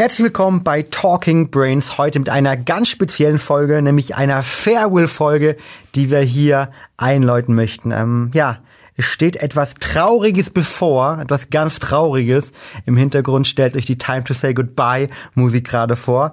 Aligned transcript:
Herzlich 0.00 0.24
willkommen 0.24 0.64
bei 0.64 0.80
Talking 0.80 1.50
Brains 1.50 1.98
heute 1.98 2.20
mit 2.20 2.30
einer 2.30 2.56
ganz 2.56 2.88
speziellen 2.88 3.38
Folge, 3.38 3.82
nämlich 3.82 4.16
einer 4.16 4.42
Farewell-Folge, 4.42 5.58
die 5.94 6.08
wir 6.08 6.20
hier 6.20 6.70
einläuten 6.96 7.54
möchten. 7.54 7.90
Ähm, 7.90 8.30
ja, 8.32 8.60
es 8.96 9.04
steht 9.04 9.36
etwas 9.36 9.74
Trauriges 9.74 10.48
bevor, 10.48 11.18
etwas 11.20 11.50
ganz 11.50 11.80
Trauriges. 11.80 12.50
Im 12.86 12.96
Hintergrund 12.96 13.46
stellt 13.46 13.76
euch 13.76 13.84
die 13.84 13.98
Time 13.98 14.24
to 14.24 14.32
Say 14.32 14.54
Goodbye 14.54 15.10
Musik 15.34 15.68
gerade 15.68 15.96
vor. 15.96 16.32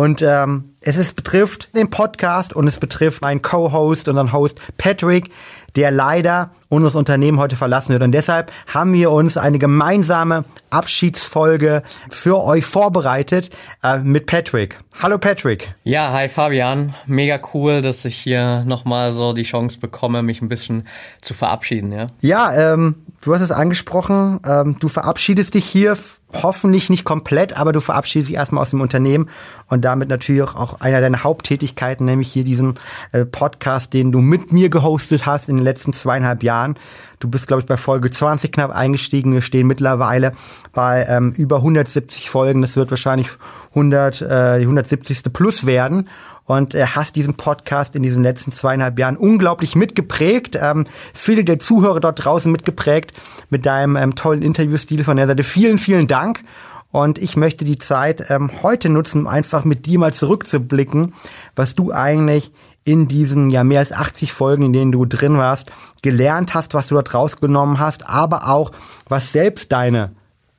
Und 0.00 0.22
ähm, 0.22 0.70
es 0.80 0.96
ist, 0.96 1.14
betrifft 1.14 1.76
den 1.76 1.90
Podcast 1.90 2.54
und 2.54 2.66
es 2.66 2.78
betrifft 2.78 3.20
meinen 3.20 3.42
Co-Host, 3.42 4.08
unseren 4.08 4.32
Host 4.32 4.58
Patrick, 4.78 5.30
der 5.76 5.90
leider 5.90 6.52
unser 6.70 6.98
Unternehmen 6.98 7.38
heute 7.38 7.54
verlassen 7.54 7.92
wird. 7.92 8.00
Und 8.02 8.12
deshalb 8.12 8.50
haben 8.66 8.94
wir 8.94 9.10
uns 9.10 9.36
eine 9.36 9.58
gemeinsame 9.58 10.46
Abschiedsfolge 10.70 11.82
für 12.08 12.42
euch 12.42 12.64
vorbereitet 12.64 13.50
äh, 13.82 13.98
mit 13.98 14.24
Patrick. 14.24 14.78
Hallo 15.02 15.18
Patrick. 15.18 15.74
Ja, 15.84 16.10
hi 16.14 16.30
Fabian. 16.30 16.94
Mega 17.04 17.38
cool, 17.52 17.82
dass 17.82 18.06
ich 18.06 18.16
hier 18.16 18.64
nochmal 18.64 19.12
so 19.12 19.34
die 19.34 19.42
Chance 19.42 19.80
bekomme, 19.80 20.22
mich 20.22 20.40
ein 20.40 20.48
bisschen 20.48 20.88
zu 21.20 21.34
verabschieden. 21.34 21.92
Ja, 21.92 22.06
ja 22.22 22.72
ähm, 22.72 23.04
du 23.20 23.34
hast 23.34 23.42
es 23.42 23.52
angesprochen. 23.52 24.40
Ähm, 24.46 24.78
du 24.80 24.88
verabschiedest 24.88 25.52
dich 25.52 25.66
hier 25.66 25.94
hoffentlich 26.32 26.90
nicht 26.90 27.04
komplett, 27.04 27.56
aber 27.56 27.72
du 27.72 27.80
verabschiedest 27.80 28.28
dich 28.28 28.36
erstmal 28.36 28.62
aus 28.62 28.70
dem 28.70 28.80
Unternehmen 28.80 29.28
und 29.68 29.84
damit 29.84 30.08
natürlich 30.08 30.42
auch 30.42 30.80
einer 30.80 31.00
deiner 31.00 31.24
Haupttätigkeiten, 31.24 32.04
nämlich 32.04 32.32
hier 32.32 32.44
diesen 32.44 32.78
äh, 33.12 33.24
Podcast, 33.24 33.92
den 33.94 34.12
du 34.12 34.20
mit 34.20 34.52
mir 34.52 34.70
gehostet 34.70 35.26
hast 35.26 35.48
in 35.48 35.56
den 35.56 35.64
letzten 35.64 35.92
zweieinhalb 35.92 36.42
Jahren. 36.42 36.76
Du 37.18 37.28
bist, 37.28 37.46
glaube 37.46 37.60
ich, 37.60 37.66
bei 37.66 37.76
Folge 37.76 38.10
20 38.10 38.50
knapp 38.50 38.70
eingestiegen. 38.70 39.34
Wir 39.34 39.42
stehen 39.42 39.66
mittlerweile 39.66 40.32
bei 40.72 41.04
ähm, 41.08 41.32
über 41.36 41.56
170 41.56 42.30
Folgen. 42.30 42.62
Das 42.62 42.76
wird 42.76 42.90
wahrscheinlich 42.90 43.28
100, 43.70 44.22
äh, 44.22 44.58
die 44.58 44.64
170. 44.64 45.32
plus 45.32 45.66
werden 45.66 46.08
und 46.50 46.74
äh, 46.74 46.84
hast 46.84 47.14
diesen 47.14 47.34
Podcast 47.34 47.94
in 47.94 48.02
diesen 48.02 48.24
letzten 48.24 48.50
zweieinhalb 48.50 48.98
Jahren 48.98 49.16
unglaublich 49.16 49.76
mitgeprägt. 49.76 50.58
Ähm, 50.60 50.84
viele 51.14 51.44
der 51.44 51.60
Zuhörer 51.60 52.00
dort 52.00 52.24
draußen 52.24 52.50
mitgeprägt 52.50 53.12
mit 53.50 53.66
deinem 53.66 53.94
ähm, 53.94 54.16
tollen 54.16 54.42
Interviewstil 54.42 55.04
von 55.04 55.16
der 55.16 55.28
Seite. 55.28 55.44
Vielen, 55.44 55.78
vielen 55.78 56.08
Dank. 56.08 56.42
Und 56.90 57.18
ich 57.18 57.36
möchte 57.36 57.64
die 57.64 57.78
Zeit 57.78 58.30
ähm, 58.30 58.50
heute 58.64 58.88
nutzen, 58.88 59.20
um 59.20 59.26
einfach 59.28 59.64
mit 59.64 59.86
dir 59.86 60.00
mal 60.00 60.12
zurückzublicken, 60.12 61.14
was 61.54 61.76
du 61.76 61.92
eigentlich 61.92 62.50
in 62.82 63.06
diesen 63.06 63.50
ja 63.50 63.62
mehr 63.62 63.78
als 63.78 63.92
80 63.92 64.32
Folgen, 64.32 64.64
in 64.64 64.72
denen 64.72 64.90
du 64.90 65.04
drin 65.04 65.38
warst, 65.38 65.70
gelernt 66.02 66.54
hast, 66.54 66.74
was 66.74 66.88
du 66.88 66.96
dort 66.96 67.14
rausgenommen 67.14 67.78
hast, 67.78 68.08
aber 68.08 68.48
auch 68.48 68.72
was 69.08 69.30
selbst 69.30 69.70
deine 69.70 70.10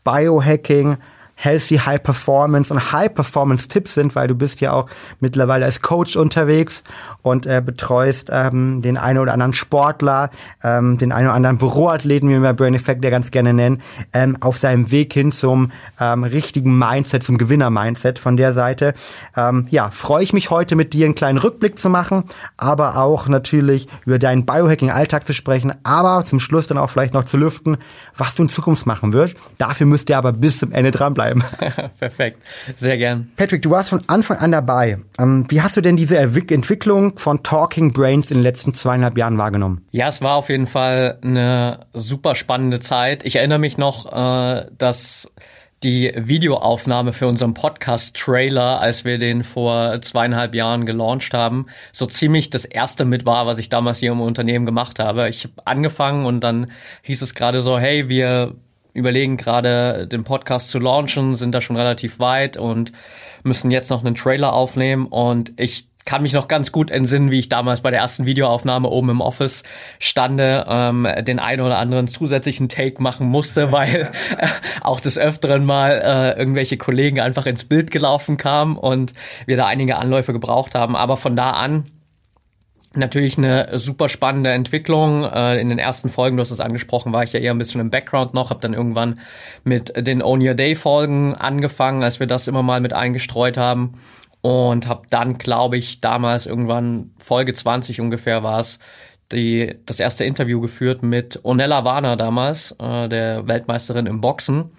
Biohacking, 0.06 1.00
Healthy 1.42 1.78
High 1.78 2.04
Performance 2.04 2.72
und 2.72 2.92
High 2.92 3.16
Performance 3.16 3.68
Tipps 3.68 3.96
sind, 3.96 4.16
weil 4.16 4.28
du 4.28 4.36
bist 4.36 4.62
ja 4.62 4.74
auch 4.74 4.88
mittlerweile 5.20 5.66
als 5.66 5.82
Coach 5.82 6.16
unterwegs 6.16 6.84
und 7.24 7.48
äh, 7.48 7.64
betreust 7.66 8.30
ähm, 8.32 8.84
den 8.84 8.96
einen 8.98 9.18
oder 9.18 9.34
anderen 9.34 9.54
Sportler, 9.54 10.30
ähm, 10.64 11.00
den 11.00 11.12
einen 11.12 11.28
oder 11.28 11.36
anderen 11.36 11.58
Büroathleten, 11.58 12.30
wie 12.30 12.40
wir 12.40 12.54
Brain 12.54 12.76
Effect 12.76 13.04
ja 13.04 13.10
ganz 13.10 13.32
gerne 13.32 13.54
nennen, 13.54 13.82
ähm, 14.14 14.38
auf 14.40 14.58
seinem 14.58 14.92
Weg 14.92 15.14
hin 15.14 15.32
zum 15.32 15.72
ähm, 16.00 16.24
richtigen 16.24 16.78
Mindset, 16.78 17.24
zum 17.24 17.40
Gewinner-Mindset 17.40 18.20
von 18.20 18.38
der 18.38 18.54
Seite. 18.54 18.94
Ähm, 19.36 19.66
ja, 19.72 19.90
freue 19.90 20.22
ich 20.24 20.34
mich 20.34 20.52
heute 20.52 20.76
mit 20.76 20.94
dir 20.94 21.06
einen 21.06 21.16
kleinen 21.16 21.40
Rückblick 21.40 21.80
zu 21.80 21.90
machen, 21.90 22.26
aber 22.56 22.98
auch 22.98 23.28
natürlich 23.28 23.88
über 24.06 24.20
deinen 24.20 24.46
Biohacking-Alltag 24.46 25.26
zu 25.26 25.34
sprechen, 25.34 25.74
aber 25.82 26.24
zum 26.24 26.40
Schluss 26.40 26.68
dann 26.68 26.78
auch 26.78 26.92
vielleicht 26.92 27.16
noch 27.16 27.24
zu 27.24 27.38
lüften, 27.38 27.78
was 28.16 28.36
du 28.36 28.44
in 28.44 28.50
Zukunft 28.50 28.86
machen 28.86 29.14
wirst. 29.14 29.36
Dafür 29.58 29.88
müsst 29.88 30.08
ihr 30.10 30.20
aber 30.20 30.34
bis 30.34 30.60
zum 30.60 30.72
Ende 30.72 30.92
dranbleiben 30.92 31.31
bleiben. 31.40 31.44
Perfekt, 32.00 32.42
sehr 32.76 32.98
gern. 32.98 33.32
Patrick, 33.36 33.62
du 33.62 33.70
warst 33.70 33.90
von 33.90 34.04
Anfang 34.08 34.38
an 34.38 34.52
dabei. 34.52 35.00
Ähm, 35.20 35.46
wie 35.50 35.62
hast 35.62 35.78
du 35.78 35.82
denn 35.82 35.96
diese 35.96 36.18
Entwicklung 36.18 37.18
von 37.18 37.44
Talking 37.44 37.94
Brains 37.94 38.32
in 38.32 38.38
den 38.38 38.44
letzten 38.44 38.74
zweieinhalb 38.74 39.18
Jahren 39.18 39.38
wahrgenommen? 39.38 39.86
Ja, 39.92 40.08
es 40.08 40.22
war 40.22 40.36
auf 40.36 40.50
jeden 40.50 40.68
Fall 40.68 41.20
eine 41.24 41.88
super 41.94 42.36
spannende 42.36 42.80
Zeit. 42.80 43.26
Ich 43.26 43.38
erinnere 43.38 43.60
mich 43.60 43.78
noch, 43.78 44.12
äh, 44.12 44.66
dass 44.78 45.32
die 45.84 46.12
Videoaufnahme 46.16 47.12
für 47.12 47.28
unseren 47.28 47.56
Podcast-Trailer, 47.56 48.80
als 48.80 49.04
wir 49.04 49.18
den 49.18 49.44
vor 49.44 50.00
zweieinhalb 50.02 50.54
Jahren 50.54 50.86
gelauncht 50.86 51.34
haben, 51.34 51.66
so 51.92 52.06
ziemlich 52.06 52.52
das 52.52 52.66
erste 52.66 53.04
mit 53.04 53.26
war, 53.26 53.48
was 53.48 53.58
ich 53.58 53.70
damals 53.70 53.98
hier 53.98 54.12
im 54.12 54.22
Unternehmen 54.22 54.68
gemacht 54.68 55.00
habe. 55.00 55.28
Ich 55.28 55.44
habe 55.44 55.54
angefangen 55.66 56.28
und 56.28 56.42
dann 56.42 56.72
hieß 57.02 57.24
es 57.24 57.34
gerade 57.34 57.62
so, 57.62 57.80
hey, 57.80 58.10
wir 58.10 58.54
überlegen 58.94 59.38
gerade 59.38 60.08
den 60.08 60.24
Podcast 60.24 60.70
zu 60.70 60.80
launchen, 60.80 61.36
sind 61.36 61.54
da 61.54 61.62
schon 61.62 61.78
relativ 61.78 62.20
weit 62.20 62.58
und 62.58 62.92
müssen 63.44 63.72
jetzt 63.72 63.90
noch 63.90 64.04
einen 64.04 64.16
Trailer 64.16 64.54
aufnehmen 64.54 65.06
und 65.08 65.54
ich 65.58 65.88
kann 66.06 66.24
mich 66.24 66.34
noch 66.34 66.48
ganz 66.48 66.72
gut 66.72 66.90
entsinnen, 66.90 67.32
wie 67.32 67.40
ich 67.40 67.50
damals 67.50 67.82
bei 67.82 67.92
der 67.92 68.00
ersten 68.00 68.26
Videoaufnahme 68.26 68.88
oben 68.90 69.10
im 69.10 69.22
Office 69.22 69.64
stande, 70.00 70.66
ähm, 70.68 71.08
den 71.22 71.40
einen 71.40 71.62
oder 71.62 71.78
anderen 71.78 72.08
zusätzlichen 72.08 72.70
Take 72.70 73.02
machen 73.02 73.28
musste, 73.28 73.72
weil 73.72 74.10
äh, 74.38 74.48
auch 74.82 75.00
des 75.00 75.18
Öfteren 75.18 75.66
mal 75.66 76.02
äh, 76.04 76.40
irgendwelche 76.40 76.78
Kollegen 76.78 77.20
einfach 77.20 77.46
ins 77.46 77.66
Bild 77.66 77.92
gelaufen 77.92 78.38
kamen 78.38 78.78
und 78.78 79.14
wir 79.46 79.58
da 79.58 79.68
einige 79.68 79.98
Anläufe 79.98 80.34
gebraucht 80.34 80.76
haben. 80.76 80.96
Aber 80.96 81.18
von 81.18 81.36
da 81.36 81.52
an 81.52 81.86
Natürlich 82.94 83.38
eine 83.38 83.78
super 83.78 84.10
spannende 84.10 84.52
Entwicklung. 84.52 85.24
Äh, 85.24 85.62
in 85.62 85.70
den 85.70 85.80
ersten 85.80 86.10
Folgen, 86.10 86.36
du 86.36 86.42
hast 86.42 86.52
es 86.52 86.60
angesprochen, 86.60 87.14
war 87.14 87.24
ich 87.24 87.32
ja 87.32 87.40
eher 87.40 87.52
ein 87.52 87.58
bisschen 87.58 87.80
im 87.80 87.90
Background 87.90 88.34
noch, 88.34 88.50
habe 88.50 88.60
dann 88.60 88.74
irgendwann 88.74 89.16
mit 89.64 89.94
den 89.96 90.22
Own 90.22 90.46
Your 90.46 90.56
Day 90.56 90.76
Folgen 90.76 91.34
angefangen, 91.34 92.04
als 92.04 92.20
wir 92.20 92.28
das 92.28 92.50
immer 92.50 92.64
mal 92.64 92.82
mit 92.82 92.92
eingestreut 92.92 93.58
haben 93.58 93.94
und 94.42 94.88
habe 94.88 95.04
dann, 95.10 95.38
glaube 95.38 95.78
ich, 95.78 96.02
damals 96.02 96.48
irgendwann 96.48 97.12
Folge 97.20 97.54
20 97.54 98.02
ungefähr 98.02 98.44
war 98.44 98.60
es, 98.60 98.80
die, 99.32 99.76
das 99.86 100.00
erste 100.00 100.26
Interview 100.26 100.60
geführt 100.60 101.04
mit 101.04 101.40
Onella 101.44 101.86
Warner 101.86 102.18
damals, 102.18 102.76
äh, 102.82 103.08
der 103.08 103.48
Weltmeisterin 103.48 104.06
im 104.06 104.20
Boxen. 104.20 104.72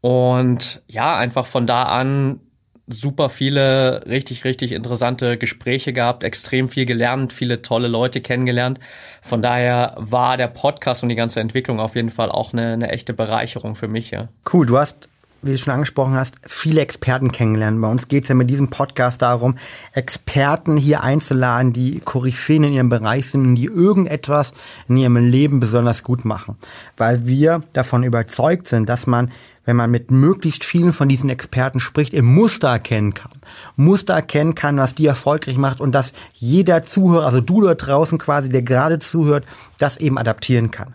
Und 0.00 0.82
ja, 0.86 1.16
einfach 1.16 1.46
von 1.46 1.66
da 1.66 1.84
an 1.84 2.40
super 2.88 3.28
viele 3.28 4.04
richtig, 4.06 4.44
richtig 4.44 4.72
interessante 4.72 5.38
Gespräche 5.38 5.92
gehabt, 5.92 6.24
extrem 6.24 6.68
viel 6.68 6.86
gelernt, 6.86 7.32
viele 7.32 7.62
tolle 7.62 7.88
Leute 7.88 8.20
kennengelernt. 8.20 8.80
Von 9.22 9.42
daher 9.42 9.94
war 9.96 10.36
der 10.36 10.48
Podcast 10.48 11.02
und 11.02 11.08
die 11.08 11.14
ganze 11.14 11.40
Entwicklung 11.40 11.80
auf 11.80 11.96
jeden 11.96 12.10
Fall 12.10 12.30
auch 12.30 12.52
eine, 12.52 12.72
eine 12.72 12.90
echte 12.90 13.12
Bereicherung 13.12 13.74
für 13.74 13.88
mich. 13.88 14.10
Ja. 14.10 14.28
Cool, 14.50 14.66
du 14.66 14.78
hast 14.78 15.08
wie 15.42 15.52
du 15.52 15.58
schon 15.58 15.74
angesprochen 15.74 16.14
hast, 16.14 16.36
viele 16.44 16.80
Experten 16.80 17.32
kennengelernen. 17.32 17.80
Bei 17.80 17.88
uns 17.88 18.08
geht 18.08 18.24
es 18.24 18.28
ja 18.28 18.34
mit 18.34 18.50
diesem 18.50 18.68
Podcast 18.68 19.22
darum, 19.22 19.56
Experten 19.92 20.76
hier 20.76 21.02
einzuladen, 21.02 21.72
die 21.72 22.00
Koryphäen 22.00 22.64
in 22.64 22.72
ihrem 22.72 22.88
Bereich 22.88 23.30
sind 23.30 23.46
und 23.46 23.54
die 23.54 23.66
irgendetwas 23.66 24.52
in 24.88 24.96
ihrem 24.96 25.16
Leben 25.16 25.60
besonders 25.60 26.02
gut 26.02 26.24
machen. 26.24 26.56
Weil 26.96 27.26
wir 27.26 27.62
davon 27.72 28.02
überzeugt 28.02 28.68
sind, 28.68 28.88
dass 28.88 29.06
man 29.06 29.30
wenn 29.68 29.76
man 29.76 29.90
mit 29.90 30.10
möglichst 30.10 30.64
vielen 30.64 30.94
von 30.94 31.10
diesen 31.10 31.28
Experten 31.28 31.78
spricht, 31.78 32.14
im 32.14 32.24
Muster 32.24 32.68
erkennen 32.68 33.12
kann. 33.12 33.32
Muster 33.76 34.14
erkennen 34.14 34.54
kann, 34.54 34.78
was 34.78 34.94
die 34.94 35.04
erfolgreich 35.04 35.58
macht 35.58 35.82
und 35.82 35.92
dass 35.92 36.14
jeder 36.32 36.82
Zuhörer, 36.82 37.26
also 37.26 37.42
du 37.42 37.60
dort 37.60 37.86
draußen 37.86 38.16
quasi, 38.16 38.48
der 38.48 38.62
gerade 38.62 38.98
zuhört, 38.98 39.44
das 39.76 39.98
eben 39.98 40.16
adaptieren 40.16 40.70
kann. 40.70 40.94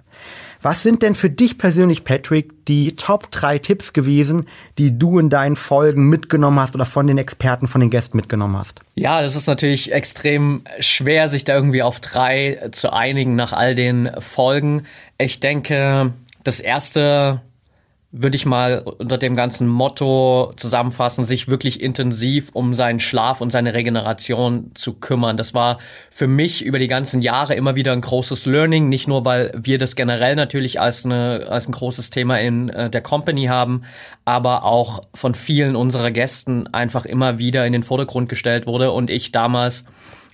Was 0.63 0.81
sind 0.81 1.03
denn 1.03 1.13
für 1.13 1.29
dich 1.29 1.57
persönlich, 1.57 2.05
Patrick, 2.05 2.65
die 2.67 2.95
Top 2.95 3.29
drei 3.31 3.59
Tipps 3.59 3.91
gewesen, 3.91 4.47
die 4.77 4.97
du 4.97 5.19
in 5.19 5.29
deinen 5.29 5.57
Folgen 5.57 6.07
mitgenommen 6.07 6.57
hast 6.57 6.73
oder 6.73 6.85
von 6.85 7.05
den 7.05 7.17
Experten, 7.17 7.67
von 7.67 7.81
den 7.81 7.89
Gästen 7.89 8.15
mitgenommen 8.15 8.57
hast? 8.57 8.79
Ja, 8.95 9.21
das 9.21 9.35
ist 9.35 9.47
natürlich 9.47 9.91
extrem 9.91 10.63
schwer, 10.79 11.27
sich 11.27 11.43
da 11.43 11.53
irgendwie 11.53 11.83
auf 11.83 11.99
drei 11.99 12.69
zu 12.71 12.93
einigen 12.93 13.35
nach 13.35 13.51
all 13.51 13.75
den 13.75 14.09
Folgen. 14.19 14.83
Ich 15.17 15.41
denke, 15.41 16.13
das 16.45 16.61
erste 16.61 17.41
würde 18.15 18.35
ich 18.35 18.45
mal 18.45 18.83
unter 18.99 19.17
dem 19.17 19.35
ganzen 19.35 19.67
Motto 19.67 20.53
zusammenfassen, 20.55 21.25
sich 21.25 21.47
wirklich 21.47 21.81
intensiv 21.81 22.51
um 22.53 22.75
seinen 22.75 22.99
Schlaf 22.99 23.41
und 23.41 23.49
seine 23.49 23.73
Regeneration 23.73 24.69
zu 24.75 24.93
kümmern. 24.93 25.35
Das 25.35 25.55
war 25.55 25.79
für 26.11 26.27
mich 26.27 26.63
über 26.63 26.77
die 26.77 26.87
ganzen 26.87 27.23
Jahre 27.23 27.55
immer 27.55 27.75
wieder 27.75 27.91
ein 27.91 28.01
großes 28.01 28.45
Learning, 28.45 28.87
nicht 28.87 29.07
nur 29.07 29.25
weil 29.25 29.51
wir 29.57 29.79
das 29.79 29.95
generell 29.95 30.35
natürlich 30.35 30.79
als, 30.79 31.05
eine, 31.05 31.47
als 31.49 31.67
ein 31.67 31.71
großes 31.71 32.11
Thema 32.11 32.39
in 32.39 32.69
äh, 32.69 32.91
der 32.91 33.01
Company 33.01 33.45
haben, 33.45 33.81
aber 34.25 34.63
auch 34.63 35.01
von 35.15 35.33
vielen 35.33 35.75
unserer 35.75 36.11
Gästen 36.11 36.67
einfach 36.67 37.05
immer 37.05 37.39
wieder 37.39 37.65
in 37.65 37.73
den 37.73 37.81
Vordergrund 37.81 38.29
gestellt 38.29 38.67
wurde 38.67 38.91
und 38.91 39.09
ich 39.09 39.31
damals 39.31 39.85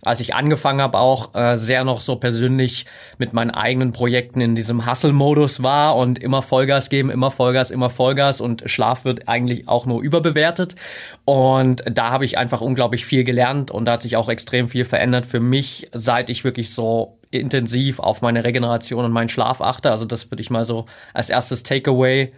als 0.06 0.20
ich 0.22 0.34
angefangen 0.34 0.82
habe, 0.82 0.98
auch 0.98 1.36
äh, 1.36 1.58
sehr 1.58 1.84
noch 1.84 2.00
so 2.00 2.16
persönlich 2.16 2.86
mit 3.18 3.34
meinen 3.34 3.52
eigenen 3.52 3.92
Projekten 3.92 4.40
in 4.40 4.56
diesem 4.56 4.90
Hustle-Modus 4.90 5.62
war 5.62 5.98
und 5.98 6.20
immer 6.20 6.42
Vollgas 6.42 6.90
geben, 6.90 7.10
immer 7.10 7.32
Vollgas, 7.32 7.70
immer 7.70 7.90
Vollgas 7.90 8.40
und 8.40 8.64
Schlaf 8.70 9.04
wird 9.04 9.28
eigentlich 9.28 9.68
auch 9.68 9.86
nur 9.86 10.02
überbewertet. 10.02 10.76
Und 11.26 11.84
da 11.86 12.12
habe 12.12 12.26
ich 12.26 12.38
einfach 12.38 12.62
unglaublich 12.62 13.06
viel 13.06 13.24
gelernt 13.24 13.72
und 13.72 13.86
da 13.86 13.94
hat 13.94 14.02
sich 14.02 14.16
auch 14.16 14.30
extrem 14.30 14.70
viel 14.70 14.86
verändert 14.86 15.26
für 15.26 15.42
mich, 15.42 15.90
seit 15.94 16.30
ich 16.30 16.44
wirklich 16.44 16.74
so 16.74 17.18
intensiv 17.32 18.00
auf 18.00 18.22
meine 18.22 18.44
Regeneration 18.44 19.06
und 19.06 19.12
meinen 19.12 19.30
Schlaf 19.30 19.62
achte. 19.62 19.92
Also 19.92 20.06
das 20.06 20.32
würde 20.32 20.42
ich 20.42 20.50
mal 20.50 20.66
so 20.66 20.86
als 21.14 21.30
erstes 21.30 21.64
Takeaway 21.64 22.32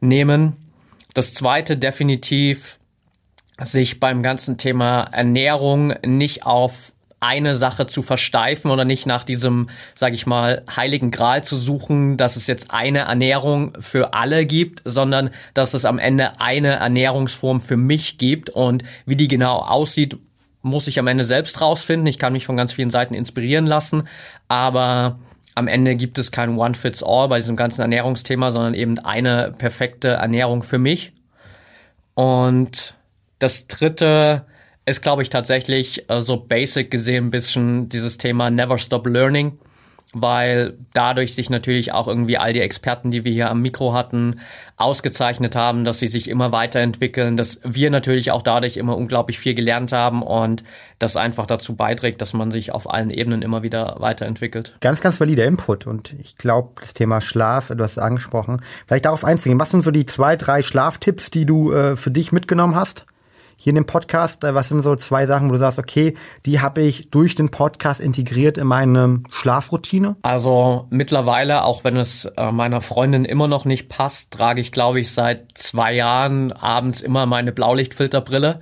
nehmen. 0.00 0.56
Das 1.14 1.34
zweite 1.34 1.76
definitiv 1.76 2.79
sich 3.62 4.00
beim 4.00 4.22
ganzen 4.22 4.58
Thema 4.58 5.02
Ernährung 5.12 5.94
nicht 6.04 6.46
auf 6.46 6.92
eine 7.20 7.54
Sache 7.56 7.86
zu 7.86 8.00
versteifen 8.00 8.70
oder 8.70 8.86
nicht 8.86 9.06
nach 9.06 9.24
diesem, 9.24 9.68
sag 9.94 10.14
ich 10.14 10.26
mal, 10.26 10.62
heiligen 10.74 11.10
Gral 11.10 11.44
zu 11.44 11.56
suchen, 11.56 12.16
dass 12.16 12.36
es 12.36 12.46
jetzt 12.46 12.70
eine 12.70 13.00
Ernährung 13.00 13.74
für 13.78 14.14
alle 14.14 14.46
gibt, 14.46 14.80
sondern 14.86 15.30
dass 15.52 15.74
es 15.74 15.84
am 15.84 15.98
Ende 15.98 16.40
eine 16.40 16.76
Ernährungsform 16.76 17.60
für 17.60 17.76
mich 17.76 18.16
gibt 18.16 18.48
und 18.48 18.84
wie 19.04 19.16
die 19.16 19.28
genau 19.28 19.58
aussieht, 19.58 20.16
muss 20.62 20.88
ich 20.88 20.98
am 20.98 21.06
Ende 21.06 21.24
selbst 21.24 21.60
rausfinden. 21.60 22.06
Ich 22.06 22.18
kann 22.18 22.32
mich 22.32 22.46
von 22.46 22.56
ganz 22.56 22.72
vielen 22.72 22.90
Seiten 22.90 23.14
inspirieren 23.14 23.66
lassen, 23.66 24.08
aber 24.48 25.18
am 25.54 25.68
Ende 25.68 25.96
gibt 25.96 26.18
es 26.18 26.32
kein 26.32 26.56
One-Fits-All 26.56 27.28
bei 27.28 27.38
diesem 27.38 27.56
ganzen 27.56 27.82
Ernährungsthema, 27.82 28.50
sondern 28.50 28.74
eben 28.74 28.98
eine 28.98 29.52
perfekte 29.56 30.08
Ernährung 30.08 30.62
für 30.62 30.78
mich. 30.78 31.12
Und 32.14 32.94
das 33.40 33.66
dritte 33.66 34.46
ist, 34.86 35.02
glaube 35.02 35.22
ich, 35.22 35.30
tatsächlich 35.30 36.08
äh, 36.08 36.20
so 36.20 36.36
basic 36.36 36.90
gesehen 36.90 37.26
ein 37.26 37.30
bisschen 37.30 37.88
dieses 37.88 38.18
Thema 38.18 38.50
Never 38.50 38.78
Stop 38.78 39.06
Learning, 39.06 39.58
weil 40.12 40.78
dadurch 40.92 41.34
sich 41.34 41.50
natürlich 41.50 41.92
auch 41.92 42.08
irgendwie 42.08 42.36
all 42.36 42.52
die 42.52 42.60
Experten, 42.60 43.10
die 43.10 43.24
wir 43.24 43.32
hier 43.32 43.50
am 43.50 43.62
Mikro 43.62 43.92
hatten, 43.92 44.40
ausgezeichnet 44.76 45.54
haben, 45.54 45.84
dass 45.84 46.00
sie 46.00 46.08
sich 46.08 46.28
immer 46.28 46.50
weiterentwickeln, 46.50 47.36
dass 47.36 47.60
wir 47.62 47.90
natürlich 47.90 48.32
auch 48.32 48.42
dadurch 48.42 48.76
immer 48.76 48.96
unglaublich 48.96 49.38
viel 49.38 49.54
gelernt 49.54 49.92
haben 49.92 50.22
und 50.22 50.64
das 50.98 51.16
einfach 51.16 51.46
dazu 51.46 51.76
beiträgt, 51.76 52.20
dass 52.20 52.32
man 52.32 52.50
sich 52.50 52.72
auf 52.72 52.90
allen 52.90 53.10
Ebenen 53.10 53.42
immer 53.42 53.62
wieder 53.62 53.96
weiterentwickelt. 54.00 54.76
Ganz, 54.80 55.00
ganz 55.00 55.20
valider 55.20 55.44
Input 55.44 55.86
und 55.86 56.12
ich 56.14 56.36
glaube, 56.36 56.70
das 56.80 56.94
Thema 56.94 57.20
Schlaf, 57.20 57.68
du 57.68 57.84
hast 57.84 57.92
es 57.92 57.98
angesprochen, 57.98 58.62
vielleicht 58.88 59.04
darauf 59.04 59.24
einzugehen. 59.24 59.60
Was 59.60 59.70
sind 59.70 59.84
so 59.84 59.92
die 59.92 60.06
zwei, 60.06 60.36
drei 60.36 60.62
Schlaftipps, 60.62 61.30
die 61.30 61.46
du 61.46 61.72
äh, 61.72 61.94
für 61.94 62.10
dich 62.10 62.32
mitgenommen 62.32 62.74
hast? 62.74 63.06
Hier 63.62 63.72
in 63.72 63.74
dem 63.74 63.84
Podcast? 63.84 64.42
Äh, 64.42 64.54
was 64.54 64.68
sind 64.68 64.82
so 64.82 64.96
zwei 64.96 65.26
Sachen, 65.26 65.48
wo 65.48 65.52
du 65.52 65.58
sagst, 65.58 65.78
okay, 65.78 66.14
die 66.46 66.60
habe 66.60 66.80
ich 66.80 67.10
durch 67.10 67.34
den 67.34 67.50
Podcast 67.50 68.00
integriert 68.00 68.56
in 68.56 68.66
meine 68.66 69.22
Schlafroutine? 69.28 70.16
Also 70.22 70.86
mittlerweile, 70.88 71.64
auch 71.64 71.84
wenn 71.84 71.98
es 71.98 72.24
äh, 72.24 72.52
meiner 72.52 72.80
Freundin 72.80 73.26
immer 73.26 73.48
noch 73.48 73.66
nicht 73.66 73.90
passt, 73.90 74.30
trage 74.30 74.62
ich, 74.62 74.72
glaube 74.72 74.98
ich, 74.98 75.12
seit 75.12 75.58
zwei 75.58 75.92
Jahren 75.92 76.52
abends 76.52 77.02
immer 77.02 77.26
meine 77.26 77.52
Blaulichtfilterbrille. 77.52 78.60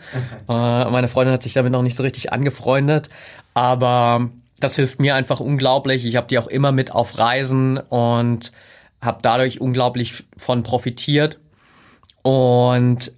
Okay. 0.49 0.53
Äh, 0.53 0.91
meine 0.91 1.07
Freundin 1.07 1.33
hat 1.33 1.45
sich 1.45 1.53
damit 1.53 1.71
noch 1.71 1.83
nicht 1.83 1.97
so 1.97 2.03
richtig 2.03 2.33
angefreundet, 2.33 3.09
aber 3.55 4.29
das 4.59 4.75
hilft 4.75 4.99
mir 4.99 5.15
einfach 5.15 5.39
unglaublich. 5.39 6.07
Ich 6.07 6.17
habe 6.17 6.27
die 6.27 6.41
auch 6.41 6.49
immer 6.49 6.73
mit 6.73 6.91
auf 6.91 7.19
Reisen 7.19 7.79
und 7.79 8.51
habe 9.01 9.19
dadurch 9.23 9.61
unglaublich 9.61 10.25
von 10.37 10.65
profitiert. 10.65 11.39
Und 12.23 13.13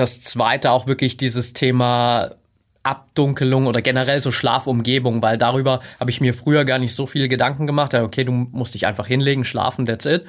das 0.00 0.20
zweite 0.20 0.70
auch 0.70 0.86
wirklich 0.86 1.16
dieses 1.16 1.52
Thema 1.52 2.30
Abdunkelung 2.82 3.66
oder 3.66 3.82
generell 3.82 4.20
so 4.20 4.30
Schlafumgebung, 4.30 5.20
weil 5.20 5.36
darüber 5.36 5.80
habe 6.00 6.10
ich 6.10 6.20
mir 6.20 6.32
früher 6.32 6.64
gar 6.64 6.78
nicht 6.78 6.94
so 6.94 7.06
viele 7.06 7.28
Gedanken 7.28 7.66
gemacht. 7.66 7.94
Okay, 7.94 8.24
du 8.24 8.32
musst 8.32 8.74
dich 8.74 8.86
einfach 8.86 9.06
hinlegen, 9.06 9.44
schlafen, 9.44 9.84
that's 9.84 10.06
it. 10.06 10.24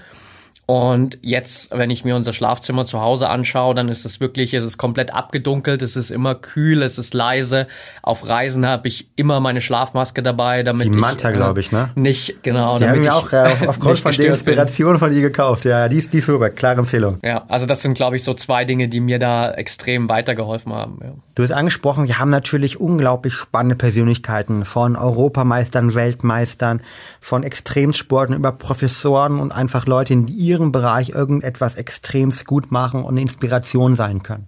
Und 0.69 1.17
jetzt, 1.23 1.71
wenn 1.75 1.89
ich 1.89 2.05
mir 2.05 2.15
unser 2.15 2.31
Schlafzimmer 2.31 2.85
zu 2.85 3.01
Hause 3.01 3.27
anschaue, 3.27 3.73
dann 3.73 3.89
ist 3.89 4.05
es 4.05 4.19
wirklich, 4.19 4.53
es 4.53 4.63
ist 4.63 4.77
komplett 4.77 5.11
abgedunkelt, 5.11 5.81
es 5.81 5.95
ist 5.95 6.11
immer 6.11 6.35
kühl, 6.35 6.83
es 6.83 6.99
ist 6.99 7.15
leise. 7.15 7.65
Auf 8.03 8.29
Reisen 8.29 8.67
habe 8.67 8.87
ich 8.87 9.09
immer 9.15 9.39
meine 9.39 9.61
Schlafmaske 9.61 10.21
dabei, 10.21 10.61
damit 10.61 10.93
die 10.93 10.99
Manta, 10.99 11.31
äh, 11.31 11.33
glaube 11.33 11.59
ich, 11.59 11.71
ne? 11.71 11.89
Nicht, 11.95 12.43
genau. 12.43 12.77
Die 12.77 12.87
haben 12.87 13.03
wir 13.03 13.15
auch 13.15 13.33
äh, 13.33 13.51
aufgrund 13.65 13.97
von 13.97 14.13
der 14.13 14.27
Inspiration 14.27 14.91
bin. 14.91 14.99
von 14.99 15.11
dir 15.11 15.21
gekauft. 15.21 15.65
Ja, 15.65 15.89
die 15.89 15.97
ist, 15.97 16.13
die 16.13 16.19
ist 16.19 16.27
super, 16.27 16.51
klare 16.51 16.77
Empfehlung. 16.77 17.17
Ja, 17.23 17.45
also 17.47 17.65
das 17.65 17.81
sind, 17.81 17.95
glaube 17.95 18.17
ich, 18.17 18.23
so 18.23 18.35
zwei 18.35 18.63
Dinge, 18.63 18.87
die 18.89 18.99
mir 18.99 19.17
da 19.17 19.49
extrem 19.49 20.07
weitergeholfen 20.07 20.71
haben. 20.71 20.99
Ja. 21.01 21.13
Du 21.33 21.41
hast 21.41 21.51
angesprochen, 21.51 22.05
wir 22.07 22.19
haben 22.19 22.29
natürlich 22.29 22.79
unglaublich 22.79 23.33
spannende 23.33 23.75
Persönlichkeiten 23.75 24.65
von 24.65 24.95
Europameistern, 24.95 25.95
Weltmeistern, 25.95 26.81
von 27.21 27.41
Extremsporten 27.41 28.35
über 28.35 28.51
Professoren 28.51 29.39
und 29.39 29.51
einfach 29.51 29.87
Leute 29.87 30.13
in 30.13 30.27
ihrem 30.59 30.71
Bereich 30.71 31.09
irgendetwas 31.09 31.75
extremst 31.75 32.45
gut 32.45 32.71
machen 32.71 33.03
und 33.03 33.13
eine 33.13 33.21
Inspiration 33.21 33.95
sein 33.95 34.23
können. 34.23 34.47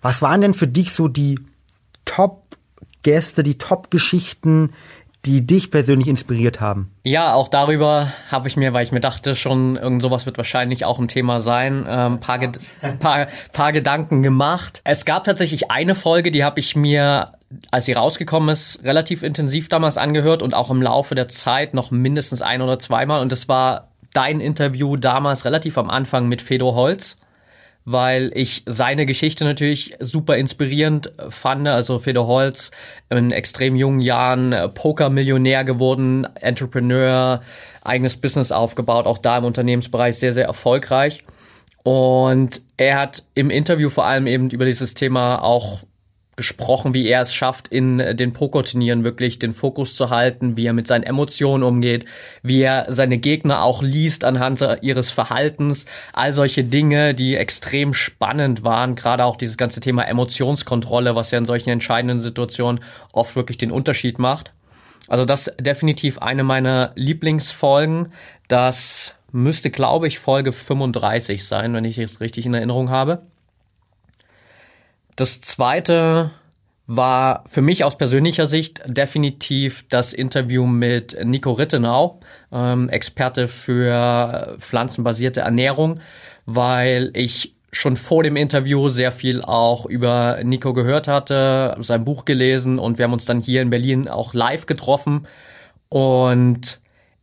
Was 0.00 0.22
waren 0.22 0.40
denn 0.40 0.54
für 0.54 0.66
dich 0.66 0.92
so 0.92 1.08
die 1.08 1.38
Top-Gäste, 2.04 3.42
die 3.42 3.58
Top-Geschichten, 3.58 4.70
die 5.24 5.46
dich 5.46 5.70
persönlich 5.70 6.08
inspiriert 6.08 6.60
haben? 6.60 6.90
Ja, 7.04 7.34
auch 7.34 7.48
darüber 7.48 8.12
habe 8.30 8.48
ich 8.48 8.56
mir, 8.56 8.72
weil 8.72 8.82
ich 8.82 8.90
mir 8.90 9.00
dachte, 9.00 9.36
schon 9.36 9.76
irgend 9.76 10.02
sowas 10.02 10.26
wird 10.26 10.36
wahrscheinlich 10.36 10.84
auch 10.84 10.98
ein 10.98 11.06
Thema 11.06 11.40
sein, 11.40 11.86
ähm, 11.88 12.18
paar, 12.18 12.38
Ged 12.38 12.58
paar, 12.98 13.28
paar 13.52 13.72
Gedanken 13.72 14.22
gemacht. 14.22 14.80
Es 14.82 15.04
gab 15.04 15.22
tatsächlich 15.22 15.70
eine 15.70 15.94
Folge, 15.94 16.32
die 16.32 16.42
habe 16.42 16.58
ich 16.58 16.74
mir 16.74 17.32
als 17.70 17.84
sie 17.84 17.92
rausgekommen 17.92 18.48
ist, 18.48 18.82
relativ 18.84 19.22
intensiv 19.22 19.68
damals 19.68 19.98
angehört 19.98 20.42
und 20.42 20.54
auch 20.54 20.70
im 20.70 20.80
Laufe 20.80 21.14
der 21.14 21.28
Zeit 21.28 21.74
noch 21.74 21.90
mindestens 21.90 22.42
ein 22.42 22.62
oder 22.62 22.78
zweimal. 22.78 23.20
Und 23.20 23.32
das 23.32 23.48
war 23.48 23.91
dein 24.12 24.40
Interview 24.40 24.96
damals 24.96 25.44
relativ 25.44 25.78
am 25.78 25.90
Anfang 25.90 26.28
mit 26.28 26.42
Fedor 26.42 26.74
Holz 26.74 27.16
weil 27.84 28.30
ich 28.34 28.62
seine 28.66 29.06
Geschichte 29.06 29.44
natürlich 29.44 29.96
super 29.98 30.36
inspirierend 30.36 31.12
fand. 31.28 31.66
Also 31.66 31.98
Fedor 31.98 32.26
Holz 32.26 32.70
in 33.10 33.32
extrem 33.32 33.76
jungen 33.76 34.00
Jahren 34.00 34.52
äh, 34.52 34.68
Poker-Millionär 34.68 35.64
geworden, 35.64 36.26
Entrepreneur, 36.40 37.40
eigenes 37.82 38.16
Business 38.16 38.52
aufgebaut, 38.52 39.06
auch 39.06 39.18
da 39.18 39.38
im 39.38 39.44
Unternehmensbereich 39.44 40.16
sehr, 40.16 40.32
sehr 40.32 40.46
erfolgreich. 40.46 41.24
Und 41.82 42.62
er 42.76 43.00
hat 43.00 43.24
im 43.34 43.50
Interview 43.50 43.90
vor 43.90 44.06
allem 44.06 44.28
eben 44.28 44.50
über 44.50 44.64
dieses 44.64 44.94
Thema 44.94 45.42
auch 45.42 45.80
gesprochen, 46.42 46.92
wie 46.92 47.06
er 47.06 47.20
es 47.20 47.32
schafft, 47.32 47.68
in 47.68 47.98
den 47.98 48.32
Pokerturnieren 48.32 49.04
wirklich 49.04 49.38
den 49.38 49.52
Fokus 49.52 49.94
zu 49.94 50.10
halten, 50.10 50.56
wie 50.56 50.66
er 50.66 50.72
mit 50.72 50.88
seinen 50.88 51.04
Emotionen 51.04 51.62
umgeht, 51.62 52.04
wie 52.42 52.62
er 52.62 52.86
seine 52.88 53.18
Gegner 53.18 53.62
auch 53.62 53.80
liest 53.80 54.24
anhand 54.24 54.66
ihres 54.82 55.10
Verhaltens, 55.10 55.86
all 56.12 56.32
solche 56.32 56.64
Dinge, 56.64 57.14
die 57.14 57.36
extrem 57.36 57.94
spannend 57.94 58.64
waren, 58.64 58.96
gerade 58.96 59.24
auch 59.24 59.36
dieses 59.36 59.56
ganze 59.56 59.78
Thema 59.78 60.02
Emotionskontrolle, 60.02 61.14
was 61.14 61.30
ja 61.30 61.38
in 61.38 61.44
solchen 61.44 61.70
entscheidenden 61.70 62.18
Situationen 62.18 62.80
oft 63.12 63.36
wirklich 63.36 63.58
den 63.58 63.70
Unterschied 63.70 64.18
macht. 64.18 64.52
Also 65.06 65.24
das 65.24 65.52
definitiv 65.60 66.18
eine 66.18 66.42
meiner 66.42 66.90
Lieblingsfolgen. 66.96 68.12
Das 68.48 69.16
müsste, 69.30 69.70
glaube 69.70 70.08
ich, 70.08 70.18
Folge 70.18 70.50
35 70.50 71.44
sein, 71.44 71.72
wenn 71.74 71.84
ich 71.84 71.98
es 71.98 72.20
richtig 72.20 72.46
in 72.46 72.54
Erinnerung 72.54 72.90
habe. 72.90 73.22
Das 75.16 75.40
zweite 75.40 76.30
war 76.86 77.44
für 77.46 77.62
mich 77.62 77.84
aus 77.84 77.96
persönlicher 77.96 78.46
Sicht 78.46 78.82
definitiv 78.86 79.86
das 79.88 80.12
Interview 80.12 80.66
mit 80.66 81.16
Nico 81.24 81.52
Rittenau, 81.52 82.20
ähm, 82.50 82.88
Experte 82.88 83.48
für 83.48 84.56
pflanzenbasierte 84.58 85.40
Ernährung, 85.40 86.00
weil 86.44 87.10
ich 87.14 87.54
schon 87.72 87.96
vor 87.96 88.22
dem 88.22 88.36
Interview 88.36 88.88
sehr 88.88 89.12
viel 89.12 89.42
auch 89.42 89.86
über 89.86 90.38
Nico 90.42 90.72
gehört 90.74 91.08
hatte, 91.08 91.76
sein 91.80 92.04
Buch 92.04 92.24
gelesen 92.24 92.78
und 92.78 92.98
wir 92.98 93.04
haben 93.04 93.14
uns 93.14 93.24
dann 93.24 93.40
hier 93.40 93.62
in 93.62 93.70
Berlin 93.70 94.08
auch 94.08 94.34
live 94.34 94.66
getroffen 94.66 95.26
und 95.88 96.80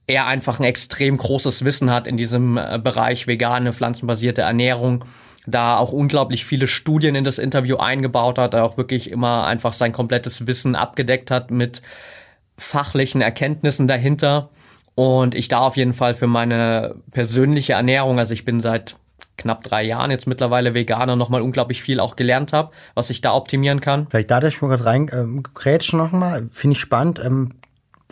er 0.07 0.25
einfach 0.25 0.59
ein 0.59 0.65
extrem 0.65 1.17
großes 1.17 1.63
Wissen 1.65 1.91
hat 1.91 2.07
in 2.07 2.17
diesem 2.17 2.57
äh, 2.57 2.79
Bereich 2.83 3.27
vegane, 3.27 3.73
pflanzenbasierte 3.73 4.41
Ernährung 4.41 5.05
da 5.49 5.77
auch 5.77 5.91
unglaublich 5.91 6.45
viele 6.45 6.67
Studien 6.67 7.15
in 7.15 7.23
das 7.23 7.37
Interview 7.37 7.77
eingebaut 7.77 8.37
hat, 8.37 8.55
auch 8.55 8.77
wirklich 8.77 9.11
immer 9.11 9.45
einfach 9.45 9.73
sein 9.73 9.91
komplettes 9.91 10.47
Wissen 10.47 10.75
abgedeckt 10.75 11.31
hat 11.31 11.51
mit 11.51 11.81
fachlichen 12.57 13.21
Erkenntnissen 13.21 13.87
dahinter. 13.87 14.49
Und 14.95 15.33
ich 15.33 15.47
da 15.47 15.59
auf 15.59 15.77
jeden 15.77 15.93
Fall 15.93 16.13
für 16.13 16.27
meine 16.27 16.95
persönliche 17.11 17.73
Ernährung, 17.73 18.19
also 18.19 18.33
ich 18.33 18.43
bin 18.43 18.59
seit 18.59 18.97
knapp 19.37 19.63
drei 19.63 19.83
Jahren 19.83 20.11
jetzt 20.11 20.27
mittlerweile 20.27 20.73
Veganer 20.73 21.15
nochmal 21.15 21.41
unglaublich 21.41 21.81
viel 21.81 21.99
auch 21.99 22.15
gelernt 22.15 22.53
habe, 22.53 22.71
was 22.93 23.09
ich 23.09 23.21
da 23.21 23.33
optimieren 23.33 23.79
kann. 23.79 24.07
Vielleicht 24.09 24.29
da 24.29 24.43
ich 24.43 24.61
mal 24.61 24.67
kurz 24.67 24.85
rein 24.85 25.09
ähm, 25.13 25.43
nochmal, 25.93 26.49
finde 26.51 26.73
ich 26.73 26.79
spannend. 26.79 27.21
Ähm, 27.23 27.53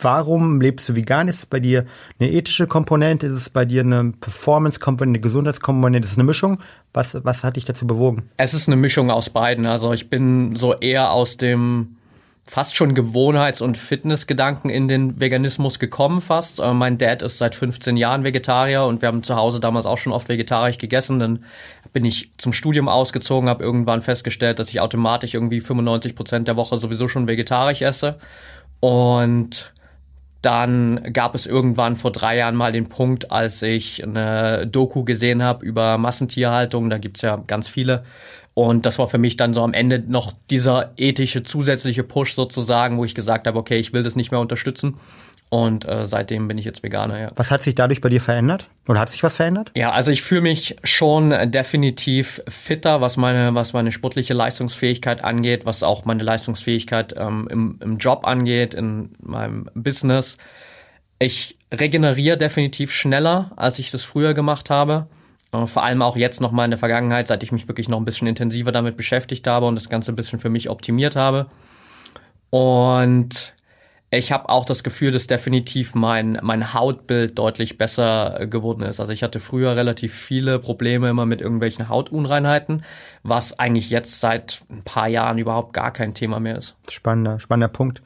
warum 0.00 0.60
lebst 0.60 0.88
du 0.88 0.96
vegan? 0.96 1.28
Ist 1.28 1.38
es 1.38 1.46
bei 1.46 1.60
dir 1.60 1.84
eine 2.18 2.30
ethische 2.30 2.66
Komponente? 2.66 3.26
Ist 3.26 3.32
es 3.32 3.50
bei 3.50 3.64
dir 3.64 3.82
eine 3.82 4.12
Performance-Komponente, 4.12 5.18
eine 5.18 5.20
Gesundheitskomponente? 5.20 6.06
Ist 6.06 6.12
es 6.12 6.18
eine 6.18 6.24
Mischung? 6.24 6.58
Was, 6.92 7.16
was 7.24 7.44
hat 7.44 7.56
dich 7.56 7.64
dazu 7.64 7.86
bewogen? 7.86 8.30
Es 8.36 8.54
ist 8.54 8.68
eine 8.68 8.76
Mischung 8.76 9.10
aus 9.10 9.30
beiden. 9.30 9.66
Also 9.66 9.92
ich 9.92 10.08
bin 10.08 10.56
so 10.56 10.74
eher 10.74 11.10
aus 11.10 11.36
dem 11.36 11.96
fast 12.44 12.76
schon 12.76 12.94
Gewohnheits- 12.94 13.60
und 13.60 13.76
Fitnessgedanken 13.76 14.70
in 14.70 14.88
den 14.88 15.20
Veganismus 15.20 15.78
gekommen 15.78 16.22
fast. 16.22 16.60
Äh, 16.60 16.72
mein 16.72 16.96
Dad 16.96 17.20
ist 17.22 17.36
seit 17.36 17.54
15 17.54 17.98
Jahren 17.98 18.24
Vegetarier 18.24 18.84
und 18.84 19.02
wir 19.02 19.08
haben 19.08 19.22
zu 19.22 19.36
Hause 19.36 19.60
damals 19.60 19.84
auch 19.84 19.98
schon 19.98 20.14
oft 20.14 20.30
vegetarisch 20.30 20.78
gegessen. 20.78 21.18
Dann 21.18 21.44
bin 21.92 22.06
ich 22.06 22.30
zum 22.38 22.54
Studium 22.54 22.88
ausgezogen, 22.88 23.50
habe 23.50 23.64
irgendwann 23.64 24.00
festgestellt, 24.00 24.58
dass 24.58 24.70
ich 24.70 24.80
automatisch 24.80 25.34
irgendwie 25.34 25.60
95 25.60 26.14
Prozent 26.14 26.48
der 26.48 26.56
Woche 26.56 26.78
sowieso 26.78 27.06
schon 27.06 27.28
vegetarisch 27.28 27.82
esse. 27.82 28.16
Und 28.80 29.74
dann 30.42 31.12
gab 31.12 31.34
es 31.34 31.46
irgendwann 31.46 31.96
vor 31.96 32.12
drei 32.12 32.36
Jahren 32.36 32.54
mal 32.54 32.72
den 32.72 32.88
Punkt, 32.88 33.32
als 33.32 33.62
ich 33.62 34.04
eine 34.04 34.66
Doku 34.66 35.04
gesehen 35.04 35.42
habe 35.42 35.66
über 35.66 35.98
Massentierhaltung. 35.98 36.90
Da 36.90 36.98
gibt's 36.98 37.22
ja 37.22 37.36
ganz 37.46 37.68
viele. 37.68 38.04
Und 38.54 38.86
das 38.86 38.98
war 38.98 39.08
für 39.08 39.18
mich 39.18 39.36
dann 39.36 39.54
so 39.54 39.62
am 39.62 39.72
Ende 39.72 40.02
noch 40.06 40.32
dieser 40.50 40.92
ethische 40.96 41.42
zusätzliche 41.42 42.02
Push 42.02 42.34
sozusagen, 42.34 42.98
wo 42.98 43.04
ich 43.04 43.14
gesagt 43.14 43.46
habe, 43.46 43.58
okay, 43.58 43.76
ich 43.78 43.92
will 43.92 44.02
das 44.02 44.16
nicht 44.16 44.30
mehr 44.30 44.40
unterstützen. 44.40 44.96
Und 45.50 45.88
äh, 45.88 46.04
seitdem 46.04 46.46
bin 46.46 46.58
ich 46.58 46.66
jetzt 46.66 46.82
Veganer, 46.82 47.18
ja. 47.18 47.28
Was 47.36 47.50
hat 47.50 47.62
sich 47.62 47.74
dadurch 47.74 48.02
bei 48.02 48.10
dir 48.10 48.20
verändert? 48.20 48.68
Oder 48.86 49.00
hat 49.00 49.10
sich 49.10 49.22
was 49.22 49.36
verändert? 49.36 49.70
Ja, 49.74 49.92
also 49.92 50.10
ich 50.10 50.20
fühle 50.20 50.42
mich 50.42 50.76
schon 50.84 51.30
definitiv 51.50 52.42
fitter, 52.48 53.00
was 53.00 53.16
meine, 53.16 53.54
was 53.54 53.72
meine 53.72 53.90
sportliche 53.90 54.34
Leistungsfähigkeit 54.34 55.24
angeht, 55.24 55.64
was 55.64 55.82
auch 55.82 56.04
meine 56.04 56.22
Leistungsfähigkeit 56.22 57.14
ähm, 57.16 57.48
im, 57.50 57.78
im 57.82 57.96
Job 57.96 58.26
angeht, 58.26 58.74
in 58.74 59.10
meinem 59.22 59.70
Business. 59.74 60.36
Ich 61.18 61.56
regeneriere 61.72 62.36
definitiv 62.36 62.92
schneller, 62.92 63.50
als 63.56 63.78
ich 63.78 63.90
das 63.90 64.02
früher 64.02 64.34
gemacht 64.34 64.68
habe. 64.68 65.06
Äh, 65.52 65.66
vor 65.66 65.82
allem 65.82 66.02
auch 66.02 66.16
jetzt 66.16 66.42
nochmal 66.42 66.66
in 66.66 66.72
der 66.72 66.78
Vergangenheit, 66.78 67.26
seit 67.26 67.42
ich 67.42 67.52
mich 67.52 67.68
wirklich 67.68 67.88
noch 67.88 67.98
ein 67.98 68.04
bisschen 68.04 68.28
intensiver 68.28 68.72
damit 68.72 68.98
beschäftigt 68.98 69.46
habe 69.46 69.64
und 69.64 69.76
das 69.76 69.88
Ganze 69.88 70.12
ein 70.12 70.16
bisschen 70.16 70.38
für 70.40 70.50
mich 70.50 70.68
optimiert 70.68 71.16
habe. 71.16 71.46
Und 72.50 73.54
ich 74.10 74.32
habe 74.32 74.48
auch 74.48 74.64
das 74.64 74.82
Gefühl, 74.82 75.10
dass 75.10 75.26
definitiv 75.26 75.94
mein, 75.94 76.38
mein 76.42 76.72
Hautbild 76.72 77.38
deutlich 77.38 77.76
besser 77.76 78.46
geworden 78.46 78.82
ist. 78.82 79.00
Also 79.00 79.12
ich 79.12 79.22
hatte 79.22 79.38
früher 79.38 79.76
relativ 79.76 80.14
viele 80.14 80.58
Probleme 80.58 81.10
immer 81.10 81.26
mit 81.26 81.42
irgendwelchen 81.42 81.90
Hautunreinheiten, 81.90 82.84
was 83.22 83.58
eigentlich 83.58 83.90
jetzt 83.90 84.20
seit 84.20 84.62
ein 84.70 84.82
paar 84.82 85.08
Jahren 85.08 85.36
überhaupt 85.36 85.74
gar 85.74 85.92
kein 85.92 86.14
Thema 86.14 86.40
mehr 86.40 86.56
ist. 86.56 86.74
Spannender, 86.88 87.38
spannender 87.38 87.68
Punkt. 87.68 88.00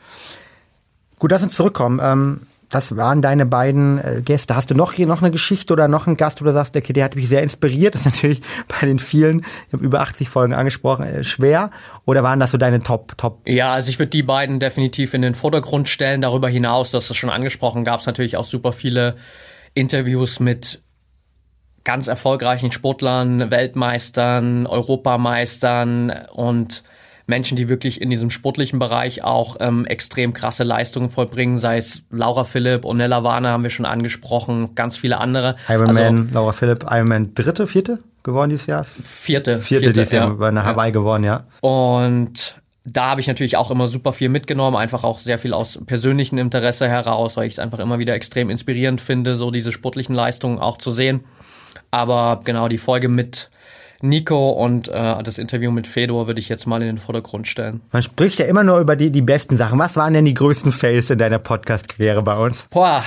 Gut, 1.20 1.30
lass 1.30 1.44
uns 1.44 1.54
zurückkommen. 1.54 2.00
Ähm, 2.02 2.46
das 2.72 2.96
waren 2.96 3.20
deine 3.20 3.44
beiden 3.44 3.98
äh, 3.98 4.22
Gäste. 4.22 4.56
Hast 4.56 4.70
du 4.70 4.74
noch 4.74 4.94
hier 4.94 5.06
noch 5.06 5.20
eine 5.20 5.30
Geschichte 5.30 5.74
oder 5.74 5.88
noch 5.88 6.06
einen 6.06 6.16
Gast, 6.16 6.40
wo 6.40 6.46
du 6.46 6.52
sagst, 6.52 6.74
okay, 6.74 6.94
der 6.94 7.04
hat 7.04 7.14
mich 7.14 7.28
sehr 7.28 7.42
inspiriert? 7.42 7.92
Das 8.02 8.06
ist 8.06 8.14
natürlich 8.14 8.40
bei 8.66 8.86
den 8.86 8.98
vielen, 8.98 9.44
ich 9.68 9.72
habe 9.74 9.84
über 9.84 10.00
80 10.00 10.28
Folgen 10.30 10.54
angesprochen, 10.54 11.04
äh, 11.04 11.22
schwer. 11.22 11.70
Oder 12.06 12.22
waren 12.22 12.40
das 12.40 12.50
so 12.50 12.56
deine 12.58 12.82
Top, 12.82 13.16
Top? 13.18 13.40
Ja, 13.46 13.74
also 13.74 13.90
ich 13.90 13.98
würde 13.98 14.08
die 14.08 14.22
beiden 14.22 14.58
definitiv 14.58 15.12
in 15.12 15.20
den 15.20 15.34
Vordergrund 15.34 15.90
stellen. 15.90 16.22
Darüber 16.22 16.48
hinaus, 16.48 16.90
das 16.90 17.10
ist 17.10 17.16
schon 17.16 17.28
angesprochen, 17.28 17.84
gab 17.84 18.00
es 18.00 18.06
natürlich 18.06 18.38
auch 18.38 18.44
super 18.44 18.72
viele 18.72 19.16
Interviews 19.74 20.40
mit 20.40 20.80
ganz 21.84 22.06
erfolgreichen 22.06 22.72
Sportlern, 22.72 23.50
Weltmeistern, 23.50 24.66
Europameistern 24.66 26.10
und 26.32 26.82
Menschen, 27.32 27.56
die 27.56 27.70
wirklich 27.70 28.02
in 28.02 28.10
diesem 28.10 28.28
sportlichen 28.28 28.78
Bereich 28.78 29.24
auch 29.24 29.56
ähm, 29.60 29.86
extrem 29.86 30.34
krasse 30.34 30.64
Leistungen 30.64 31.08
vollbringen, 31.08 31.56
sei 31.56 31.78
es 31.78 32.04
Laura 32.10 32.44
Philipp, 32.44 32.84
Onella 32.84 33.24
Warner 33.24 33.52
haben 33.52 33.62
wir 33.62 33.70
schon 33.70 33.86
angesprochen, 33.86 34.74
ganz 34.74 34.98
viele 34.98 35.18
andere. 35.18 35.56
Ironman, 35.66 35.96
also, 35.96 36.34
Laura 36.34 36.52
Philipp, 36.52 36.84
Ironman 36.90 37.32
dritte, 37.32 37.66
vierte 37.66 38.00
gewonnen 38.22 38.50
dieses 38.50 38.66
Jahr? 38.66 38.84
Vierte. 38.84 39.62
Vierte, 39.62 39.62
vierte 39.62 39.92
dieses 39.94 40.12
Jahr 40.12 40.28
ja. 40.28 40.34
bei 40.34 40.48
einer 40.48 40.66
Hawaii 40.66 40.88
ja. 40.88 40.92
gewonnen, 40.92 41.24
ja. 41.24 41.44
Und 41.62 42.56
da 42.84 43.06
habe 43.06 43.22
ich 43.22 43.28
natürlich 43.28 43.56
auch 43.56 43.70
immer 43.70 43.86
super 43.86 44.12
viel 44.12 44.28
mitgenommen, 44.28 44.76
einfach 44.76 45.02
auch 45.02 45.18
sehr 45.18 45.38
viel 45.38 45.54
aus 45.54 45.80
persönlichem 45.86 46.36
Interesse 46.36 46.86
heraus, 46.86 47.38
weil 47.38 47.46
ich 47.46 47.54
es 47.54 47.58
einfach 47.58 47.78
immer 47.78 47.98
wieder 47.98 48.12
extrem 48.12 48.50
inspirierend 48.50 49.00
finde, 49.00 49.36
so 49.36 49.50
diese 49.50 49.72
sportlichen 49.72 50.14
Leistungen 50.14 50.58
auch 50.58 50.76
zu 50.76 50.90
sehen. 50.90 51.24
Aber 51.90 52.40
genau 52.44 52.68
die 52.68 52.76
Folge 52.76 53.08
mit 53.08 53.48
Nico 54.02 54.50
und 54.50 54.88
äh, 54.88 55.22
das 55.22 55.38
Interview 55.38 55.70
mit 55.70 55.86
Fedor 55.86 56.26
würde 56.26 56.40
ich 56.40 56.48
jetzt 56.48 56.66
mal 56.66 56.80
in 56.82 56.88
den 56.88 56.98
Vordergrund 56.98 57.46
stellen. 57.46 57.80
Man 57.92 58.02
spricht 58.02 58.38
ja 58.38 58.46
immer 58.46 58.64
nur 58.64 58.78
über 58.80 58.96
die, 58.96 59.10
die 59.10 59.22
besten 59.22 59.56
Sachen. 59.56 59.78
Was 59.78 59.96
waren 59.96 60.12
denn 60.12 60.24
die 60.24 60.34
größten 60.34 60.72
Fails 60.72 61.10
in 61.10 61.18
deiner 61.18 61.38
Podcast-Karriere 61.38 62.22
bei 62.22 62.36
uns? 62.36 62.66
Boah, 62.70 63.02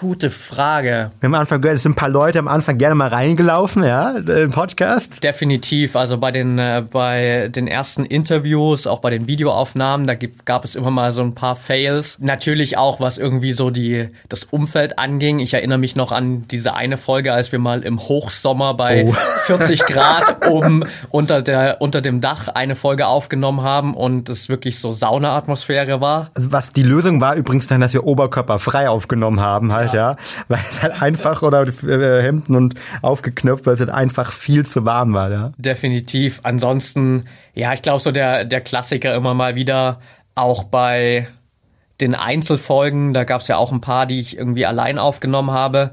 Gute 0.00 0.30
Frage. 0.30 1.10
Wir 1.20 1.26
haben 1.26 1.34
am 1.34 1.42
Anfang 1.42 1.60
gehört, 1.60 1.76
es 1.76 1.82
sind 1.82 1.92
ein 1.92 1.94
paar 1.94 2.08
Leute 2.08 2.38
am 2.38 2.48
Anfang 2.48 2.78
gerne 2.78 2.94
mal 2.94 3.08
reingelaufen, 3.08 3.84
ja, 3.84 4.12
im 4.12 4.50
Podcast. 4.50 5.22
Definitiv. 5.22 5.94
Also 5.94 6.16
bei 6.16 6.30
den, 6.30 6.58
äh, 6.58 6.82
bei 6.90 7.50
den 7.54 7.66
ersten 7.66 8.06
Interviews, 8.06 8.86
auch 8.86 9.00
bei 9.00 9.10
den 9.10 9.26
Videoaufnahmen, 9.26 10.06
da 10.06 10.14
gibt, 10.14 10.46
gab 10.46 10.64
es 10.64 10.74
immer 10.74 10.90
mal 10.90 11.12
so 11.12 11.20
ein 11.20 11.34
paar 11.34 11.54
Fails. 11.54 12.16
Natürlich 12.18 12.78
auch, 12.78 12.98
was 12.98 13.18
irgendwie 13.18 13.52
so 13.52 13.68
die, 13.68 14.08
das 14.30 14.44
Umfeld 14.44 14.98
anging. 14.98 15.38
Ich 15.38 15.52
erinnere 15.52 15.76
mich 15.76 15.96
noch 15.96 16.12
an 16.12 16.48
diese 16.48 16.72
eine 16.72 16.96
Folge, 16.96 17.34
als 17.34 17.52
wir 17.52 17.58
mal 17.58 17.82
im 17.82 18.00
Hochsommer 18.00 18.72
bei 18.72 19.04
oh. 19.04 19.12
40 19.48 19.80
Grad 19.80 20.46
oben 20.48 20.84
unter 21.10 21.42
der, 21.42 21.82
unter 21.82 22.00
dem 22.00 22.22
Dach 22.22 22.48
eine 22.48 22.74
Folge 22.74 23.06
aufgenommen 23.06 23.60
haben 23.60 23.92
und 23.92 24.30
es 24.30 24.48
wirklich 24.48 24.78
so 24.78 24.92
Saunaatmosphäre 24.92 26.00
war. 26.00 26.30
Also 26.38 26.52
was 26.52 26.72
die 26.72 26.84
Lösung 26.84 27.20
war 27.20 27.34
übrigens 27.34 27.66
dann, 27.66 27.82
dass 27.82 27.92
wir 27.92 28.04
Oberkörper 28.04 28.58
frei 28.58 28.88
aufgenommen 28.88 29.40
haben 29.40 29.70
halt 29.70 29.89
halt, 29.92 30.18
ja. 30.20 30.44
Weil 30.48 30.60
es 30.70 30.82
halt 30.82 31.02
einfach, 31.02 31.42
oder 31.42 31.62
äh, 31.62 32.22
Hemden 32.22 32.54
und 32.54 32.74
aufgeknöpft, 33.02 33.66
weil 33.66 33.74
es 33.74 33.80
halt 33.80 33.90
einfach 33.90 34.32
viel 34.32 34.66
zu 34.66 34.84
warm 34.84 35.12
war, 35.12 35.30
ja. 35.30 35.52
Definitiv. 35.56 36.40
Ansonsten, 36.42 37.26
ja, 37.54 37.72
ich 37.72 37.82
glaube 37.82 38.00
so 38.00 38.12
der, 38.12 38.44
der 38.44 38.60
Klassiker 38.60 39.14
immer 39.14 39.34
mal 39.34 39.54
wieder, 39.54 40.00
auch 40.34 40.64
bei 40.64 41.28
den 42.00 42.14
Einzelfolgen, 42.14 43.12
da 43.12 43.24
gab 43.24 43.42
es 43.42 43.48
ja 43.48 43.56
auch 43.56 43.72
ein 43.72 43.80
paar, 43.80 44.06
die 44.06 44.20
ich 44.20 44.38
irgendwie 44.38 44.64
allein 44.64 44.98
aufgenommen 44.98 45.50
habe 45.50 45.92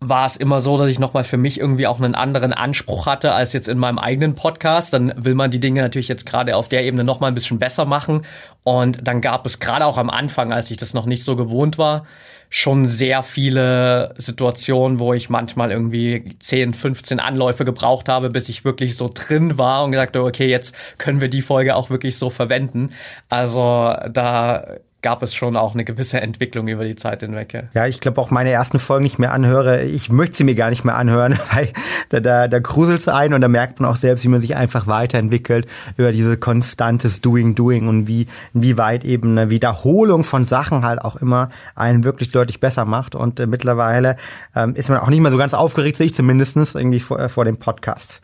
war 0.00 0.26
es 0.26 0.36
immer 0.36 0.60
so, 0.60 0.78
dass 0.78 0.88
ich 0.88 0.98
nochmal 0.98 1.24
für 1.24 1.36
mich 1.36 1.58
irgendwie 1.58 1.86
auch 1.86 1.98
einen 1.98 2.14
anderen 2.14 2.52
Anspruch 2.52 3.06
hatte 3.06 3.32
als 3.32 3.52
jetzt 3.52 3.68
in 3.68 3.78
meinem 3.78 3.98
eigenen 3.98 4.36
Podcast. 4.36 4.92
Dann 4.92 5.12
will 5.16 5.34
man 5.34 5.50
die 5.50 5.58
Dinge 5.58 5.82
natürlich 5.82 6.08
jetzt 6.08 6.24
gerade 6.24 6.54
auf 6.54 6.68
der 6.68 6.84
Ebene 6.84 7.02
nochmal 7.02 7.32
ein 7.32 7.34
bisschen 7.34 7.58
besser 7.58 7.84
machen. 7.84 8.22
Und 8.62 9.06
dann 9.06 9.20
gab 9.20 9.44
es 9.44 9.58
gerade 9.58 9.84
auch 9.86 9.98
am 9.98 10.10
Anfang, 10.10 10.52
als 10.52 10.70
ich 10.70 10.76
das 10.76 10.94
noch 10.94 11.06
nicht 11.06 11.24
so 11.24 11.34
gewohnt 11.34 11.78
war, 11.78 12.04
schon 12.50 12.86
sehr 12.86 13.22
viele 13.22 14.14
Situationen, 14.16 14.98
wo 14.98 15.12
ich 15.12 15.28
manchmal 15.28 15.70
irgendwie 15.70 16.36
10, 16.38 16.74
15 16.74 17.20
Anläufe 17.20 17.64
gebraucht 17.64 18.08
habe, 18.08 18.30
bis 18.30 18.48
ich 18.48 18.64
wirklich 18.64 18.96
so 18.96 19.10
drin 19.12 19.58
war 19.58 19.84
und 19.84 19.92
gesagt 19.92 20.16
habe, 20.16 20.26
okay, 20.26 20.46
jetzt 20.46 20.74
können 20.98 21.20
wir 21.20 21.28
die 21.28 21.42
Folge 21.42 21.76
auch 21.76 21.90
wirklich 21.90 22.16
so 22.16 22.30
verwenden. 22.30 22.92
Also 23.28 23.94
da 24.10 24.78
gab 25.00 25.22
es 25.22 25.32
schon 25.32 25.56
auch 25.56 25.74
eine 25.74 25.84
gewisse 25.84 26.20
Entwicklung 26.20 26.66
über 26.66 26.84
die 26.84 26.96
Zeit 26.96 27.20
hinweg. 27.20 27.68
Ja, 27.72 27.86
ich 27.86 28.00
glaube 28.00 28.20
auch 28.20 28.30
meine 28.30 28.50
ersten 28.50 28.80
Folgen 28.80 29.04
nicht 29.04 29.18
mehr 29.18 29.32
anhöre. 29.32 29.82
Ich 29.82 30.10
möchte 30.10 30.36
sie 30.36 30.44
mir 30.44 30.56
gar 30.56 30.70
nicht 30.70 30.84
mehr 30.84 30.96
anhören, 30.96 31.38
weil 31.52 31.72
da, 32.08 32.20
da, 32.20 32.48
da 32.48 32.58
gruselt 32.58 33.00
es 33.00 33.08
ein 33.08 33.32
und 33.32 33.40
da 33.40 33.48
merkt 33.48 33.80
man 33.80 33.90
auch 33.90 33.96
selbst, 33.96 34.24
wie 34.24 34.28
man 34.28 34.40
sich 34.40 34.56
einfach 34.56 34.86
weiterentwickelt 34.88 35.68
über 35.96 36.10
diese 36.10 36.36
konstantes 36.36 37.20
Doing, 37.20 37.54
Doing 37.54 37.86
und 37.86 38.08
wie, 38.08 38.26
wie 38.52 38.76
weit 38.76 39.04
eben 39.04 39.38
eine 39.38 39.50
Wiederholung 39.50 40.24
von 40.24 40.44
Sachen 40.44 40.84
halt 40.84 41.00
auch 41.00 41.16
immer 41.16 41.50
einen 41.76 42.02
wirklich 42.02 42.32
deutlich 42.32 42.58
besser 42.58 42.84
macht. 42.84 43.14
Und 43.14 43.38
äh, 43.38 43.46
mittlerweile 43.46 44.16
ähm, 44.56 44.74
ist 44.74 44.88
man 44.88 44.98
auch 44.98 45.08
nicht 45.08 45.20
mehr 45.20 45.30
so 45.30 45.38
ganz 45.38 45.54
aufgeregt, 45.54 45.96
sehe 45.96 46.06
ich 46.06 46.14
zumindestens 46.14 46.74
irgendwie 46.74 47.00
vor, 47.00 47.20
äh, 47.20 47.28
vor 47.28 47.44
dem 47.44 47.58
Podcast 47.58 48.20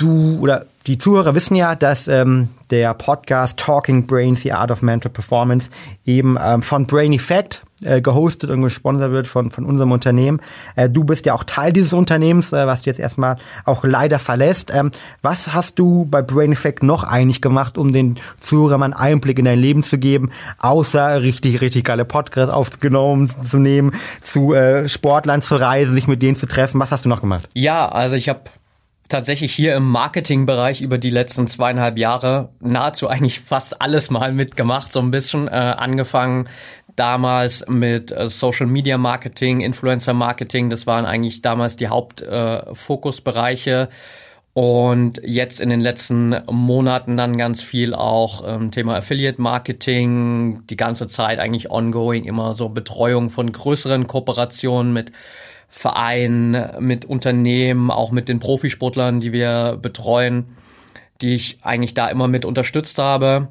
du 0.00 0.38
oder 0.40 0.66
die 0.86 0.98
Zuhörer 0.98 1.34
wissen 1.34 1.54
ja, 1.56 1.74
dass 1.74 2.08
ähm, 2.08 2.48
der 2.70 2.94
Podcast 2.94 3.58
Talking 3.58 4.06
Brains, 4.06 4.42
The 4.42 4.52
Art 4.52 4.70
of 4.70 4.82
Mental 4.82 5.10
Performance 5.10 5.70
eben 6.06 6.38
ähm, 6.42 6.62
von 6.62 6.86
Brain 6.86 7.12
Effect 7.12 7.62
äh, 7.82 8.00
gehostet 8.00 8.50
und 8.50 8.62
gesponsert 8.62 9.12
wird 9.12 9.26
von, 9.26 9.50
von 9.50 9.64
unserem 9.64 9.92
Unternehmen. 9.92 10.40
Äh, 10.76 10.88
du 10.88 11.04
bist 11.04 11.26
ja 11.26 11.34
auch 11.34 11.44
Teil 11.44 11.72
dieses 11.72 11.92
Unternehmens, 11.92 12.52
äh, 12.52 12.66
was 12.66 12.82
du 12.82 12.90
jetzt 12.90 13.00
erstmal 13.00 13.36
auch 13.64 13.84
leider 13.84 14.18
verlässt. 14.18 14.72
Ähm, 14.74 14.90
was 15.22 15.52
hast 15.52 15.78
du 15.78 16.06
bei 16.06 16.22
Brain 16.22 16.52
Effect 16.52 16.82
noch 16.82 17.04
eigentlich 17.04 17.42
gemacht, 17.42 17.76
um 17.76 17.92
den 17.92 18.18
Zuhörern 18.40 18.82
einen 18.82 18.92
Einblick 18.94 19.38
in 19.38 19.44
dein 19.44 19.58
Leben 19.58 19.82
zu 19.82 19.98
geben, 19.98 20.30
außer 20.58 21.20
richtig, 21.20 21.60
richtig 21.60 21.84
geile 21.84 22.04
Podcasts 22.06 22.52
aufgenommen 22.52 23.28
zu 23.28 23.58
nehmen, 23.58 23.92
zu 24.22 24.54
äh, 24.54 24.88
Sportlern 24.88 25.42
zu 25.42 25.56
reisen, 25.56 25.94
sich 25.94 26.06
mit 26.06 26.22
denen 26.22 26.36
zu 26.36 26.46
treffen? 26.46 26.80
Was 26.80 26.90
hast 26.90 27.04
du 27.04 27.08
noch 27.08 27.20
gemacht? 27.20 27.48
Ja, 27.54 27.88
also 27.88 28.16
ich 28.16 28.28
habe 28.28 28.40
tatsächlich 29.10 29.54
hier 29.54 29.76
im 29.76 29.90
Marketingbereich 29.90 30.80
über 30.80 30.96
die 30.96 31.10
letzten 31.10 31.46
zweieinhalb 31.46 31.98
Jahre 31.98 32.48
nahezu 32.60 33.08
eigentlich 33.08 33.40
fast 33.40 33.82
alles 33.82 34.08
mal 34.10 34.32
mitgemacht, 34.32 34.92
so 34.92 35.00
ein 35.00 35.10
bisschen 35.10 35.48
äh, 35.48 35.50
angefangen 35.50 36.48
damals 36.96 37.66
mit 37.68 38.10
äh, 38.12 38.28
Social 38.28 38.66
Media 38.66 38.98
Marketing, 38.98 39.60
Influencer 39.60 40.14
Marketing. 40.14 40.70
Das 40.70 40.86
waren 40.86 41.04
eigentlich 41.04 41.42
damals 41.42 41.76
die 41.76 41.88
Hauptfokusbereiche. 41.88 43.88
Äh, 43.90 43.94
und 44.52 45.20
jetzt 45.22 45.60
in 45.60 45.68
den 45.68 45.80
letzten 45.80 46.34
Monaten 46.50 47.16
dann 47.16 47.36
ganz 47.36 47.62
viel 47.62 47.94
auch 47.94 48.42
ähm, 48.46 48.72
Thema 48.72 48.96
Affiliate 48.96 49.40
Marketing, 49.40 50.66
die 50.66 50.76
ganze 50.76 51.06
Zeit 51.06 51.38
eigentlich 51.38 51.70
ongoing, 51.70 52.24
immer 52.24 52.52
so 52.52 52.68
Betreuung 52.68 53.30
von 53.30 53.52
größeren 53.52 54.08
Kooperationen 54.08 54.92
mit 54.92 55.12
Vereinen, 55.70 56.60
mit 56.80 57.04
Unternehmen, 57.04 57.90
auch 57.92 58.10
mit 58.10 58.28
den 58.28 58.40
Profisportlern, 58.40 59.20
die 59.20 59.32
wir 59.32 59.78
betreuen, 59.80 60.56
die 61.22 61.34
ich 61.34 61.58
eigentlich 61.62 61.94
da 61.94 62.08
immer 62.08 62.26
mit 62.26 62.44
unterstützt 62.44 62.98
habe. 62.98 63.48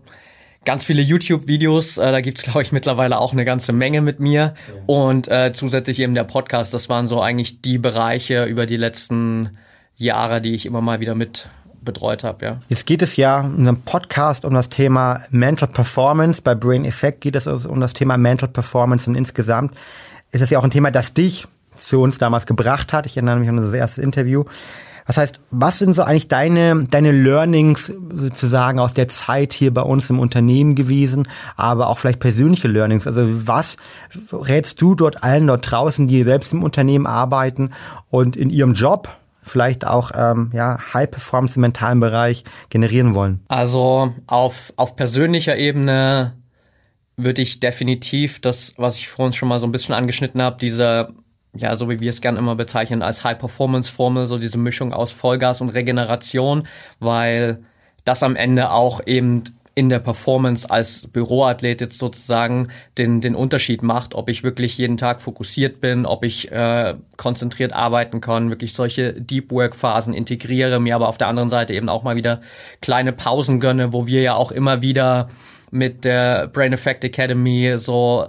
Ganz 0.65 0.83
viele 0.83 1.01
YouTube-Videos, 1.01 1.97
äh, 1.97 2.11
da 2.11 2.19
gibt's 2.19 2.43
glaube 2.43 2.61
ich, 2.61 2.73
mittlerweile 2.73 3.19
auch 3.19 3.31
eine 3.31 3.45
ganze 3.45 3.71
Menge 3.71 4.01
mit 4.01 4.19
mir. 4.19 4.39
Ja. 4.41 4.53
Und 4.85 5.29
äh, 5.29 5.53
zusätzlich 5.53 5.99
eben 5.99 6.13
der 6.13 6.25
Podcast, 6.25 6.73
das 6.73 6.89
waren 6.89 7.07
so 7.07 7.21
eigentlich 7.21 7.61
die 7.61 7.77
Bereiche 7.77 8.43
über 8.43 8.65
die 8.65 8.77
letzten 8.77 9.57
Jahre, 9.95 10.41
die 10.41 10.53
ich 10.53 10.65
immer 10.65 10.81
mal 10.81 10.99
wieder 10.99 11.15
mit 11.15 11.49
betreut 11.81 12.25
habe, 12.25 12.45
ja. 12.45 12.59
Jetzt 12.67 12.85
geht 12.85 13.01
es 13.01 13.15
ja 13.15 13.39
in 13.39 13.65
einem 13.65 13.81
Podcast 13.81 14.43
um 14.43 14.53
das 14.53 14.67
Thema 14.67 15.21
Mental 15.29 15.69
Performance. 15.69 16.41
Bei 16.41 16.53
Brain 16.53 16.83
Effect 16.83 17.21
geht 17.21 17.37
es 17.37 17.47
um 17.47 17.79
das 17.79 17.93
Thema 17.93 18.17
Mental 18.17 18.49
Performance 18.49 19.09
und 19.09 19.15
insgesamt 19.15 19.73
ist 20.31 20.41
es 20.41 20.49
ja 20.49 20.59
auch 20.59 20.65
ein 20.65 20.71
Thema, 20.71 20.91
das 20.91 21.13
dich 21.13 21.47
zu 21.79 22.01
uns 22.01 22.17
damals 22.17 22.45
gebracht 22.45 22.93
hat. 22.93 23.05
Ich 23.05 23.17
erinnere 23.17 23.39
mich 23.39 23.49
an 23.49 23.57
das 23.57 23.73
erste 23.73 24.01
Interview. 24.01 24.45
Das 25.09 25.17
heißt, 25.17 25.39
was 25.49 25.79
sind 25.79 25.95
so 25.95 26.03
eigentlich 26.03 26.27
deine, 26.27 26.85
deine 26.85 27.11
Learnings 27.11 27.87
sozusagen 27.87 28.77
aus 28.77 28.93
der 28.93 29.07
Zeit 29.07 29.53
hier 29.53 29.73
bei 29.73 29.81
uns 29.81 30.07
im 30.11 30.19
Unternehmen 30.19 30.75
gewesen, 30.75 31.27
aber 31.55 31.89
auch 31.89 31.97
vielleicht 31.97 32.19
persönliche 32.19 32.67
Learnings? 32.67 33.07
Also 33.07 33.47
was 33.47 33.77
rätst 34.31 34.79
du 34.79 34.93
dort 34.93 35.23
allen 35.23 35.47
dort 35.47 35.71
draußen, 35.71 36.07
die 36.07 36.21
selbst 36.21 36.53
im 36.53 36.61
Unternehmen 36.61 37.07
arbeiten 37.07 37.71
und 38.11 38.35
in 38.35 38.51
ihrem 38.51 38.75
Job 38.75 39.09
vielleicht 39.41 39.87
auch 39.87 40.11
ähm, 40.15 40.51
ja, 40.53 40.77
High 40.93 41.09
Performance 41.09 41.55
im 41.55 41.61
mentalen 41.61 41.99
Bereich 41.99 42.43
generieren 42.69 43.15
wollen? 43.15 43.39
Also 43.47 44.13
auf, 44.27 44.73
auf 44.75 44.95
persönlicher 44.95 45.57
Ebene 45.57 46.35
würde 47.17 47.41
ich 47.41 47.59
definitiv 47.59 48.41
das, 48.41 48.75
was 48.77 48.97
ich 48.97 49.09
vorhin 49.09 49.33
schon 49.33 49.49
mal 49.49 49.59
so 49.59 49.65
ein 49.65 49.71
bisschen 49.71 49.95
angeschnitten 49.95 50.39
habe, 50.39 50.57
diese, 50.61 51.09
ja, 51.53 51.75
so 51.75 51.89
wie 51.89 51.99
wir 51.99 52.09
es 52.09 52.21
gerne 52.21 52.39
immer 52.39 52.55
bezeichnen, 52.55 53.01
als 53.01 53.23
High-Performance-Formel, 53.23 54.27
so 54.27 54.37
diese 54.37 54.57
Mischung 54.57 54.93
aus 54.93 55.11
Vollgas 55.11 55.61
und 55.61 55.69
Regeneration, 55.69 56.67
weil 56.99 57.59
das 58.05 58.23
am 58.23 58.35
Ende 58.35 58.71
auch 58.71 59.01
eben 59.05 59.43
in 59.75 59.87
der 59.87 59.99
Performance 59.99 60.69
als 60.69 61.07
Büroathlet 61.07 61.79
jetzt 61.79 61.99
sozusagen 61.99 62.67
den, 62.97 63.21
den 63.21 63.33
Unterschied 63.33 63.81
macht, 63.81 64.13
ob 64.13 64.27
ich 64.27 64.43
wirklich 64.43 64.77
jeden 64.77 64.97
Tag 64.97 65.21
fokussiert 65.21 65.79
bin, 65.79 66.05
ob 66.05 66.25
ich 66.25 66.51
äh, 66.51 66.95
konzentriert 67.15 67.71
arbeiten 67.71 68.19
kann, 68.19 68.49
wirklich 68.49 68.73
solche 68.73 69.13
Deep 69.13 69.51
Work 69.51 69.75
Phasen 69.75 70.13
integriere, 70.13 70.81
mir 70.81 70.95
aber 70.95 71.07
auf 71.07 71.17
der 71.17 71.27
anderen 71.27 71.49
Seite 71.49 71.73
eben 71.73 71.87
auch 71.87 72.03
mal 72.03 72.17
wieder 72.17 72.41
kleine 72.81 73.13
Pausen 73.13 73.61
gönne, 73.61 73.93
wo 73.93 74.05
wir 74.05 74.21
ja 74.21 74.33
auch 74.35 74.51
immer 74.51 74.81
wieder 74.81 75.29
mit 75.71 76.03
der 76.03 76.47
Brain 76.47 76.73
Effect 76.73 77.05
Academy 77.05 77.75
so 77.77 78.27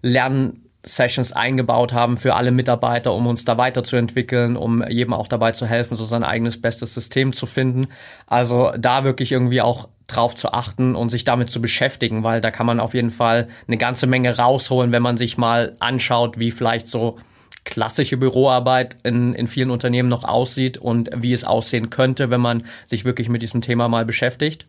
lernen 0.00 0.65
Sessions 0.88 1.32
eingebaut 1.32 1.92
haben 1.92 2.16
für 2.16 2.34
alle 2.34 2.52
Mitarbeiter, 2.52 3.12
um 3.12 3.26
uns 3.26 3.44
da 3.44 3.58
weiterzuentwickeln, 3.58 4.56
um 4.56 4.86
jedem 4.88 5.12
auch 5.12 5.26
dabei 5.26 5.52
zu 5.52 5.66
helfen, 5.66 5.96
so 5.96 6.06
sein 6.06 6.22
eigenes 6.22 6.60
bestes 6.62 6.94
System 6.94 7.32
zu 7.32 7.46
finden. 7.46 7.88
Also 8.26 8.72
da 8.78 9.02
wirklich 9.02 9.32
irgendwie 9.32 9.60
auch 9.60 9.88
drauf 10.06 10.36
zu 10.36 10.52
achten 10.52 10.94
und 10.94 11.08
sich 11.10 11.24
damit 11.24 11.50
zu 11.50 11.60
beschäftigen, 11.60 12.22
weil 12.22 12.40
da 12.40 12.52
kann 12.52 12.66
man 12.66 12.78
auf 12.78 12.94
jeden 12.94 13.10
Fall 13.10 13.48
eine 13.66 13.76
ganze 13.76 14.06
Menge 14.06 14.36
rausholen, 14.36 14.92
wenn 14.92 15.02
man 15.02 15.16
sich 15.16 15.36
mal 15.36 15.74
anschaut, 15.80 16.38
wie 16.38 16.52
vielleicht 16.52 16.86
so 16.86 17.18
klassische 17.64 18.16
Büroarbeit 18.16 18.96
in, 19.02 19.34
in 19.34 19.48
vielen 19.48 19.70
Unternehmen 19.70 20.08
noch 20.08 20.22
aussieht 20.22 20.78
und 20.78 21.10
wie 21.16 21.32
es 21.32 21.42
aussehen 21.42 21.90
könnte, 21.90 22.30
wenn 22.30 22.40
man 22.40 22.62
sich 22.84 23.04
wirklich 23.04 23.28
mit 23.28 23.42
diesem 23.42 23.60
Thema 23.60 23.88
mal 23.88 24.04
beschäftigt. 24.04 24.66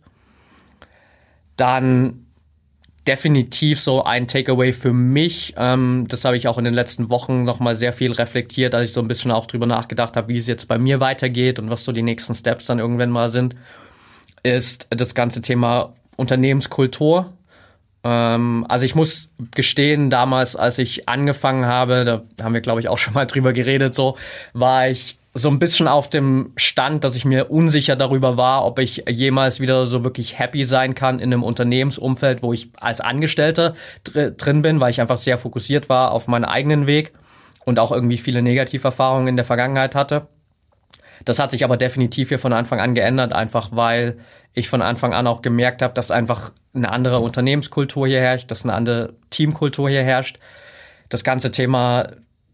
Dann 1.58 2.27
definitiv 3.08 3.80
so 3.80 4.04
ein 4.04 4.28
Takeaway 4.28 4.74
für 4.74 4.94
mich. 4.94 5.54
Ähm, 5.58 6.06
das 6.10 6.26
habe 6.26 6.38
ich 6.38 6.48
auch 6.48 6.58
in 6.58 6.66
den 6.66 6.74
letzten 6.74 7.10
Wochen 7.10 7.44
noch 7.44 7.60
mal 7.60 7.76
sehr 7.76 7.94
viel 7.94 8.12
reflektiert, 8.12 8.76
als 8.76 8.90
ich 8.90 8.94
so 8.94 9.02
ein 9.02 9.08
bisschen 9.08 9.32
auch 9.32 9.46
drüber 9.46 9.66
nachgedacht 9.66 10.18
habe, 10.18 10.28
wie 10.28 10.38
es 10.38 10.48
jetzt 10.48 10.68
bei 10.68 10.78
mir 10.78 11.00
weitergeht 11.00 11.60
und 11.60 11.70
was 11.70 11.84
so 11.84 11.92
die 11.92 12.04
nächsten 12.04 12.36
Steps 12.36 12.66
dann 12.66 12.80
irgendwann 12.80 13.10
mal 13.10 13.30
sind, 13.30 13.56
ist 14.44 14.88
das 14.90 15.16
ganze 15.16 15.42
Thema 15.42 15.94
Unternehmenskultur. 16.18 17.34
Ähm, 18.04 18.66
also 18.68 18.86
ich 18.86 18.96
muss 18.96 19.30
gestehen, 19.56 20.10
damals, 20.10 20.56
als 20.56 20.78
ich 20.78 21.08
angefangen 21.08 21.66
habe, 21.66 22.04
da 22.04 22.44
haben 22.44 22.54
wir 22.54 22.62
glaube 22.62 22.80
ich 22.82 22.90
auch 22.90 22.98
schon 22.98 23.14
mal 23.14 23.26
drüber 23.26 23.54
geredet, 23.54 23.96
so 23.96 24.18
war 24.54 24.90
ich 24.90 25.18
so 25.34 25.50
ein 25.50 25.60
bisschen 25.60 25.88
auf 25.88 26.10
dem 26.10 26.54
Stand, 26.56 27.04
dass 27.04 27.16
ich 27.16 27.26
mir 27.26 27.52
unsicher 27.52 27.96
darüber 27.96 28.38
war, 28.38 28.66
ob 28.66 28.80
ich 28.80 29.04
jemals 29.08 29.60
wieder 29.60 29.86
so 29.86 30.04
wirklich 30.04 30.40
happy 30.40 30.66
sein 30.66 30.96
kann 30.96 31.20
in 31.20 31.32
einem 31.32 31.44
Unternehmensumfeld, 31.44 32.42
wo 32.42 32.54
ich 32.54 32.72
als 32.80 33.02
Angestellter 33.02 33.74
dr 34.04 34.32
drin 34.32 34.62
bin, 34.62 34.80
weil 34.80 34.90
ich 34.90 35.02
einfach 35.02 35.18
sehr 35.18 35.38
fokussiert 35.38 35.90
war 35.90 36.12
auf 36.12 36.28
meinen 36.28 36.46
eigenen 36.46 36.88
Weg 36.88 37.14
und 37.66 37.80
auch 37.80 37.92
irgendwie 37.92 38.18
viele 38.18 38.42
Negativerfahrungen 38.42 39.28
in 39.28 39.36
der 39.36 39.46
Vergangenheit 39.46 39.94
hatte. 39.94 40.28
Das 41.26 41.40
hat 41.40 41.52
sich 41.52 41.64
aber 41.64 41.78
definitiv 41.78 42.30
hier 42.30 42.40
von 42.40 42.54
Anfang 42.54 42.80
an 42.80 42.94
geändert, 42.94 43.34
einfach 43.34 43.70
weil 43.72 44.18
ich 44.54 44.70
von 44.70 44.82
Anfang 44.82 45.14
an 45.14 45.28
auch 45.28 45.42
gemerkt 45.42 45.82
habe, 45.82 45.94
dass 45.94 46.10
einfach 46.10 46.52
eine 46.74 46.92
andere 46.92 47.20
Unternehmenskultur 47.20 48.08
hier 48.08 48.22
herrscht, 48.22 48.50
dass 48.50 48.64
eine 48.64 48.74
andere 48.74 49.14
Teamkultur 49.30 49.90
hier 49.90 50.04
herrscht. 50.04 50.40
Das 51.10 51.24
ganze 51.24 51.52
Thema 51.52 52.08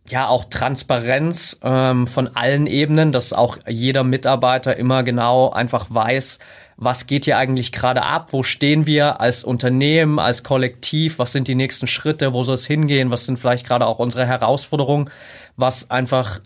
ja 0.09 0.27
auch 0.27 0.45
Transparenz 0.45 1.59
ähm, 1.63 2.07
von 2.07 2.35
allen 2.35 2.67
Ebenen, 2.67 3.11
dass 3.11 3.33
auch 3.33 3.57
jeder 3.67 4.03
Mitarbeiter 4.03 4.75
immer 4.75 5.03
genau 5.03 5.49
einfach 5.49 5.87
weiß, 5.89 6.39
was 6.75 7.07
geht 7.07 7.25
hier 7.25 7.37
eigentlich 7.37 7.71
gerade 7.71 8.03
ab, 8.03 8.33
wo 8.33 8.43
stehen 8.43 8.85
wir 8.85 9.21
als 9.21 9.43
Unternehmen, 9.43 10.19
als 10.19 10.43
Kollektiv, 10.43 11.19
was 11.19 11.31
sind 11.31 11.47
die 11.47 11.55
nächsten 11.55 11.87
Schritte, 11.87 12.33
wo 12.33 12.43
soll 12.43 12.55
es 12.55 12.65
hingehen, 12.65 13.11
was 13.11 13.25
sind 13.25 13.39
vielleicht 13.39 13.65
gerade 13.65 13.85
auch 13.85 13.99
unsere 13.99 14.25
Herausforderungen, 14.25 15.09
was 15.55 15.89
einfach 15.89 16.39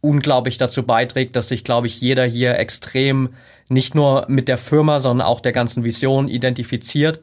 unglaublich 0.00 0.58
dazu 0.58 0.84
beiträgt, 0.84 1.36
dass 1.36 1.48
sich, 1.48 1.64
glaube 1.64 1.88
ich, 1.88 2.00
jeder 2.00 2.24
hier 2.24 2.58
extrem 2.58 3.34
nicht 3.68 3.94
nur 3.94 4.24
mit 4.28 4.48
der 4.48 4.58
Firma, 4.58 5.00
sondern 5.00 5.26
auch 5.26 5.40
der 5.40 5.52
ganzen 5.52 5.84
Vision 5.84 6.28
identifiziert 6.28 7.20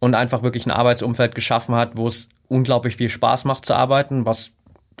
und 0.00 0.14
einfach 0.14 0.42
wirklich 0.42 0.66
ein 0.66 0.70
Arbeitsumfeld 0.70 1.34
geschaffen 1.34 1.74
hat, 1.74 1.96
wo 1.96 2.06
es 2.06 2.28
unglaublich 2.48 2.96
viel 2.96 3.08
Spaß 3.08 3.44
macht 3.44 3.64
zu 3.64 3.74
arbeiten, 3.74 4.26
was 4.26 4.52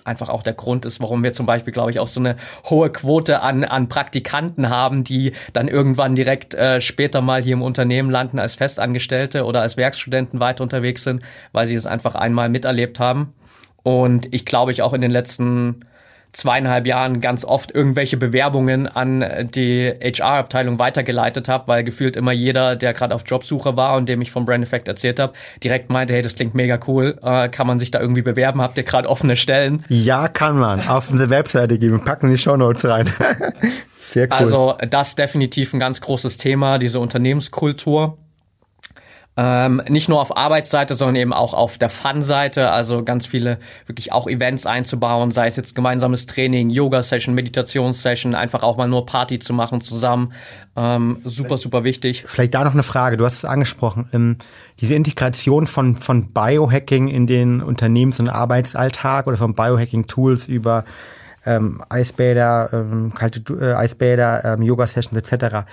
einfach 0.04 0.28
auch 0.28 0.42
der 0.42 0.54
Grund 0.54 0.84
ist, 0.84 1.00
warum 1.00 1.22
wir 1.24 1.32
zum 1.32 1.46
Beispiel, 1.46 1.72
glaube 1.72 1.90
ich, 1.90 1.98
auch 1.98 2.08
so 2.08 2.20
eine 2.20 2.36
hohe 2.68 2.90
Quote 2.90 3.42
an, 3.42 3.64
an 3.64 3.88
Praktikanten 3.88 4.68
haben, 4.68 5.04
die 5.04 5.32
dann 5.52 5.68
irgendwann 5.68 6.14
direkt 6.14 6.54
äh, 6.54 6.80
später 6.80 7.20
mal 7.20 7.42
hier 7.42 7.54
im 7.54 7.62
Unternehmen 7.62 8.10
landen 8.10 8.38
als 8.38 8.54
Festangestellte 8.54 9.44
oder 9.44 9.60
als 9.62 9.76
Werkstudenten 9.76 10.40
weiter 10.40 10.62
unterwegs 10.62 11.04
sind, 11.04 11.22
weil 11.52 11.66
sie 11.66 11.74
es 11.74 11.86
einfach 11.86 12.14
einmal 12.14 12.48
miterlebt 12.48 13.00
haben. 13.00 13.32
Und 13.82 14.32
ich 14.34 14.44
glaube, 14.44 14.72
ich 14.72 14.82
auch 14.82 14.92
in 14.92 15.00
den 15.00 15.10
letzten 15.10 15.86
zweieinhalb 16.32 16.86
Jahren 16.86 17.20
ganz 17.20 17.44
oft 17.44 17.74
irgendwelche 17.74 18.16
Bewerbungen 18.16 18.86
an 18.86 19.50
die 19.54 19.92
HR-Abteilung 20.02 20.78
weitergeleitet 20.78 21.48
habe, 21.48 21.68
weil 21.68 21.84
gefühlt 21.84 22.16
immer 22.16 22.32
jeder, 22.32 22.76
der 22.76 22.92
gerade 22.92 23.14
auf 23.14 23.24
Jobsuche 23.26 23.76
war 23.76 23.96
und 23.96 24.08
dem 24.08 24.20
ich 24.20 24.30
vom 24.30 24.44
Brand 24.44 24.64
Effect 24.64 24.88
erzählt 24.88 25.18
habe, 25.18 25.32
direkt 25.62 25.90
meinte, 25.90 26.14
hey, 26.14 26.22
das 26.22 26.34
klingt 26.34 26.54
mega 26.54 26.78
cool, 26.86 27.18
äh, 27.22 27.48
kann 27.48 27.66
man 27.66 27.78
sich 27.78 27.90
da 27.90 28.00
irgendwie 28.00 28.22
bewerben, 28.22 28.60
habt 28.60 28.76
ihr 28.76 28.84
gerade 28.84 29.08
offene 29.08 29.36
Stellen? 29.36 29.84
Ja, 29.88 30.28
kann 30.28 30.56
man. 30.58 30.86
Auf 30.86 31.10
unsere 31.10 31.30
Webseite 31.30 31.78
gehen, 31.78 31.92
wir 31.92 31.98
packen 31.98 32.30
die 32.30 32.38
Show 32.38 32.56
Notes 32.56 32.88
rein. 32.88 33.10
Sehr 34.00 34.26
cool. 34.26 34.32
Also 34.32 34.74
das 34.88 35.14
definitiv 35.14 35.72
ein 35.72 35.78
ganz 35.78 36.00
großes 36.00 36.36
Thema, 36.38 36.78
diese 36.78 36.98
Unternehmenskultur. 36.98 38.18
Ähm, 39.42 39.80
nicht 39.88 40.10
nur 40.10 40.20
auf 40.20 40.36
Arbeitsseite, 40.36 40.94
sondern 40.94 41.16
eben 41.16 41.32
auch 41.32 41.54
auf 41.54 41.78
der 41.78 41.88
Fun-Seite, 41.88 42.72
also 42.72 43.02
ganz 43.02 43.24
viele 43.24 43.58
wirklich 43.86 44.12
auch 44.12 44.26
Events 44.26 44.66
einzubauen, 44.66 45.30
sei 45.30 45.46
es 45.46 45.56
jetzt 45.56 45.74
gemeinsames 45.74 46.26
Training, 46.26 46.68
Yoga-Session, 46.68 47.34
Meditations-Session, 47.34 48.34
einfach 48.34 48.62
auch 48.62 48.76
mal 48.76 48.86
nur 48.86 49.06
Party 49.06 49.38
zu 49.38 49.54
machen 49.54 49.80
zusammen. 49.80 50.34
Ähm, 50.76 51.22
super, 51.24 51.56
super 51.56 51.84
wichtig. 51.84 52.24
Vielleicht 52.26 52.52
da 52.52 52.64
noch 52.64 52.74
eine 52.74 52.82
Frage, 52.82 53.16
du 53.16 53.24
hast 53.24 53.36
es 53.38 53.46
angesprochen. 53.46 54.10
Ähm, 54.12 54.36
diese 54.78 54.94
Integration 54.94 55.66
von, 55.66 55.96
von 55.96 56.34
Biohacking 56.34 57.08
in 57.08 57.26
den 57.26 57.62
Unternehmens- 57.62 58.20
und 58.20 58.28
Arbeitsalltag 58.28 59.26
oder 59.26 59.38
von 59.38 59.54
Biohacking-Tools 59.54 60.48
über 60.48 60.84
ähm, 61.46 61.82
Eisbäder, 61.88 62.68
ähm, 62.74 63.14
kalte 63.14 63.40
äh, 63.58 63.72
Eisbäder, 63.72 64.44
ähm, 64.44 64.60
Yoga-Sessions 64.60 65.16
etc. 65.16 65.64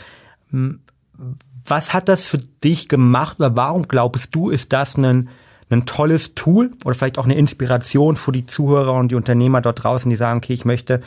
Was 1.67 1.93
hat 1.93 2.09
das 2.09 2.25
für 2.25 2.37
dich 2.37 2.87
gemacht 2.87 3.39
oder 3.39 3.55
warum 3.55 3.87
glaubst 3.87 4.33
du, 4.33 4.49
ist 4.49 4.73
das 4.73 4.97
ein, 4.97 5.29
ein 5.69 5.85
tolles 5.85 6.33
Tool 6.33 6.71
oder 6.85 6.95
vielleicht 6.95 7.19
auch 7.19 7.25
eine 7.25 7.35
Inspiration 7.35 8.15
für 8.15 8.31
die 8.31 8.45
Zuhörer 8.45 8.93
und 8.93 9.09
die 9.09 9.15
Unternehmer 9.15 9.61
dort 9.61 9.83
draußen, 9.83 10.09
die 10.09 10.15
sagen, 10.15 10.37
okay, 10.37 10.53
ich 10.53 10.65
möchte 10.65 11.01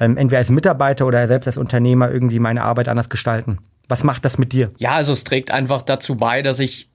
ähm, 0.00 0.16
entweder 0.16 0.38
als 0.38 0.50
Mitarbeiter 0.50 1.06
oder 1.06 1.26
selbst 1.28 1.46
als 1.46 1.56
Unternehmer 1.56 2.10
irgendwie 2.10 2.40
meine 2.40 2.62
Arbeit 2.62 2.88
anders 2.88 3.08
gestalten? 3.08 3.58
Was 3.88 4.04
macht 4.04 4.24
das 4.24 4.38
mit 4.38 4.52
dir? 4.52 4.72
Ja, 4.78 4.92
also 4.92 5.12
es 5.12 5.24
trägt 5.24 5.50
einfach 5.50 5.82
dazu 5.82 6.16
bei, 6.16 6.42
dass 6.42 6.58
ich 6.58 6.88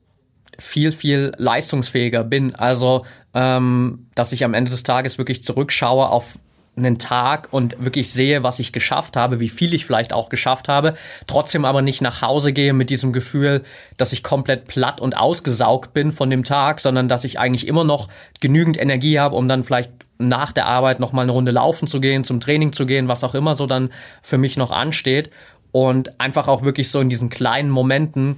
viel, 0.59 0.91
viel 0.91 1.31
leistungsfähiger 1.37 2.23
bin. 2.23 2.55
Also, 2.55 3.05
ähm, 3.33 4.07
dass 4.15 4.31
ich 4.31 4.43
am 4.43 4.53
Ende 4.53 4.71
des 4.71 4.83
Tages 4.83 5.17
wirklich 5.17 5.43
zurückschaue 5.43 6.09
auf 6.09 6.39
einen 6.77 6.99
Tag 6.99 7.47
und 7.51 7.83
wirklich 7.83 8.11
sehe, 8.11 8.43
was 8.43 8.59
ich 8.59 8.73
geschafft 8.73 9.15
habe, 9.15 9.39
wie 9.39 9.49
viel 9.49 9.73
ich 9.73 9.85
vielleicht 9.85 10.11
auch 10.11 10.29
geschafft 10.29 10.67
habe, 10.67 10.95
trotzdem 11.27 11.63
aber 11.65 11.81
nicht 11.81 12.01
nach 12.01 12.21
Hause 12.21 12.51
gehe 12.53 12.73
mit 12.73 12.89
diesem 12.89 13.13
Gefühl, 13.13 13.63
dass 13.97 14.13
ich 14.13 14.23
komplett 14.23 14.67
platt 14.67 14.99
und 14.99 15.17
ausgesaugt 15.17 15.93
bin 15.93 16.11
von 16.11 16.29
dem 16.29 16.43
Tag, 16.43 16.81
sondern 16.81 17.07
dass 17.07 17.23
ich 17.23 17.39
eigentlich 17.39 17.67
immer 17.67 17.83
noch 17.83 18.09
genügend 18.41 18.77
Energie 18.77 19.19
habe, 19.19 19.35
um 19.35 19.47
dann 19.47 19.63
vielleicht 19.63 19.91
nach 20.17 20.51
der 20.51 20.65
Arbeit 20.65 20.99
noch 20.99 21.11
mal 21.11 21.23
eine 21.23 21.31
Runde 21.31 21.51
laufen 21.51 21.87
zu 21.87 21.99
gehen, 21.99 22.23
zum 22.23 22.39
Training 22.39 22.73
zu 22.73 22.85
gehen, 22.85 23.07
was 23.07 23.23
auch 23.23 23.35
immer 23.35 23.55
so 23.55 23.65
dann 23.65 23.89
für 24.21 24.37
mich 24.37 24.57
noch 24.57 24.71
ansteht. 24.71 25.29
Und 25.71 26.21
einfach 26.21 26.47
auch 26.47 26.63
wirklich 26.63 26.89
so 26.89 27.01
in 27.01 27.09
diesen 27.09 27.29
kleinen 27.29 27.69
Momenten 27.69 28.37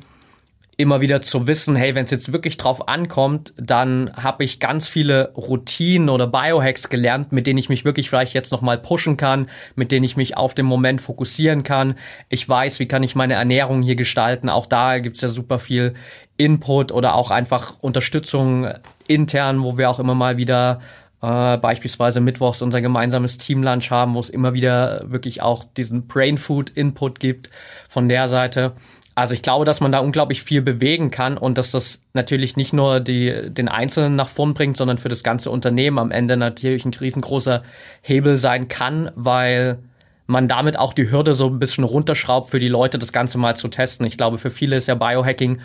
immer 0.79 1.01
wieder 1.01 1.21
zu 1.21 1.47
wissen, 1.47 1.75
hey, 1.75 1.95
wenn 1.95 2.05
es 2.05 2.11
jetzt 2.11 2.31
wirklich 2.31 2.55
drauf 2.57 2.87
ankommt, 2.87 3.51
dann 3.57 4.11
habe 4.15 4.43
ich 4.43 4.59
ganz 4.59 4.87
viele 4.87 5.33
Routinen 5.33 6.07
oder 6.07 6.27
Biohacks 6.27 6.89
gelernt, 6.89 7.31
mit 7.31 7.47
denen 7.47 7.57
ich 7.57 7.67
mich 7.67 7.83
wirklich 7.83 8.09
vielleicht 8.09 8.35
jetzt 8.35 8.51
nochmal 8.51 8.77
pushen 8.77 9.17
kann, 9.17 9.47
mit 9.75 9.91
denen 9.91 10.03
ich 10.03 10.17
mich 10.17 10.37
auf 10.37 10.53
den 10.53 10.67
Moment 10.67 11.01
fokussieren 11.01 11.63
kann. 11.63 11.95
Ich 12.29 12.47
weiß, 12.47 12.79
wie 12.79 12.87
kann 12.87 13.01
ich 13.01 13.15
meine 13.15 13.33
Ernährung 13.33 13.81
hier 13.81 13.95
gestalten. 13.95 14.49
Auch 14.49 14.67
da 14.67 14.99
gibt's 14.99 15.21
ja 15.21 15.29
super 15.29 15.57
viel 15.57 15.95
Input 16.37 16.91
oder 16.91 17.15
auch 17.15 17.31
einfach 17.31 17.79
Unterstützung 17.81 18.67
intern, 19.07 19.63
wo 19.63 19.79
wir 19.79 19.89
auch 19.89 19.97
immer 19.97 20.13
mal 20.13 20.37
wieder 20.37 20.79
äh, 21.21 21.57
beispielsweise 21.57 22.21
mittwochs 22.21 22.61
unser 22.61 22.81
gemeinsames 22.81 23.39
Teamlunch 23.39 23.89
haben, 23.89 24.13
wo 24.13 24.19
es 24.19 24.29
immer 24.29 24.53
wieder 24.53 25.01
wirklich 25.07 25.41
auch 25.41 25.63
diesen 25.63 26.05
Brain 26.05 26.37
Food 26.37 26.69
Input 26.69 27.19
gibt 27.19 27.49
von 27.89 28.07
der 28.07 28.27
Seite. 28.27 28.73
Also 29.17 29.33
ich 29.33 29.41
glaube, 29.41 29.65
dass 29.65 29.81
man 29.81 29.91
da 29.91 29.97
unglaublich 29.97 30.43
viel 30.43 30.61
bewegen 30.61 31.09
kann 31.09 31.39
und 31.39 31.57
dass 31.57 31.71
das 31.71 32.03
natürlich 32.13 32.55
nicht 32.55 32.71
nur 32.71 32.99
die, 32.99 33.49
den 33.49 33.67
Einzelnen 33.67 34.15
nach 34.15 34.27
vorn 34.29 34.53
bringt, 34.53 34.77
sondern 34.77 34.99
für 34.99 35.09
das 35.09 35.23
ganze 35.23 35.49
Unternehmen 35.49 35.97
am 35.97 36.11
Ende 36.11 36.37
natürlich 36.37 36.85
ein 36.85 36.93
riesengroßer 36.93 37.63
Hebel 38.03 38.37
sein 38.37 38.67
kann, 38.67 39.09
weil 39.15 39.79
man 40.27 40.47
damit 40.47 40.77
auch 40.77 40.93
die 40.93 41.09
Hürde 41.09 41.33
so 41.33 41.47
ein 41.47 41.57
bisschen 41.57 41.83
runterschraubt 41.83 42.51
für 42.51 42.59
die 42.59 42.67
Leute, 42.67 42.99
das 42.99 43.11
Ganze 43.11 43.39
mal 43.39 43.55
zu 43.55 43.69
testen. 43.69 44.05
Ich 44.05 44.17
glaube, 44.17 44.37
für 44.37 44.51
viele 44.51 44.75
ist 44.75 44.87
ja 44.87 44.93
Biohacking 44.93 45.61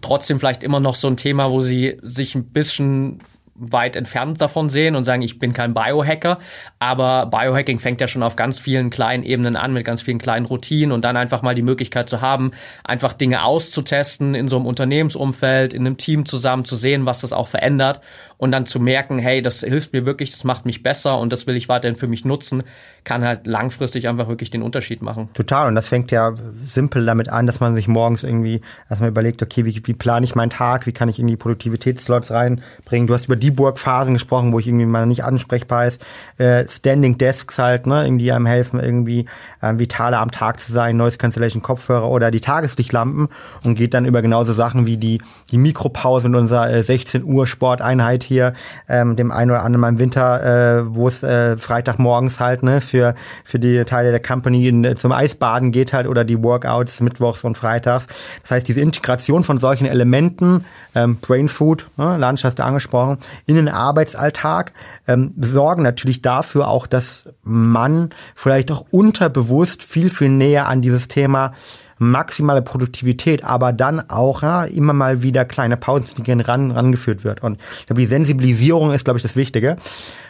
trotzdem 0.00 0.40
vielleicht 0.40 0.64
immer 0.64 0.80
noch 0.80 0.96
so 0.96 1.06
ein 1.06 1.16
Thema, 1.16 1.52
wo 1.52 1.60
sie 1.60 2.00
sich 2.02 2.34
ein 2.34 2.46
bisschen 2.46 3.20
weit 3.58 3.96
entfernt 3.96 4.40
davon 4.40 4.68
sehen 4.68 4.96
und 4.96 5.04
sagen, 5.04 5.22
ich 5.22 5.38
bin 5.38 5.52
kein 5.52 5.74
Biohacker, 5.74 6.38
aber 6.78 7.26
Biohacking 7.26 7.78
fängt 7.78 8.00
ja 8.00 8.08
schon 8.08 8.22
auf 8.22 8.36
ganz 8.36 8.58
vielen 8.58 8.90
kleinen 8.90 9.22
Ebenen 9.22 9.56
an, 9.56 9.72
mit 9.72 9.84
ganz 9.84 10.02
vielen 10.02 10.18
kleinen 10.18 10.46
Routinen 10.46 10.92
und 10.92 11.04
dann 11.04 11.16
einfach 11.16 11.42
mal 11.42 11.54
die 11.54 11.62
Möglichkeit 11.62 12.08
zu 12.08 12.20
haben, 12.20 12.52
einfach 12.84 13.12
Dinge 13.12 13.44
auszutesten 13.44 14.34
in 14.34 14.48
so 14.48 14.56
einem 14.56 14.66
Unternehmensumfeld, 14.66 15.72
in 15.72 15.86
einem 15.86 15.96
Team 15.96 16.26
zusammen 16.26 16.64
zu 16.64 16.76
sehen, 16.76 17.06
was 17.06 17.20
das 17.20 17.32
auch 17.32 17.48
verändert 17.48 18.00
und 18.38 18.52
dann 18.52 18.66
zu 18.66 18.80
merken, 18.80 19.18
hey, 19.18 19.40
das 19.40 19.60
hilft 19.60 19.92
mir 19.92 20.04
wirklich, 20.04 20.30
das 20.30 20.44
macht 20.44 20.66
mich 20.66 20.82
besser 20.82 21.18
und 21.18 21.32
das 21.32 21.46
will 21.46 21.56
ich 21.56 21.68
weiterhin 21.68 21.96
für 21.96 22.06
mich 22.06 22.24
nutzen, 22.24 22.62
kann 23.04 23.24
halt 23.24 23.46
langfristig 23.46 24.08
einfach 24.08 24.28
wirklich 24.28 24.50
den 24.50 24.62
Unterschied 24.62 25.00
machen. 25.00 25.30
Total. 25.32 25.68
Und 25.68 25.74
das 25.74 25.88
fängt 25.88 26.10
ja 26.10 26.34
simpel 26.62 27.06
damit 27.06 27.28
an, 27.28 27.46
dass 27.46 27.60
man 27.60 27.74
sich 27.74 27.88
morgens 27.88 28.24
irgendwie 28.24 28.60
erstmal 28.90 29.10
überlegt, 29.10 29.42
okay, 29.42 29.64
wie, 29.64 29.80
wie 29.84 29.94
plane 29.94 30.24
ich 30.24 30.34
meinen 30.34 30.50
Tag, 30.50 30.86
wie 30.86 30.92
kann 30.92 31.08
ich 31.08 31.18
in 31.18 31.26
die 31.26 31.36
Produktivitätsslots 31.36 32.30
reinbringen. 32.30 33.06
Du 33.06 33.14
hast 33.14 33.26
über 33.26 33.36
die 33.36 33.50
Burg-Phasen 33.50 34.14
gesprochen, 34.14 34.52
wo 34.52 34.58
ich 34.58 34.66
irgendwie 34.66 34.86
mal 34.86 35.06
nicht 35.06 35.24
ansprechbar 35.24 35.86
ist. 35.86 36.04
Äh, 36.36 36.66
Standing 36.68 37.16
Desks 37.16 37.58
halt, 37.58 37.86
ne, 37.86 38.04
irgendwie 38.04 38.32
einem 38.32 38.46
helfen, 38.46 38.80
irgendwie 38.80 39.26
äh, 39.62 39.72
vitaler 39.78 40.20
am 40.20 40.30
Tag 40.30 40.60
zu 40.60 40.72
sein, 40.72 40.96
Noise 40.96 41.16
Cancellation 41.16 41.62
Kopfhörer 41.62 42.10
oder 42.10 42.30
die 42.30 42.40
Tageslichtlampen 42.40 43.28
und 43.64 43.76
geht 43.76 43.94
dann 43.94 44.04
über 44.04 44.20
genauso 44.20 44.52
Sachen 44.52 44.86
wie 44.86 44.98
die, 44.98 45.22
die 45.50 45.58
Mikropause 45.58 46.28
mit 46.28 46.40
unserer 46.40 46.70
äh, 46.70 46.82
16 46.82 47.24
Uhr 47.24 47.46
Sporteinheit 47.46 48.25
hier, 48.26 48.52
ähm, 48.88 49.16
dem 49.16 49.30
einen 49.30 49.50
oder 49.50 49.62
anderen 49.62 49.80
mal 49.80 49.88
im 49.88 49.98
Winter, 49.98 50.42
äh, 50.78 50.94
wo 50.94 51.08
es 51.08 51.22
äh, 51.22 51.56
Freitagmorgens 51.56 52.40
halt, 52.40 52.62
ne, 52.62 52.80
für, 52.80 53.14
für 53.44 53.58
die 53.58 53.84
Teile 53.84 54.10
der 54.10 54.20
Company 54.20 54.68
in, 54.68 54.84
äh, 54.84 54.94
zum 54.94 55.12
Eisbaden 55.12 55.72
geht 55.72 55.92
halt 55.92 56.06
oder 56.06 56.24
die 56.24 56.42
Workouts 56.42 57.00
mittwochs 57.00 57.44
und 57.44 57.56
freitags. 57.56 58.06
Das 58.42 58.50
heißt, 58.50 58.68
diese 58.68 58.80
Integration 58.80 59.44
von 59.44 59.58
solchen 59.58 59.86
Elementen, 59.86 60.64
ähm, 60.94 61.16
Brain 61.16 61.48
Food, 61.48 61.88
ne, 61.96 62.16
Lunch 62.18 62.44
hast 62.44 62.58
du 62.58 62.64
angesprochen, 62.64 63.18
in 63.46 63.54
den 63.54 63.68
Arbeitsalltag, 63.68 64.72
ähm, 65.06 65.34
sorgen 65.38 65.82
natürlich 65.82 66.22
dafür 66.22 66.68
auch, 66.68 66.86
dass 66.86 67.28
man 67.42 68.10
vielleicht 68.34 68.70
auch 68.72 68.84
unterbewusst 68.90 69.82
viel, 69.82 70.10
viel 70.10 70.28
näher 70.28 70.68
an 70.68 70.82
dieses 70.82 71.08
Thema 71.08 71.52
maximale 71.98 72.62
Produktivität, 72.62 73.44
aber 73.44 73.72
dann 73.72 74.10
auch 74.10 74.42
ja, 74.42 74.64
immer 74.64 74.92
mal 74.92 75.22
wieder 75.22 75.44
kleine 75.44 75.76
Pausen 75.76 76.40
ran, 76.42 76.70
rangeführt 76.70 77.24
wird. 77.24 77.42
Und 77.42 77.60
ich 77.80 77.86
glaube, 77.86 78.02
die 78.02 78.06
Sensibilisierung 78.06 78.92
ist, 78.92 79.04
glaube 79.04 79.18
ich, 79.18 79.22
das 79.22 79.36
Wichtige. 79.36 79.76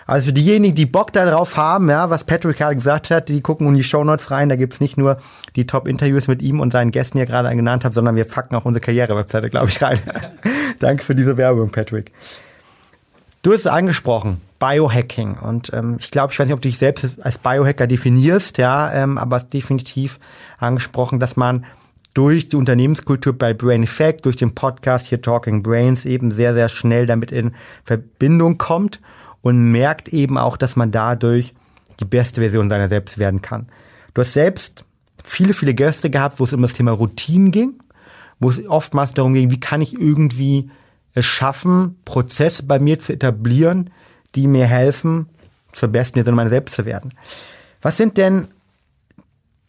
Also 0.06 0.30
diejenigen, 0.30 0.76
die 0.76 0.86
Bock 0.86 1.12
darauf 1.12 1.56
haben, 1.56 1.90
ja, 1.90 2.10
was 2.10 2.22
Patrick 2.22 2.58
gerade 2.58 2.76
gesagt 2.76 3.10
hat, 3.10 3.28
die 3.28 3.40
gucken 3.40 3.66
in 3.66 3.74
die 3.74 3.82
Shownotes 3.82 4.30
rein. 4.30 4.48
Da 4.48 4.54
gibt's 4.54 4.80
nicht 4.80 4.96
nur 4.96 5.18
die 5.56 5.66
Top-Interviews 5.66 6.28
mit 6.28 6.42
ihm 6.42 6.60
und 6.60 6.72
seinen 6.72 6.92
Gästen, 6.92 7.18
die 7.18 7.22
ihr 7.22 7.26
gerade 7.26 7.54
genannt 7.54 7.84
habt, 7.84 7.94
sondern 7.94 8.14
wir 8.14 8.24
facken 8.24 8.56
auch 8.56 8.64
unsere 8.64 8.84
Karriere-Webseite, 8.84 9.50
glaube 9.50 9.68
ich, 9.68 9.82
rein. 9.82 9.98
Danke 10.78 11.02
für 11.02 11.16
diese 11.16 11.36
Werbung, 11.36 11.70
Patrick. 11.70 12.12
Du 13.42 13.52
hast 13.52 13.60
es 13.60 13.66
angesprochen, 13.66 14.40
Biohacking. 14.58 15.38
Und 15.38 15.72
ähm, 15.72 15.96
ich 16.00 16.10
glaube, 16.10 16.32
ich 16.32 16.38
weiß 16.38 16.46
nicht, 16.46 16.54
ob 16.54 16.62
du 16.62 16.68
dich 16.68 16.78
selbst 16.78 17.20
als 17.20 17.38
Biohacker 17.38 17.86
definierst, 17.86 18.58
ja, 18.58 18.92
ähm, 18.92 19.18
aber 19.18 19.36
es 19.36 19.44
ist 19.44 19.54
definitiv 19.54 20.18
angesprochen, 20.58 21.20
dass 21.20 21.36
man 21.36 21.64
durch 22.14 22.48
die 22.48 22.56
Unternehmenskultur 22.56 23.34
bei 23.34 23.52
Brain 23.52 23.82
Effect, 23.82 24.24
durch 24.24 24.36
den 24.36 24.54
Podcast 24.54 25.06
hier 25.06 25.20
Talking 25.20 25.62
Brains 25.62 26.06
eben 26.06 26.30
sehr, 26.30 26.54
sehr 26.54 26.70
schnell 26.70 27.04
damit 27.04 27.30
in 27.30 27.52
Verbindung 27.84 28.56
kommt 28.56 29.00
und 29.42 29.70
merkt 29.70 30.08
eben 30.08 30.38
auch, 30.38 30.56
dass 30.56 30.76
man 30.76 30.90
dadurch 30.90 31.52
die 32.00 32.06
beste 32.06 32.40
Version 32.40 32.70
seiner 32.70 32.88
selbst 32.88 33.18
werden 33.18 33.42
kann. 33.42 33.66
Du 34.14 34.22
hast 34.22 34.32
selbst 34.32 34.86
viele, 35.22 35.52
viele 35.52 35.74
Gäste 35.74 36.08
gehabt, 36.08 36.40
wo 36.40 36.44
es 36.44 36.54
um 36.54 36.62
das 36.62 36.72
Thema 36.72 36.92
Routinen 36.92 37.50
ging, 37.50 37.74
wo 38.40 38.48
es 38.48 38.66
oftmals 38.66 39.12
darum 39.12 39.34
ging, 39.34 39.50
wie 39.50 39.60
kann 39.60 39.82
ich 39.82 39.92
irgendwie 39.92 40.70
es 41.12 41.26
schaffen, 41.26 41.96
Prozesse 42.06 42.62
bei 42.62 42.78
mir 42.78 42.98
zu 42.98 43.12
etablieren, 43.12 43.90
die 44.36 44.46
mir 44.46 44.66
helfen, 44.66 45.28
zur 45.72 45.88
besten 45.88 46.14
Version 46.14 46.34
meiner 46.34 46.50
selbst 46.50 46.74
zu 46.74 46.84
werden. 46.84 47.12
Was 47.82 47.96
sind 47.96 48.16
denn 48.16 48.48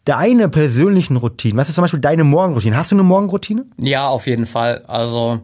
deine 0.04 0.48
persönlichen 0.48 1.16
Routinen? 1.16 1.58
Was 1.58 1.68
ist 1.68 1.74
zum 1.74 1.82
Beispiel 1.82 2.00
deine 2.00 2.24
Morgenroutine? 2.24 2.76
Hast 2.76 2.90
du 2.90 2.96
eine 2.96 3.02
Morgenroutine? 3.02 3.66
Ja, 3.78 4.08
auf 4.08 4.26
jeden 4.26 4.46
Fall. 4.46 4.84
Also 4.86 5.40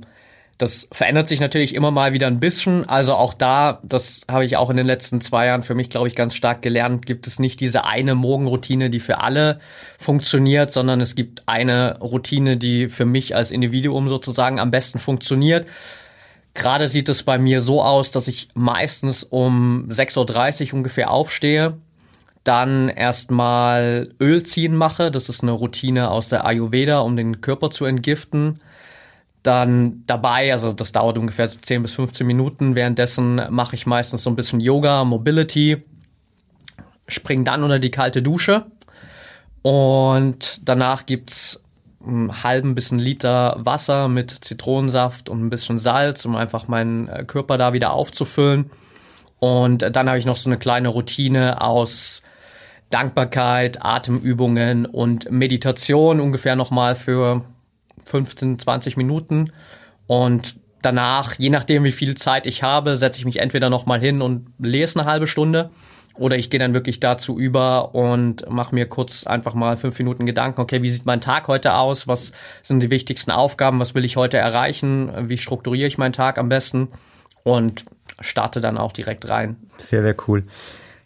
das 0.59 0.89
verändert 0.93 1.27
sich 1.27 1.41
natürlich 1.41 1.75
immer 1.75 1.91
mal 1.91 2.13
wieder 2.13 2.29
ein 2.29 2.41
bisschen. 2.41 2.89
Also 2.89 3.15
auch 3.15 3.35
da, 3.35 3.81
das 3.83 4.23
habe 4.31 4.45
ich 4.45 4.57
auch 4.57 4.71
in 4.71 4.77
den 4.77 4.87
letzten 4.87 5.21
zwei 5.21 5.47
Jahren 5.47 5.63
für 5.63 5.75
mich, 5.75 5.91
glaube 5.91 6.09
ich, 6.09 6.15
ganz 6.15 6.35
stark 6.35 6.63
gelernt, 6.63 7.07
gibt 7.07 7.27
es 7.27 7.39
nicht 7.39 7.61
diese 7.61 7.85
eine 7.85 8.15
Morgenroutine, 8.15 8.89
die 8.89 9.01
für 9.01 9.21
alle 9.21 9.59
funktioniert, 9.99 10.71
sondern 10.71 11.01
es 11.01 11.17
gibt 11.17 11.43
eine 11.47 11.99
Routine, 11.99 12.57
die 12.57 12.89
für 12.89 13.05
mich 13.05 13.35
als 13.35 13.51
Individuum 13.51 14.09
sozusagen 14.09 14.61
am 14.61 14.71
besten 14.71 14.99
funktioniert. 14.99 15.67
Gerade 16.55 16.87
sieht 16.87 17.09
es 17.09 17.25
bei 17.25 17.37
mir 17.37 17.61
so 17.61 17.83
aus, 17.83 18.13
dass 18.13 18.29
ich 18.29 18.49
meistens 18.55 19.25
um 19.25 19.89
6.30 19.89 20.69
Uhr 20.69 20.75
ungefähr 20.75 21.11
aufstehe, 21.11 21.79
dann 22.45 22.89
erstmal 22.89 24.09
Öl 24.21 24.45
ziehen 24.45 24.77
mache. 24.77 25.11
Das 25.11 25.29
ist 25.29 25.43
eine 25.43 25.53
Routine 25.53 26.11
aus 26.11 26.29
der 26.29 26.47
Ayurveda, 26.47 27.01
um 27.01 27.17
den 27.17 27.41
Körper 27.41 27.71
zu 27.71 27.87
entgiften. 27.87 28.61
Dann 29.43 30.05
dabei, 30.07 30.53
also 30.53 30.73
das 30.73 30.93
dauert 30.93 31.19
ungefähr 31.19 31.49
so 31.49 31.59
10 31.59 31.83
bis 31.83 31.95
15 31.95 32.27
Minuten. 32.27 32.75
Währenddessen 32.77 33.43
mache 33.51 33.75
ich 33.75 33.87
meistens 33.87 34.23
so 34.23 34.31
ein 34.31 34.37
bisschen 34.37 34.61
Yoga, 34.61 35.05
Mobility, 35.05 35.83
spring 37.09 37.45
dann 37.45 37.65
unter 37.65 37.79
die 37.79 37.91
kalte 37.91 38.23
Dusche. 38.23 38.67
Und 39.63 40.61
danach 40.65 41.07
gibt's 41.07 41.64
halben 42.43 42.75
bis 42.75 42.91
einen 42.91 43.01
Liter 43.01 43.57
Wasser 43.59 44.09
mit 44.09 44.31
Zitronensaft 44.31 45.29
und 45.29 45.45
ein 45.45 45.51
bisschen 45.51 45.79
Salz, 45.79 46.25
um 46.25 46.37
einfach 46.37 46.69
meinen 46.69 47.09
äh, 47.09 47.25
Körper 47.25 47.59
da 47.59 47.73
wieder 47.73 47.93
aufzufüllen. 47.93 48.71
Und 49.39 49.83
dann 49.95 50.09
habe 50.09 50.19
ich 50.19 50.27
noch 50.27 50.37
so 50.37 50.49
eine 50.49 50.59
kleine 50.59 50.89
Routine 50.89 51.61
aus 51.61 52.23
Dankbarkeit, 52.91 53.85
Atemübungen 53.85 54.87
und 54.87 55.31
Meditation 55.31 56.21
ungefähr 56.21 56.57
nochmal 56.57 56.95
für 56.95 57.43
15, 58.05 58.59
20 58.59 58.97
Minuten. 58.97 59.53
Und 60.07 60.57
danach, 60.81 61.35
je 61.35 61.51
nachdem 61.51 61.85
wie 61.85 61.93
viel 61.93 62.15
Zeit 62.15 62.47
ich 62.47 62.63
habe, 62.63 62.97
setze 62.97 63.19
ich 63.19 63.25
mich 63.25 63.41
entweder 63.41 63.71
nochmal 63.71 64.01
hin 64.01 64.23
und 64.23 64.47
lese 64.59 65.01
eine 65.01 65.11
halbe 65.11 65.27
Stunde 65.27 65.71
oder 66.17 66.39
ich 66.39 66.51
gehe 66.51 66.61
dann 66.61 66.75
wirklich 66.75 67.01
dazu 67.01 67.39
über 67.39 67.95
und 67.95 68.49
mache 68.49 68.75
mir 68.75 68.87
kurz 68.87 69.27
einfach 69.27 69.55
mal 69.55 69.77
fünf 69.77 69.99
Minuten 69.99 70.27
Gedanken, 70.27 70.61
okay, 70.61 70.83
wie 70.83 70.91
sieht 70.91 71.07
mein 71.07 71.21
Tag 71.21 71.49
heute 71.49 71.75
aus? 71.75 72.07
Was 72.07 72.33
sind 72.63 72.83
die 72.83 72.91
wichtigsten 72.91 73.31
Aufgaben? 73.31 73.81
Was 73.81 73.95
will 73.95 74.05
ich 74.05 74.17
heute 74.17 74.39
erreichen? 74.39 75.11
Wie 75.29 75.39
strukturiere 75.39 75.89
ich 75.89 75.99
meinen 75.99 76.13
Tag 76.13 76.39
am 76.39 76.49
besten? 76.49 76.89
Und 77.43 77.85
starte 78.21 78.61
dann 78.61 78.79
auch 78.79 78.93
direkt 78.93 79.29
rein. 79.29 79.57
Sehr, 79.77 80.03
sehr 80.03 80.15
cool. 80.29 80.45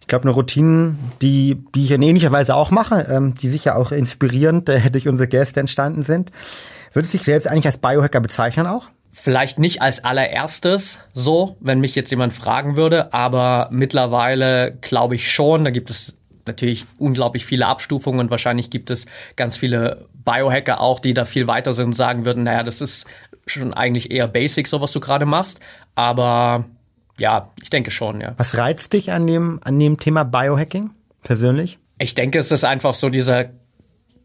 Ich 0.01 0.07
glaube, 0.09 0.25
eine 0.25 0.33
Routine, 0.33 0.97
die, 1.21 1.63
die 1.75 1.85
ich 1.85 1.91
in 1.91 2.03
ähnlicher 2.03 2.33
Weise 2.33 2.55
auch 2.55 2.71
mache, 2.71 3.07
ähm, 3.11 3.35
die 3.35 3.49
sicher 3.49 3.77
auch 3.77 3.93
inspirierend 3.93 4.69
äh, 4.69 4.91
durch 4.91 5.09
unsere 5.09 5.29
Gäste 5.29 5.61
entstanden 5.61 6.03
sind. 6.03 6.33
Würdest 6.93 7.15
du 7.15 7.19
dich 7.19 7.27
selbst 7.27 7.47
eigentlich 7.47 7.67
als 7.67 7.79
Biohacker 7.79 8.21
bezeichnen 8.21 8.67
auch? 8.67 8.89
Vielleicht 9.21 9.59
nicht 9.59 9.83
als 9.83 10.05
allererstes 10.05 11.01
so, 11.13 11.57
wenn 11.59 11.81
mich 11.81 11.97
jetzt 11.97 12.11
jemand 12.11 12.33
fragen 12.33 12.77
würde, 12.77 13.13
aber 13.13 13.69
mittlerweile 13.73 14.79
glaube 14.81 15.17
ich 15.17 15.33
schon, 15.33 15.65
da 15.65 15.71
gibt 15.71 15.91
es 15.91 16.15
natürlich 16.47 16.87
unglaublich 16.99 17.45
viele 17.45 17.67
Abstufungen 17.67 18.21
und 18.21 18.31
wahrscheinlich 18.31 18.71
gibt 18.71 18.91
es 18.91 19.07
ganz 19.35 19.57
viele 19.57 20.07
Biohacker 20.15 20.81
auch, 20.81 21.01
die 21.01 21.15
da 21.15 21.25
viel 21.25 21.49
weiter 21.49 21.73
sind 21.73 21.87
und 21.87 21.93
sagen 21.95 22.25
würden, 22.25 22.45
naja, 22.45 22.63
das 22.63 22.81
ist 22.81 23.07
schon 23.45 23.75
eigentlich 23.75 24.13
eher 24.13 24.29
basic, 24.29 24.69
so 24.69 24.81
was 24.81 24.93
du 24.93 25.01
gerade 25.01 25.27
machst. 25.27 25.59
Aber 25.97 26.67
ja, 27.19 27.51
ich 27.61 27.71
denke 27.71 27.91
schon, 27.91 28.21
ja. 28.21 28.35
Was 28.37 28.57
reizt 28.57 28.93
dich 28.93 29.11
an 29.11 29.27
dem, 29.27 29.59
an 29.65 29.81
dem 29.81 29.99
Thema 29.99 30.23
Biohacking 30.23 30.91
persönlich? 31.25 31.79
Ich 31.99 32.15
denke, 32.15 32.39
es 32.39 32.53
ist 32.53 32.65
einfach 32.65 32.95
so 32.95 33.09
dieser 33.09 33.47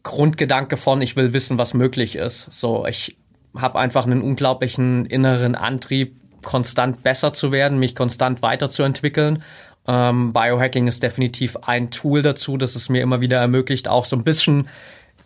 Grundgedanke 0.04 0.76
von, 0.76 1.02
ich 1.02 1.16
will 1.16 1.32
wissen, 1.32 1.58
was 1.58 1.74
möglich 1.74 2.14
ist. 2.14 2.52
So, 2.52 2.86
ich 2.86 3.16
habe 3.56 3.78
einfach 3.78 4.04
einen 4.04 4.22
unglaublichen 4.22 5.06
inneren 5.06 5.54
Antrieb, 5.54 6.16
konstant 6.42 7.02
besser 7.02 7.32
zu 7.32 7.52
werden, 7.52 7.78
mich 7.78 7.94
konstant 7.94 8.42
weiterzuentwickeln. 8.42 9.42
Ähm, 9.86 10.32
Biohacking 10.32 10.86
ist 10.86 11.02
definitiv 11.02 11.56
ein 11.62 11.90
Tool 11.90 12.22
dazu, 12.22 12.56
das 12.56 12.74
es 12.74 12.88
mir 12.88 13.02
immer 13.02 13.20
wieder 13.20 13.38
ermöglicht, 13.38 13.88
auch 13.88 14.04
so 14.04 14.16
ein 14.16 14.24
bisschen 14.24 14.68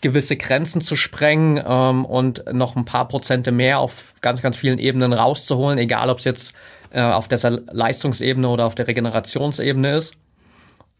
gewisse 0.01 0.37
Grenzen 0.37 0.81
zu 0.81 0.97
sprengen 0.97 1.62
ähm, 1.67 2.05
und 2.05 2.45
noch 2.53 2.77
ein 2.77 2.85
paar 2.85 3.09
Prozente 3.09 3.53
mehr 3.53 3.81
auf 3.81 4.14
ganz, 4.21 4.43
ganz 4.43 4.57
vielen 4.57 4.79
Ebenen 4.79 5.12
rauszuholen, 5.12 5.79
egal 5.79 6.09
ob 6.09 6.19
es 6.19 6.25
jetzt 6.25 6.55
äh, 6.91 7.03
auf 7.03 7.29
der 7.29 7.38
Leistungsebene 7.51 8.49
oder 8.49 8.67
auf 8.67 8.75
der 8.75 8.87
Regenerationsebene 8.87 9.97
ist. 9.97 10.14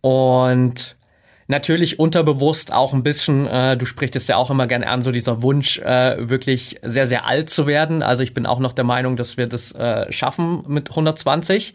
Und 0.01 0.98
natürlich 1.49 1.99
unterbewusst 1.99 2.73
auch 2.73 2.93
ein 2.93 3.03
bisschen, 3.03 3.47
äh, 3.47 3.77
du 3.77 3.87
sprichst 3.87 4.15
es 4.15 4.29
ja 4.29 4.37
auch 4.37 4.51
immer 4.51 4.67
gerne 4.67 4.87
an, 4.87 5.03
so 5.03 5.11
dieser 5.11 5.43
Wunsch, 5.43 5.79
äh, 5.79 6.29
wirklich 6.29 6.79
sehr, 6.83 7.07
sehr 7.07 7.27
alt 7.27 7.51
zu 7.51 7.67
werden. 7.67 8.03
Also 8.03 8.23
ich 8.23 8.35
bin 8.35 8.47
auch 8.47 8.61
noch 8.61 8.73
der 8.73 8.85
Meinung, 8.85 9.17
dass 9.17 9.37
wir 9.37 9.47
das 9.47 9.73
äh, 9.73 10.13
schaffen 10.13 10.63
mit 10.69 10.91
120. 10.91 11.75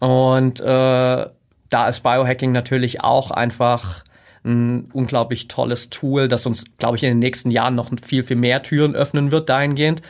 Und 0.00 0.60
äh, 0.60 0.64
da 0.64 1.88
ist 1.88 2.02
Biohacking 2.02 2.52
natürlich 2.52 3.02
auch 3.02 3.30
einfach 3.30 4.02
ein 4.44 4.88
unglaublich 4.92 5.48
tolles 5.48 5.88
Tool, 5.88 6.28
das 6.28 6.44
uns, 6.44 6.64
glaube 6.76 6.96
ich, 6.96 7.04
in 7.04 7.10
den 7.10 7.18
nächsten 7.20 7.50
Jahren 7.50 7.74
noch 7.74 7.90
viel, 8.02 8.22
viel 8.22 8.36
mehr 8.36 8.62
Türen 8.62 8.94
öffnen 8.94 9.30
wird 9.30 9.48
dahingehend. 9.48 10.02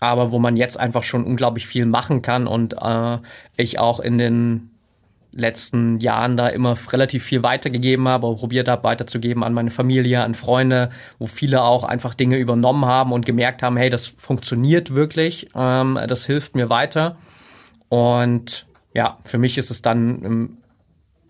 Aber 0.00 0.30
wo 0.32 0.38
man 0.38 0.56
jetzt 0.56 0.78
einfach 0.78 1.02
schon 1.02 1.24
unglaublich 1.24 1.66
viel 1.66 1.86
machen 1.86 2.20
kann 2.20 2.46
und 2.46 2.74
äh, 2.74 3.18
ich 3.56 3.78
auch 3.78 4.00
in 4.00 4.18
den 4.18 4.73
letzten 5.36 5.98
Jahren 5.98 6.36
da 6.36 6.48
immer 6.48 6.76
relativ 6.92 7.24
viel 7.24 7.42
weitergegeben 7.42 8.08
habe, 8.08 8.34
probiert 8.34 8.68
habe 8.68 8.84
weiterzugeben 8.84 9.42
an 9.42 9.52
meine 9.52 9.70
Familie, 9.70 10.22
an 10.22 10.34
Freunde, 10.34 10.90
wo 11.18 11.26
viele 11.26 11.62
auch 11.62 11.84
einfach 11.84 12.14
Dinge 12.14 12.38
übernommen 12.38 12.84
haben 12.84 13.12
und 13.12 13.26
gemerkt 13.26 13.62
haben, 13.62 13.76
hey, 13.76 13.90
das 13.90 14.06
funktioniert 14.06 14.94
wirklich, 14.94 15.48
ähm, 15.54 15.98
das 16.06 16.26
hilft 16.26 16.54
mir 16.54 16.70
weiter. 16.70 17.16
Und 17.88 18.66
ja, 18.92 19.18
für 19.24 19.38
mich 19.38 19.58
ist 19.58 19.70
es 19.70 19.82
dann 19.82 20.22
im 20.22 20.56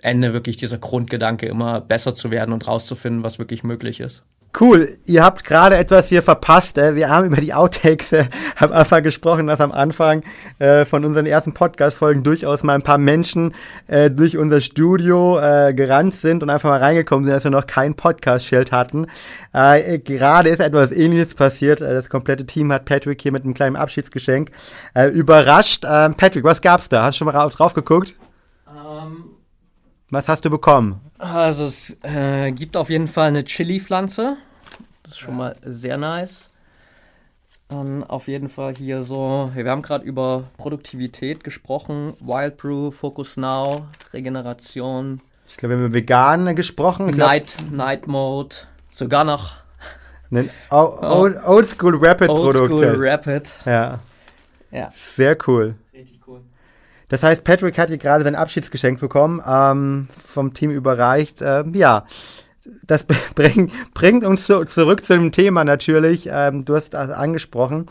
Ende 0.01 0.35
wirklich 0.35 0.59
dieser 0.59 0.79
Grundgedanke, 0.79 1.47
immer 1.47 1.81
besser 1.81 2.15
zu 2.15 2.31
werden 2.31 2.53
und 2.53 2.69
rauszufinden, 2.69 3.25
was 3.25 3.39
wirklich 3.39 3.65
möglich 3.65 4.01
ist. 4.01 4.25
Cool, 4.59 4.99
ihr 5.05 5.25
habt 5.25 5.43
gerade 5.43 5.77
etwas 5.77 6.09
hier 6.09 6.23
verpasst. 6.23 6.79
Äh. 6.79 6.95
Wir 6.95 7.09
haben 7.09 7.27
über 7.27 7.39
die 7.41 7.53
Outtakes 7.53 8.13
äh, 8.13 8.27
am 8.57 8.71
Anfang 8.71 9.03
gesprochen, 9.03 9.49
dass 9.49 9.61
am 9.61 9.73
Anfang 9.73 10.23
äh, 10.61 10.85
von 10.85 11.05
unseren 11.05 11.27
ersten 11.27 11.55
Podcast-Folgen 11.55 12.23
durchaus 12.23 12.63
mal 12.63 12.75
ein 12.75 12.83
paar 12.83 12.99
Menschen 12.99 13.53
äh, 13.89 14.11
durch 14.11 14.37
unser 14.39 14.61
Studio 14.61 15.41
äh, 15.41 15.75
gerannt 15.75 16.15
sind 16.15 16.45
und 16.45 16.51
einfach 16.51 16.69
mal 16.71 16.79
reingekommen 16.79 17.25
sind, 17.25 17.35
dass 17.35 17.43
wir 17.43 17.51
noch 17.51 17.67
kein 17.67 17.97
Podcast-Schild 17.97 18.71
hatten. 18.71 19.09
Äh, 19.53 19.99
gerade 19.99 20.51
ist 20.51 20.61
etwas 20.61 20.93
ähnliches 20.93 21.35
passiert. 21.35 21.81
Das 21.81 22.09
komplette 22.09 22.47
Team 22.47 22.73
hat 22.73 22.85
Patrick 22.85 23.21
hier 23.23 23.33
mit 23.33 23.43
einem 23.43 23.55
kleinen 23.55 23.75
Abschiedsgeschenk 23.75 24.53
überrascht. 25.13 25.85
Äh, 25.85 26.11
Patrick, 26.11 26.45
was 26.45 26.61
gab's 26.61 26.89
da? 26.89 27.03
Hast 27.03 27.17
du 27.17 27.25
schon 27.25 27.33
mal 27.33 27.49
drauf 27.49 27.75
geguckt? 27.75 28.15
Um 28.67 29.34
was 30.11 30.29
hast 30.29 30.45
du 30.45 30.51
bekommen? 30.51 31.01
Also 31.19 31.65
es 31.65 31.97
äh, 32.03 32.53
gibt 32.53 32.77
auf 32.77 32.91
jeden 32.91 33.09
Fall 33.09 33.29
eine 33.29 33.45
Chili-Pflanze. 33.45 34.37
Das 35.03 35.13
ist 35.13 35.19
schon 35.19 35.37
mal 35.37 35.57
sehr 35.63 35.97
nice. 35.97 36.51
Dann 37.69 38.05
auf 38.05 38.29
jeden 38.29 38.49
Fall 38.49 38.75
hier 38.75 39.03
so, 39.03 39.51
wir 39.55 39.71
haben 39.71 39.83
gerade 39.83 40.05
über 40.05 40.45
Produktivität 40.59 41.43
gesprochen, 41.43 42.15
Wild 42.21 42.59
Brew, 42.59 42.91
Focus 42.91 43.37
Now, 43.37 43.87
Regeneration. 44.13 45.21
Ich 45.49 45.57
glaube, 45.57 45.75
wir 45.75 45.79
haben 45.79 45.87
über 45.87 45.95
Vegan 45.95 46.55
gesprochen. 46.55 47.07
Night, 47.07 47.57
Night 47.71 48.07
Mode, 48.07 48.55
sogar 48.91 49.25
noch 49.25 49.63
Old, 50.71 51.37
Old 51.45 51.67
School 51.67 51.97
Rapid 51.97 52.29
Produkte. 52.29 52.73
Old 52.73 52.81
School 52.81 53.09
Rapid. 53.09 53.55
Ja. 53.65 53.99
Ja. 54.71 54.93
Sehr 54.97 55.37
cool. 55.47 55.77
Das 57.15 57.23
heißt, 57.23 57.45
Patrick 57.45 57.79
hat 57.79 57.91
hier 57.91 57.99
gerade 57.99 58.25
sein 58.25 58.35
Abschiedsgeschenk 58.35 58.99
bekommen, 58.99 59.41
ähm, 59.47 60.09
vom 60.11 60.53
Team 60.53 60.73
überreicht. 60.73 61.43
Ähm, 61.43 61.73
ja, 61.73 62.07
das 62.85 63.07
bring, 63.37 63.71
bringt 63.95 64.25
uns 64.25 64.47
zu, 64.47 64.65
zurück 64.65 65.05
zu 65.05 65.15
dem 65.15 65.31
Thema 65.31 65.63
natürlich. 65.63 66.29
Ähm, 66.29 66.65
du 66.65 66.75
hast 66.75 66.91
das 66.91 67.11
angesprochen. 67.11 67.87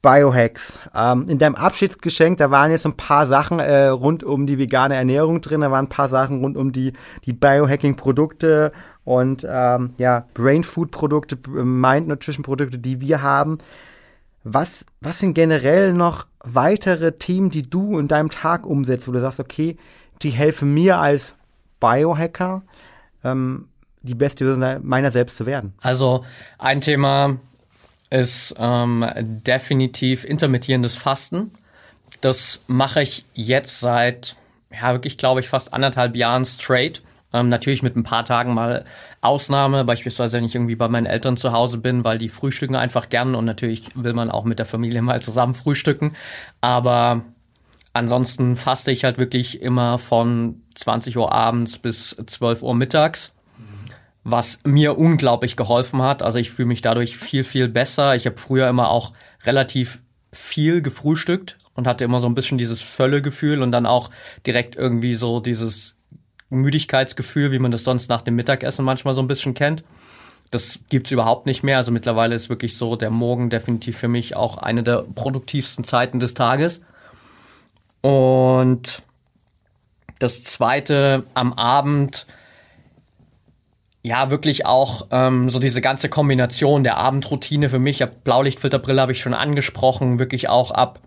Biohacks. 0.00 0.78
Ähm, 0.94 1.28
in 1.28 1.36
deinem 1.36 1.54
Abschiedsgeschenk, 1.54 2.38
da 2.38 2.50
waren 2.50 2.70
jetzt 2.70 2.86
ein 2.86 2.96
paar 2.96 3.26
Sachen 3.26 3.58
äh, 3.58 3.88
rund 3.88 4.24
um 4.24 4.46
die 4.46 4.58
vegane 4.58 4.94
Ernährung 4.94 5.42
drin, 5.42 5.60
da 5.60 5.70
waren 5.70 5.84
ein 5.84 5.90
paar 5.90 6.08
Sachen 6.08 6.40
rund 6.40 6.56
um 6.56 6.72
die, 6.72 6.94
die 7.26 7.34
Biohacking-Produkte 7.34 8.72
und 9.04 9.46
ähm, 9.46 9.90
ja, 9.98 10.24
Brain 10.32 10.64
Food-Produkte, 10.64 11.36
Mind 11.50 12.08
Nutrition-Produkte, 12.08 12.78
die 12.78 13.02
wir 13.02 13.20
haben. 13.20 13.58
Was, 14.42 14.86
was 15.02 15.18
sind 15.18 15.34
generell 15.34 15.92
noch 15.92 16.26
weitere 16.42 17.12
Themen, 17.12 17.50
die 17.50 17.68
du 17.68 17.98
in 17.98 18.08
deinem 18.08 18.30
Tag 18.30 18.66
umsetzt, 18.66 19.08
wo 19.08 19.12
du 19.12 19.20
sagst, 19.20 19.40
okay, 19.40 19.76
die 20.22 20.30
helfen 20.30 20.72
mir 20.74 20.98
als 20.98 21.34
Biohacker, 21.80 22.62
ähm, 23.24 23.68
die 24.02 24.14
beste 24.14 24.44
Version 24.44 24.86
meiner 24.86 25.12
selbst 25.12 25.36
zu 25.36 25.46
werden? 25.46 25.74
Also 25.80 26.24
ein 26.58 26.80
Thema 26.80 27.38
ist 28.10 28.54
ähm, 28.58 29.06
definitiv 29.16 30.24
intermittierendes 30.24 30.96
Fasten. 30.96 31.52
Das 32.20 32.62
mache 32.66 33.02
ich 33.02 33.24
jetzt 33.34 33.80
seit, 33.80 34.36
ja, 34.70 34.92
wirklich, 34.92 35.18
glaube 35.18 35.40
ich, 35.40 35.48
fast 35.48 35.72
anderthalb 35.72 36.14
Jahren 36.14 36.44
straight. 36.44 37.02
Ähm, 37.32 37.48
natürlich 37.48 37.82
mit 37.82 37.96
ein 37.96 38.02
paar 38.02 38.24
Tagen 38.24 38.54
mal 38.54 38.84
Ausnahme, 39.20 39.84
beispielsweise 39.84 40.36
wenn 40.36 40.44
ich 40.44 40.54
irgendwie 40.54 40.76
bei 40.76 40.88
meinen 40.88 41.06
Eltern 41.06 41.36
zu 41.36 41.52
Hause 41.52 41.78
bin, 41.78 42.04
weil 42.04 42.18
die 42.18 42.28
frühstücken 42.28 42.76
einfach 42.76 43.08
gern 43.08 43.34
und 43.34 43.44
natürlich 43.44 43.86
will 43.94 44.12
man 44.12 44.30
auch 44.30 44.44
mit 44.44 44.58
der 44.58 44.66
Familie 44.66 45.02
mal 45.02 45.22
zusammen 45.22 45.54
frühstücken. 45.54 46.14
Aber 46.60 47.22
ansonsten 47.92 48.56
faste 48.56 48.92
ich 48.92 49.04
halt 49.04 49.18
wirklich 49.18 49.62
immer 49.62 49.98
von 49.98 50.62
20 50.74 51.16
Uhr 51.16 51.32
abends 51.32 51.78
bis 51.78 52.16
12 52.26 52.62
Uhr 52.62 52.74
mittags 52.74 53.32
was 54.24 54.60
mir 54.64 54.98
unglaublich 54.98 55.56
geholfen 55.56 56.02
hat. 56.02 56.22
Also 56.22 56.38
ich 56.38 56.50
fühle 56.50 56.68
mich 56.68 56.82
dadurch 56.82 57.16
viel, 57.16 57.44
viel 57.44 57.68
besser. 57.68 58.14
Ich 58.14 58.26
habe 58.26 58.36
früher 58.36 58.68
immer 58.68 58.88
auch 58.88 59.12
relativ 59.44 60.00
viel 60.32 60.80
gefrühstückt 60.80 61.58
und 61.74 61.86
hatte 61.86 62.04
immer 62.04 62.20
so 62.20 62.28
ein 62.28 62.34
bisschen 62.34 62.58
dieses 62.58 62.80
Völlegefühl 62.80 63.62
und 63.62 63.72
dann 63.72 63.86
auch 63.86 64.10
direkt 64.46 64.76
irgendwie 64.76 65.14
so 65.14 65.40
dieses 65.40 65.96
Müdigkeitsgefühl, 66.60 67.52
wie 67.52 67.58
man 67.58 67.72
das 67.72 67.84
sonst 67.84 68.08
nach 68.08 68.22
dem 68.22 68.34
Mittagessen 68.36 68.84
manchmal 68.84 69.14
so 69.14 69.22
ein 69.22 69.26
bisschen 69.26 69.54
kennt. 69.54 69.82
Das 70.50 70.80
gibt's 70.90 71.10
überhaupt 71.10 71.46
nicht 71.46 71.62
mehr. 71.62 71.78
Also 71.78 71.92
mittlerweile 71.92 72.34
ist 72.34 72.48
wirklich 72.48 72.76
so 72.76 72.94
der 72.96 73.10
Morgen 73.10 73.48
definitiv 73.48 73.96
für 73.96 74.08
mich 74.08 74.36
auch 74.36 74.58
eine 74.58 74.82
der 74.82 75.04
produktivsten 75.14 75.84
Zeiten 75.84 76.20
des 76.20 76.34
Tages. 76.34 76.82
Und 78.02 79.02
das 80.18 80.44
zweite 80.44 81.24
am 81.34 81.52
Abend, 81.54 82.26
ja, 84.02 84.30
wirklich 84.30 84.66
auch 84.66 85.06
ähm, 85.10 85.48
so 85.48 85.58
diese 85.58 85.80
ganze 85.80 86.08
Kombination 86.08 86.84
der 86.84 86.96
Abendroutine 86.96 87.70
für 87.70 87.78
mich. 87.78 88.04
Blaulichtfilterbrille 88.24 89.00
habe 89.00 89.12
ich 89.12 89.20
schon 89.20 89.34
angesprochen, 89.34 90.18
wirklich 90.18 90.48
auch 90.48 90.70
ab 90.70 91.00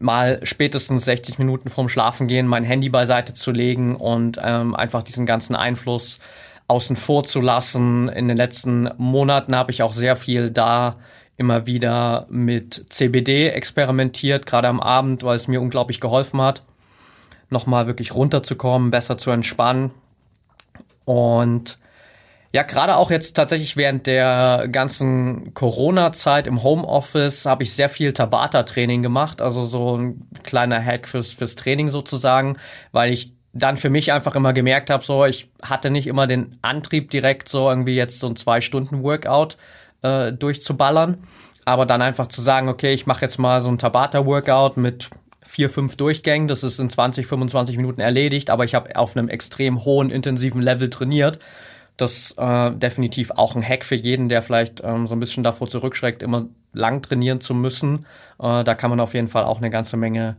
mal 0.00 0.40
spätestens 0.42 1.04
60 1.04 1.38
Minuten 1.38 1.70
vorm 1.70 1.88
Schlafengehen 1.88 2.46
mein 2.46 2.64
Handy 2.64 2.88
beiseite 2.88 3.34
zu 3.34 3.52
legen 3.52 3.94
und 3.94 4.40
ähm, 4.42 4.74
einfach 4.74 5.02
diesen 5.02 5.26
ganzen 5.26 5.54
Einfluss 5.54 6.18
außen 6.66 6.96
vor 6.96 7.24
zu 7.24 7.40
lassen. 7.40 8.08
In 8.08 8.26
den 8.26 8.36
letzten 8.36 8.88
Monaten 8.96 9.54
habe 9.54 9.70
ich 9.70 9.82
auch 9.82 9.92
sehr 9.92 10.16
viel 10.16 10.50
da 10.50 10.96
immer 11.36 11.66
wieder 11.66 12.26
mit 12.28 12.86
CBD 12.90 13.50
experimentiert, 13.50 14.46
gerade 14.46 14.68
am 14.68 14.80
Abend, 14.80 15.22
weil 15.22 15.36
es 15.36 15.48
mir 15.48 15.60
unglaublich 15.60 16.00
geholfen 16.00 16.40
hat, 16.40 16.62
nochmal 17.50 17.86
wirklich 17.86 18.14
runterzukommen, 18.14 18.90
besser 18.90 19.16
zu 19.18 19.30
entspannen. 19.30 19.90
Und 21.04 21.78
ja, 22.52 22.62
gerade 22.64 22.96
auch 22.96 23.10
jetzt 23.10 23.34
tatsächlich 23.34 23.76
während 23.76 24.06
der 24.06 24.66
ganzen 24.72 25.54
Corona-Zeit 25.54 26.48
im 26.48 26.62
Homeoffice 26.62 27.46
habe 27.46 27.62
ich 27.62 27.72
sehr 27.72 27.88
viel 27.88 28.12
Tabata-Training 28.12 29.02
gemacht, 29.02 29.40
also 29.40 29.66
so 29.66 29.96
ein 29.96 30.28
kleiner 30.42 30.84
Hack 30.84 31.06
fürs, 31.06 31.30
fürs 31.30 31.54
Training 31.54 31.90
sozusagen, 31.90 32.56
weil 32.90 33.12
ich 33.12 33.34
dann 33.52 33.76
für 33.76 33.90
mich 33.90 34.12
einfach 34.12 34.34
immer 34.34 34.52
gemerkt 34.52 34.90
habe, 34.90 35.04
so 35.04 35.24
ich 35.24 35.50
hatte 35.62 35.90
nicht 35.90 36.06
immer 36.06 36.26
den 36.26 36.56
Antrieb 36.62 37.10
direkt 37.10 37.48
so 37.48 37.68
irgendwie 37.68 37.96
jetzt 37.96 38.18
so 38.18 38.28
ein 38.28 38.36
zwei 38.36 38.60
Stunden 38.60 39.02
Workout 39.02 39.56
äh, 40.02 40.32
durchzuballern, 40.32 41.18
Aber 41.64 41.86
dann 41.86 42.02
einfach 42.02 42.26
zu 42.26 42.42
sagen, 42.42 42.68
okay, 42.68 42.92
ich 42.92 43.06
mache 43.06 43.22
jetzt 43.22 43.38
mal 43.38 43.60
so 43.62 43.68
ein 43.68 43.78
Tabata-Workout 43.78 44.76
mit 44.76 45.10
vier, 45.42 45.70
fünf 45.70 45.96
Durchgängen, 45.96 46.48
das 46.48 46.62
ist 46.62 46.80
in 46.80 46.88
20, 46.88 47.26
25 47.26 47.76
Minuten 47.76 48.00
erledigt, 48.00 48.50
aber 48.50 48.64
ich 48.64 48.74
habe 48.74 48.96
auf 48.96 49.16
einem 49.16 49.28
extrem 49.28 49.84
hohen, 49.84 50.10
intensiven 50.10 50.62
Level 50.62 50.90
trainiert. 50.90 51.38
Das 51.96 52.34
äh, 52.38 52.70
definitiv 52.72 53.30
auch 53.32 53.56
ein 53.56 53.62
Hack 53.62 53.84
für 53.84 53.94
jeden, 53.94 54.28
der 54.28 54.42
vielleicht 54.42 54.82
ähm, 54.82 55.06
so 55.06 55.14
ein 55.14 55.20
bisschen 55.20 55.42
davor 55.42 55.68
zurückschreckt, 55.68 56.22
immer 56.22 56.46
lang 56.72 57.02
trainieren 57.02 57.40
zu 57.40 57.54
müssen. 57.54 58.06
Äh, 58.40 58.64
da 58.64 58.74
kann 58.74 58.90
man 58.90 59.00
auf 59.00 59.14
jeden 59.14 59.28
Fall 59.28 59.44
auch 59.44 59.58
eine 59.58 59.70
ganze 59.70 59.96
Menge 59.96 60.36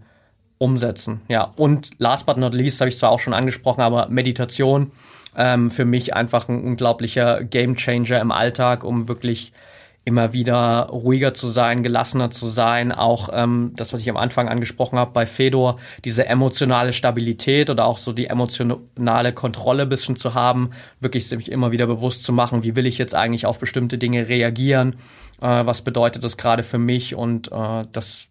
umsetzen. 0.57 1.21
Ja, 1.27 1.51
und 1.55 1.89
last 1.97 2.25
but 2.25 2.37
not 2.37 2.53
least 2.53 2.81
habe 2.81 2.89
ich 2.89 2.97
zwar 2.97 3.11
auch 3.11 3.19
schon 3.19 3.33
angesprochen, 3.33 3.81
aber 3.81 4.07
Meditation 4.09 4.91
ähm, 5.35 5.71
für 5.71 5.85
mich 5.85 6.13
einfach 6.13 6.49
ein 6.49 6.63
unglaublicher 6.63 7.43
Gamechanger 7.43 8.19
im 8.19 8.31
Alltag, 8.31 8.83
um 8.83 9.07
wirklich 9.07 9.53
immer 10.03 10.33
wieder 10.33 10.87
ruhiger 10.91 11.33
zu 11.33 11.49
sein, 11.49 11.83
gelassener 11.83 12.31
zu 12.31 12.47
sein, 12.47 12.91
auch 12.91 13.29
ähm, 13.31 13.73
das, 13.75 13.93
was 13.93 14.01
ich 14.01 14.09
am 14.09 14.17
Anfang 14.17 14.49
angesprochen 14.49 14.97
habe 14.97 15.11
bei 15.11 15.27
Fedor, 15.27 15.77
diese 16.03 16.25
emotionale 16.25 16.91
Stabilität 16.91 17.69
oder 17.69 17.85
auch 17.85 17.99
so 17.99 18.11
die 18.11 18.25
emotionale 18.25 19.31
Kontrolle 19.33 19.85
bisschen 19.85 20.15
zu 20.15 20.33
haben, 20.33 20.71
wirklich 20.99 21.27
sich 21.27 21.51
immer 21.51 21.71
wieder 21.71 21.85
bewusst 21.85 22.23
zu 22.23 22.33
machen, 22.33 22.63
wie 22.63 22.75
will 22.75 22.87
ich 22.87 22.97
jetzt 22.97 23.13
eigentlich 23.13 23.45
auf 23.45 23.59
bestimmte 23.59 23.99
Dinge 23.99 24.27
reagieren, 24.27 24.95
äh, 25.39 25.65
was 25.65 25.83
bedeutet 25.83 26.23
das 26.23 26.35
gerade 26.35 26.63
für 26.63 26.79
mich 26.79 27.13
und 27.13 27.51
äh, 27.51 27.85
das 27.91 28.27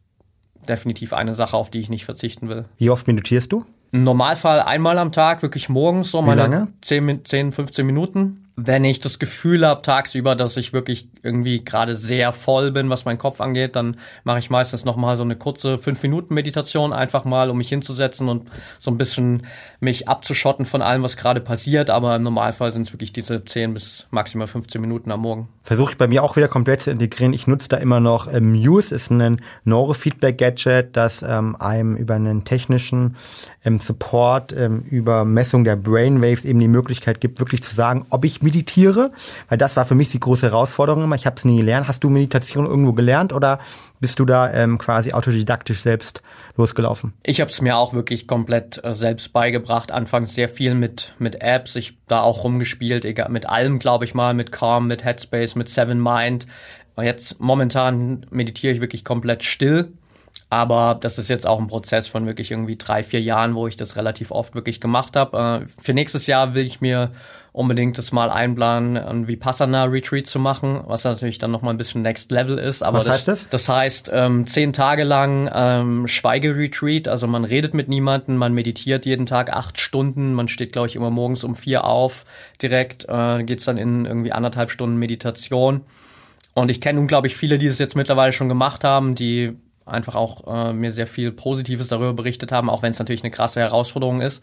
definitiv 0.69 1.13
eine 1.13 1.35
Sache, 1.35 1.57
auf 1.57 1.71
die 1.71 1.79
ich 1.79 1.89
nicht 1.89 2.05
verzichten 2.05 2.49
will. 2.49 2.65
Wie 2.79 2.91
oft 2.91 3.07
meditierst 3.07 3.53
du? 3.53 3.65
Im 3.93 4.05
Normalfall 4.05 4.61
einmal 4.61 4.99
am 4.99 5.13
Tag, 5.13 5.43
wirklich 5.43 5.69
morgens, 5.69 6.11
so 6.11 6.23
meine 6.23 6.69
10, 6.83 7.25
10, 7.25 7.53
15 7.53 7.87
Minuten 7.87 8.50
wenn 8.67 8.85
ich 8.85 9.01
das 9.01 9.19
Gefühl 9.19 9.67
habe 9.67 9.83
tagsüber, 9.83 10.35
dass 10.37 10.57
ich 10.57 10.73
wirklich 10.73 11.09
irgendwie 11.23 11.65
gerade 11.65 11.97
sehr 11.97 12.33
voll 12.33 12.71
bin, 12.71 12.91
was 12.91 13.05
meinen 13.05 13.19
Kopf 13.19 13.41
angeht, 13.41 13.77
dann 13.77 13.97
mache 14.25 14.39
ich 14.39 14.51
meistens 14.51 14.85
noch 14.85 14.97
mal 14.97 15.17
so 15.17 15.23
eine 15.23 15.37
kurze 15.37 15.79
fünf 15.79 16.03
Minuten 16.03 16.35
Meditation 16.35 16.93
einfach 16.93 17.25
mal, 17.25 17.51
um 17.51 17.59
mich 17.59 17.69
hinzusetzen 17.69 18.29
und 18.29 18.49
so 18.79 18.91
ein 18.91 18.99
bisschen 18.99 19.47
mich 19.81 20.09
abzuschotten 20.09 20.67
von 20.67 20.83
allem, 20.83 21.03
was 21.03 21.17
gerade 21.17 21.41
passiert. 21.41 21.91
Aber 21.91 22.17
im 22.17 22.23
Normalfall 22.23 22.73
sind 22.73 22.87
es 22.87 22.93
wirklich 22.93 23.13
diese 23.13 23.45
10 23.45 23.75
bis 23.75 24.07
maximal 24.11 24.47
15 24.47 24.81
Minuten 24.81 25.11
am 25.11 25.21
Morgen. 25.21 25.49
Versuche 25.63 25.93
ich 25.93 25.99
bei 25.99 26.09
mir 26.09 26.23
auch 26.23 26.37
wieder 26.37 26.49
komplett 26.49 26.83
zu 26.83 26.91
integrieren. 26.91 27.33
Ich 27.33 27.47
nutze 27.47 27.69
da 27.69 27.77
immer 27.77 28.01
noch 28.01 28.33
ähm, 28.33 28.53
Muse, 28.53 28.95
ist 28.95 29.11
ein 29.11 29.41
Neurofeedback-Gadget, 29.65 30.97
das 30.97 31.23
ähm, 31.23 31.57
einem 31.57 31.97
über 31.97 32.15
einen 32.15 32.45
technischen 32.45 33.17
ähm, 33.65 33.79
Support, 33.79 34.53
ähm, 34.53 34.83
über 34.89 35.25
Messung 35.25 35.65
der 35.65 35.77
Brainwaves 35.77 36.45
eben 36.45 36.59
die 36.59 36.69
Möglichkeit 36.69 37.21
gibt, 37.21 37.41
wirklich 37.41 37.63
zu 37.63 37.75
sagen, 37.75 38.07
ob 38.11 38.25
ich 38.25 38.43
meditiere, 38.51 39.13
weil 39.49 39.59
das 39.59 39.77
war 39.77 39.85
für 39.85 39.95
mich 39.95 40.11
die 40.11 40.21
große 40.21 40.47
Herausforderung 40.47 41.05
immer. 41.05 41.15
Ich 41.15 41.27
habe 41.27 41.37
es 41.37 41.45
nie 41.45 41.59
gelernt. 41.59 41.87
Hast 41.87 42.03
du 42.03 42.11
Meditation 42.11 42.67
irgendwo 42.67 42.93
gelernt 42.93 43.33
oder 43.33 43.61
bist 44.01 44.19
du 44.19 44.25
da 44.25 44.53
ähm, 44.53 44.79
quasi 44.79 45.13
autodidaktisch 45.13 45.81
selbst 45.81 46.23
losgelaufen? 46.57 47.13
Ich 47.23 47.41
habe 47.41 47.51
es 47.51 47.61
mir 47.61 47.77
auch 47.77 47.93
wirklich 47.93 48.27
komplett 48.27 48.83
äh, 48.85 48.93
selbst 48.93 49.33
beigebracht. 49.33 49.93
Anfangs 49.93 50.35
sehr 50.35 50.49
viel 50.49 50.75
mit 50.75 51.15
mit 51.19 51.43
Apps. 51.43 51.77
Ich 51.77 51.99
da 52.09 52.21
auch 52.21 52.45
rumgespielt, 52.45 53.05
egal 53.05 53.31
mit 53.31 53.49
allem, 53.49 53.79
glaube 53.79 54.05
ich 54.05 54.15
mal, 54.15 54.35
mit 54.35 54.51
Calm, 54.53 54.89
mit 54.89 55.05
Headspace, 55.05 55.55
mit 55.55 55.69
Seven 55.69 56.03
Mind. 56.03 56.47
Jetzt 57.01 57.41
momentan 57.41 58.27
meditiere 58.31 58.75
ich 58.75 58.81
wirklich 58.81 59.05
komplett 59.05 59.43
still 59.43 59.93
aber 60.51 60.99
das 61.01 61.17
ist 61.17 61.31
jetzt 61.31 61.47
auch 61.47 61.61
ein 61.61 61.69
Prozess 61.69 62.09
von 62.09 62.27
wirklich 62.27 62.51
irgendwie 62.51 62.77
drei, 62.77 63.05
vier 63.05 63.21
Jahren, 63.21 63.55
wo 63.55 63.69
ich 63.69 63.77
das 63.77 63.95
relativ 63.95 64.33
oft 64.33 64.57
wirklich 64.57 64.81
gemacht 64.81 65.15
habe. 65.17 65.63
Äh, 65.65 65.81
für 65.81 65.95
nächstes 65.95 66.27
Jahr 66.27 66.55
will 66.55 66.67
ich 66.67 66.81
mir 66.81 67.13
unbedingt 67.53 67.99
das 67.99 68.11
mal 68.11 68.31
einplanen, 68.31 68.97
ein 68.97 69.29
Vipassana-Retreat 69.29 70.27
zu 70.27 70.41
machen, 70.41 70.81
was 70.87 71.05
natürlich 71.05 71.39
dann 71.39 71.53
nochmal 71.53 71.75
ein 71.75 71.77
bisschen 71.77 72.03
Next 72.03 72.33
Level 72.33 72.59
ist. 72.59 72.83
Aber 72.83 72.99
was 72.99 73.05
das, 73.05 73.15
heißt 73.15 73.29
das? 73.29 73.49
Das 73.49 73.69
heißt, 73.69 74.11
ähm, 74.13 74.47
zehn 74.47 74.73
Tage 74.73 75.05
lang 75.05 75.49
ähm, 75.55 76.09
Schweigeretreat, 76.09 77.07
also 77.07 77.29
man 77.29 77.45
redet 77.45 77.75
mit 77.75 77.89
niemandem, 77.89 78.37
man 78.37 78.53
meditiert 78.53 79.07
jeden 79.07 79.27
Tag 79.27 79.53
acht 79.53 79.81
Stunden, 79.81 80.35
man 80.35 80.49
steht, 80.49 80.73
glaube 80.73 80.89
ich, 80.89 80.97
immer 80.97 81.11
morgens 81.11 81.45
um 81.45 81.55
vier 81.55 81.85
auf, 81.85 82.25
direkt 82.61 83.07
äh, 83.09 83.45
geht's 83.45 83.67
dann 83.67 83.79
in 83.79 84.05
irgendwie 84.05 84.33
anderthalb 84.33 84.71
Stunden 84.71 84.97
Meditation. 84.97 85.83
Und 86.55 86.73
ich 86.73 86.81
kenne 86.81 86.99
unglaublich 86.99 87.37
viele, 87.37 87.59
die 87.59 87.69
das 87.69 87.79
jetzt 87.79 87.95
mittlerweile 87.95 88.33
schon 88.33 88.49
gemacht 88.49 88.83
haben, 88.83 89.15
die 89.15 89.57
einfach 89.91 90.15
auch 90.15 90.47
äh, 90.47 90.73
mir 90.73 90.91
sehr 90.91 91.07
viel 91.07 91.33
Positives 91.33 91.89
darüber 91.89 92.13
berichtet 92.13 92.53
haben, 92.53 92.71
auch 92.71 92.83
wenn 92.83 92.91
es 92.91 92.99
natürlich 92.99 93.23
eine 93.23 93.31
krasse 93.31 93.61
Herausforderung 93.61 94.21
ist. 94.21 94.43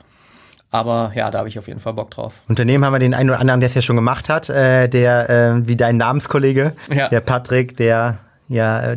Aber 0.70 1.12
ja, 1.16 1.32
da 1.32 1.40
habe 1.40 1.48
ich 1.48 1.58
auf 1.58 1.68
jeden 1.68 1.80
Fall 1.80 1.94
Bock 1.94 2.12
drauf. 2.12 2.42
Unternehmen 2.50 2.84
haben 2.84 2.94
wir 2.94 3.00
den 3.00 3.14
einen 3.14 3.30
oder 3.30 3.40
anderen, 3.40 3.62
der 3.62 3.68
es 3.68 3.74
ja 3.74 3.82
schon 3.82 3.96
gemacht 3.96 4.28
hat, 4.28 4.50
äh, 4.50 4.90
der 4.90 5.30
äh, 5.30 5.68
wie 5.68 5.78
dein 5.78 5.98
Namenskollege, 5.98 6.74
ja. 6.94 7.08
der 7.08 7.22
Patrick, 7.22 7.78
der 7.78 8.20
ja 8.50 8.80
äh, 8.80 8.94
äh, 8.94 8.96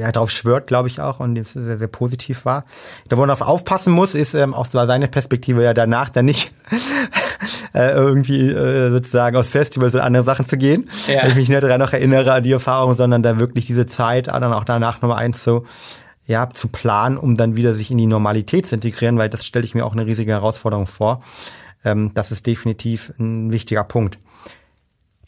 ja, 0.00 0.12
darauf 0.12 0.30
schwört, 0.30 0.66
glaube 0.66 0.88
ich 0.88 1.00
auch, 1.00 1.20
und 1.20 1.42
sehr, 1.46 1.76
sehr 1.76 1.88
positiv 1.88 2.44
war. 2.44 2.64
Da 3.08 3.16
wo 3.16 3.20
man 3.20 3.28
darauf 3.28 3.46
aufpassen 3.46 3.92
muss, 3.92 4.14
ist 4.14 4.34
ähm, 4.34 4.54
aus 4.54 4.70
seiner 4.72 5.06
Perspektive 5.06 5.62
ja 5.62 5.74
danach 5.74 6.10
dann 6.10 6.26
nicht 6.26 6.52
äh, 7.74 7.92
irgendwie 7.92 8.48
äh, 8.48 8.90
sozusagen 8.90 9.36
aus 9.36 9.48
Festivals 9.48 9.94
und 9.94 10.00
andere 10.00 10.24
Sachen 10.24 10.46
zu 10.46 10.56
gehen. 10.56 10.88
Ja. 11.06 11.22
Wenn 11.22 11.30
ich 11.30 11.36
mich 11.36 11.48
nicht 11.48 11.62
daran 11.62 11.80
noch 11.80 11.92
erinnere 11.92 12.32
an 12.32 12.42
die 12.42 12.52
Erfahrung, 12.52 12.96
sondern 12.96 13.22
da 13.22 13.40
wirklich 13.40 13.66
diese 13.66 13.86
Zeit 13.86 14.28
dann 14.28 14.44
auch 14.44 14.64
danach 14.64 15.02
nochmal 15.02 15.18
eins 15.18 15.42
so 15.42 15.64
ja, 16.26 16.48
zu 16.48 16.68
planen, 16.68 17.18
um 17.18 17.34
dann 17.34 17.56
wieder 17.56 17.74
sich 17.74 17.90
in 17.90 17.98
die 17.98 18.06
Normalität 18.06 18.66
zu 18.66 18.74
integrieren, 18.76 19.18
weil 19.18 19.28
das 19.28 19.44
stelle 19.44 19.64
ich 19.64 19.74
mir 19.74 19.84
auch 19.84 19.92
eine 19.92 20.06
riesige 20.06 20.32
Herausforderung 20.32 20.86
vor. 20.86 21.22
Ähm, 21.84 22.12
das 22.14 22.32
ist 22.32 22.46
definitiv 22.46 23.12
ein 23.18 23.52
wichtiger 23.52 23.84
Punkt. 23.84 24.18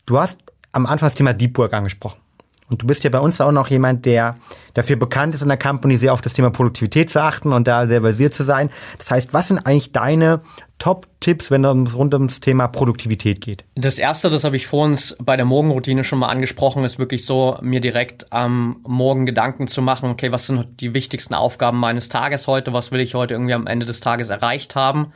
Du 0.07 0.19
hast 0.19 0.40
am 0.73 0.87
Anfang 0.87 1.09
das 1.09 1.16
Thema 1.16 1.33
Deep 1.33 1.59
Work 1.59 1.75
angesprochen. 1.75 2.21
Und 2.68 2.83
du 2.83 2.87
bist 2.87 3.05
ja 3.05 3.11
bei 3.11 3.20
uns 3.20 3.40
auch 3.40 3.52
noch 3.52 3.68
jemand, 3.68 4.07
der 4.07 4.37
dafür 4.74 4.96
bekannt 4.96 5.35
ist 5.35 5.42
in 5.42 5.48
der 5.48 5.57
Company 5.57 5.96
sehr 5.96 6.12
auf 6.12 6.20
das 6.20 6.33
Thema 6.33 6.50
Produktivität 6.50 7.11
zu 7.11 7.22
achten 7.22 7.52
und 7.52 7.68
da 7.68 7.87
sehr 7.87 8.00
basiert 8.00 8.35
zu 8.35 8.42
sein. 8.42 8.70
Das 8.98 9.11
heißt, 9.11 9.33
was 9.33 9.48
sind 9.48 9.59
eigentlich 9.59 9.92
deine 9.92 10.40
Top-Tipps, 10.79 11.50
wenn 11.50 11.64
es 11.64 11.94
rund 11.94 12.12
ums 12.12 12.40
Thema 12.40 12.66
Produktivität 12.66 13.40
geht? 13.40 13.64
Das 13.76 13.98
erste, 13.98 14.31
das 14.31 14.44
habe 14.44 14.57
ich 14.57 14.66
vor 14.66 14.85
uns 14.85 15.16
bei 15.22 15.37
der 15.37 15.46
Morgenroutine 15.46 16.02
schon 16.02 16.18
mal 16.18 16.29
angesprochen, 16.29 16.85
ist 16.85 16.98
wirklich 16.98 17.24
so, 17.24 17.57
mir 17.62 17.81
direkt 17.81 18.33
am 18.33 18.81
Morgen 18.87 19.26
Gedanken 19.26 19.68
zu 19.68 19.81
machen, 19.81 20.11
okay, 20.11 20.33
was 20.33 20.48
sind 20.48 20.81
die 20.81 20.92
wichtigsten 20.92 21.35
Aufgaben 21.35 21.79
meines 21.79 22.09
Tages 22.09 22.46
heute, 22.46 22.72
was 22.72 22.90
will 22.90 23.00
ich 23.00 23.14
heute 23.14 23.35
irgendwie 23.35 23.55
am 23.55 23.66
Ende 23.66 23.87
des 23.87 24.00
Tages 24.00 24.29
erreicht 24.29 24.74
haben 24.74 25.12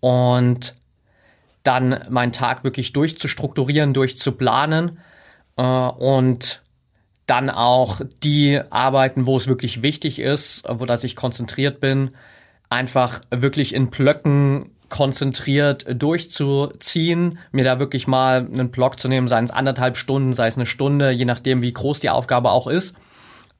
und 0.00 0.74
dann 1.62 2.04
meinen 2.10 2.32
Tag 2.32 2.64
wirklich 2.64 2.92
durchzustrukturieren, 2.92 3.92
durchzuplanen 3.92 4.98
äh, 5.56 5.62
und 5.62 6.63
dann 7.26 7.50
auch 7.50 8.00
die 8.22 8.60
Arbeiten, 8.70 9.26
wo 9.26 9.36
es 9.36 9.46
wirklich 9.46 9.82
wichtig 9.82 10.18
ist, 10.18 10.64
wo 10.68 10.84
dass 10.84 11.04
ich 11.04 11.16
konzentriert 11.16 11.80
bin, 11.80 12.10
einfach 12.68 13.22
wirklich 13.30 13.74
in 13.74 13.90
Blöcken 13.90 14.70
konzentriert 14.90 15.86
durchzuziehen, 15.88 17.38
mir 17.50 17.64
da 17.64 17.80
wirklich 17.80 18.06
mal 18.06 18.46
einen 18.46 18.70
Block 18.70 19.00
zu 19.00 19.08
nehmen, 19.08 19.28
sei 19.28 19.42
es 19.42 19.50
anderthalb 19.50 19.96
Stunden, 19.96 20.32
sei 20.32 20.48
es 20.48 20.56
eine 20.56 20.66
Stunde, 20.66 21.10
je 21.10 21.24
nachdem, 21.24 21.62
wie 21.62 21.72
groß 21.72 22.00
die 22.00 22.10
Aufgabe 22.10 22.50
auch 22.50 22.66
ist. 22.66 22.94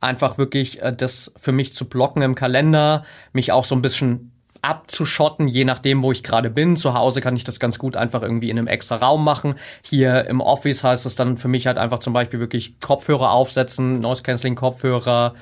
Einfach 0.00 0.36
wirklich 0.36 0.82
äh, 0.82 0.94
das 0.94 1.32
für 1.36 1.52
mich 1.52 1.72
zu 1.72 1.88
blocken 1.88 2.22
im 2.22 2.34
Kalender, 2.34 3.04
mich 3.32 3.52
auch 3.52 3.64
so 3.64 3.74
ein 3.74 3.82
bisschen 3.82 4.33
abzuschotten, 4.64 5.46
je 5.46 5.64
nachdem, 5.64 6.02
wo 6.02 6.10
ich 6.12 6.22
gerade 6.22 6.50
bin. 6.50 6.76
Zu 6.76 6.94
Hause 6.94 7.20
kann 7.20 7.36
ich 7.36 7.44
das 7.44 7.60
ganz 7.60 7.78
gut 7.78 7.96
einfach 7.96 8.22
irgendwie 8.22 8.50
in 8.50 8.58
einem 8.58 8.66
extra 8.66 8.96
Raum 8.96 9.22
machen. 9.22 9.54
Hier 9.82 10.26
im 10.26 10.40
Office 10.40 10.82
heißt 10.82 11.06
es 11.06 11.16
dann 11.16 11.36
für 11.36 11.48
mich 11.48 11.66
halt 11.66 11.78
einfach 11.78 11.98
zum 11.98 12.12
Beispiel 12.12 12.40
wirklich 12.40 12.80
Kopfhörer 12.80 13.30
aufsetzen, 13.30 14.00
Noise 14.00 14.22
Cancelling 14.22 14.56
Kopfhörer, 14.56 15.34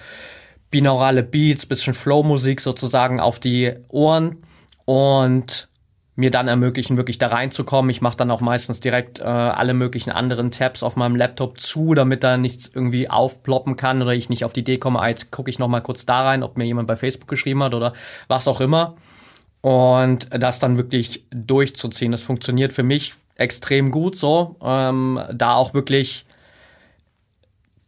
binaurale 0.70 1.22
Beats, 1.22 1.66
bisschen 1.66 1.94
Flow-Musik 1.94 2.60
sozusagen 2.60 3.20
auf 3.20 3.38
die 3.38 3.74
Ohren 3.88 4.38
und 4.84 5.68
mir 6.14 6.30
dann 6.30 6.46
ermöglichen, 6.46 6.96
wirklich 6.96 7.18
da 7.18 7.28
reinzukommen. 7.28 7.90
Ich 7.90 8.02
mache 8.02 8.16
dann 8.16 8.30
auch 8.30 8.40
meistens 8.40 8.80
direkt 8.80 9.20
äh, 9.20 9.24
alle 9.24 9.72
möglichen 9.72 10.10
anderen 10.10 10.50
Tabs 10.50 10.82
auf 10.82 10.96
meinem 10.96 11.16
Laptop 11.16 11.58
zu, 11.58 11.94
damit 11.94 12.22
da 12.22 12.36
nichts 12.36 12.70
irgendwie 12.72 13.08
aufploppen 13.08 13.76
kann 13.76 14.02
oder 14.02 14.12
ich 14.12 14.28
nicht 14.28 14.44
auf 14.44 14.52
die 14.52 14.60
Idee 14.60 14.78
komme, 14.78 15.00
ah, 15.00 15.08
jetzt 15.08 15.30
gucke 15.30 15.50
ich 15.50 15.58
noch 15.58 15.68
mal 15.68 15.80
kurz 15.80 16.04
da 16.04 16.22
rein, 16.22 16.42
ob 16.42 16.58
mir 16.58 16.64
jemand 16.64 16.86
bei 16.86 16.96
Facebook 16.96 17.28
geschrieben 17.28 17.62
hat 17.62 17.74
oder 17.74 17.94
was 18.28 18.46
auch 18.46 18.60
immer. 18.60 18.96
Und 19.62 20.28
das 20.30 20.58
dann 20.58 20.76
wirklich 20.76 21.24
durchzuziehen. 21.30 22.12
Das 22.12 22.20
funktioniert 22.20 22.72
für 22.72 22.82
mich 22.82 23.14
extrem 23.36 23.90
gut 23.90 24.16
so. 24.16 24.56
Ähm, 24.62 25.20
da 25.32 25.54
auch 25.54 25.72
wirklich 25.72 26.26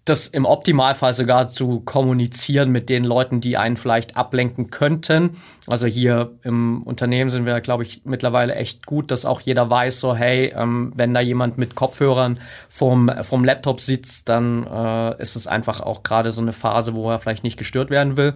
das 0.05 0.27
im 0.27 0.45
Optimalfall 0.45 1.15
sogar 1.15 1.49
zu 1.49 1.81
kommunizieren 1.81 2.71
mit 2.71 2.91
den 2.91 3.05
Leuten, 3.05 3.41
die 3.41 3.57
einen 3.57 3.79
vielleicht 3.79 4.17
ablenken 4.17 4.71
könnten. 4.71 5.31
Also 5.67 5.87
hier 5.87 6.33
im 6.43 6.83
Unternehmen 6.83 7.31
sind 7.31 7.47
wir, 7.47 7.59
glaube 7.63 7.85
ich, 7.85 8.03
mittlerweile 8.05 8.55
echt 8.55 8.85
gut, 8.85 9.11
dass 9.11 9.25
auch 9.25 9.41
jeder 9.41 9.71
weiß, 9.71 10.01
so 10.01 10.15
hey, 10.15 10.53
ähm, 10.55 10.93
wenn 10.95 11.15
da 11.15 11.21
jemand 11.21 11.57
mit 11.57 11.75
Kopfhörern 11.75 12.39
vom, 12.69 13.11
vom 13.23 13.45
Laptop 13.45 13.81
sitzt, 13.81 14.29
dann 14.29 14.67
äh, 14.67 15.23
ist 15.23 15.37
es 15.37 15.47
einfach 15.47 15.81
auch 15.81 16.03
gerade 16.03 16.33
so 16.33 16.43
eine 16.43 16.53
Phase, 16.53 16.95
wo 16.95 17.11
er 17.11 17.19
vielleicht 17.19 17.45
nicht 17.45 17.57
gestört 17.57 17.89
werden 17.89 18.19
will. 18.19 18.35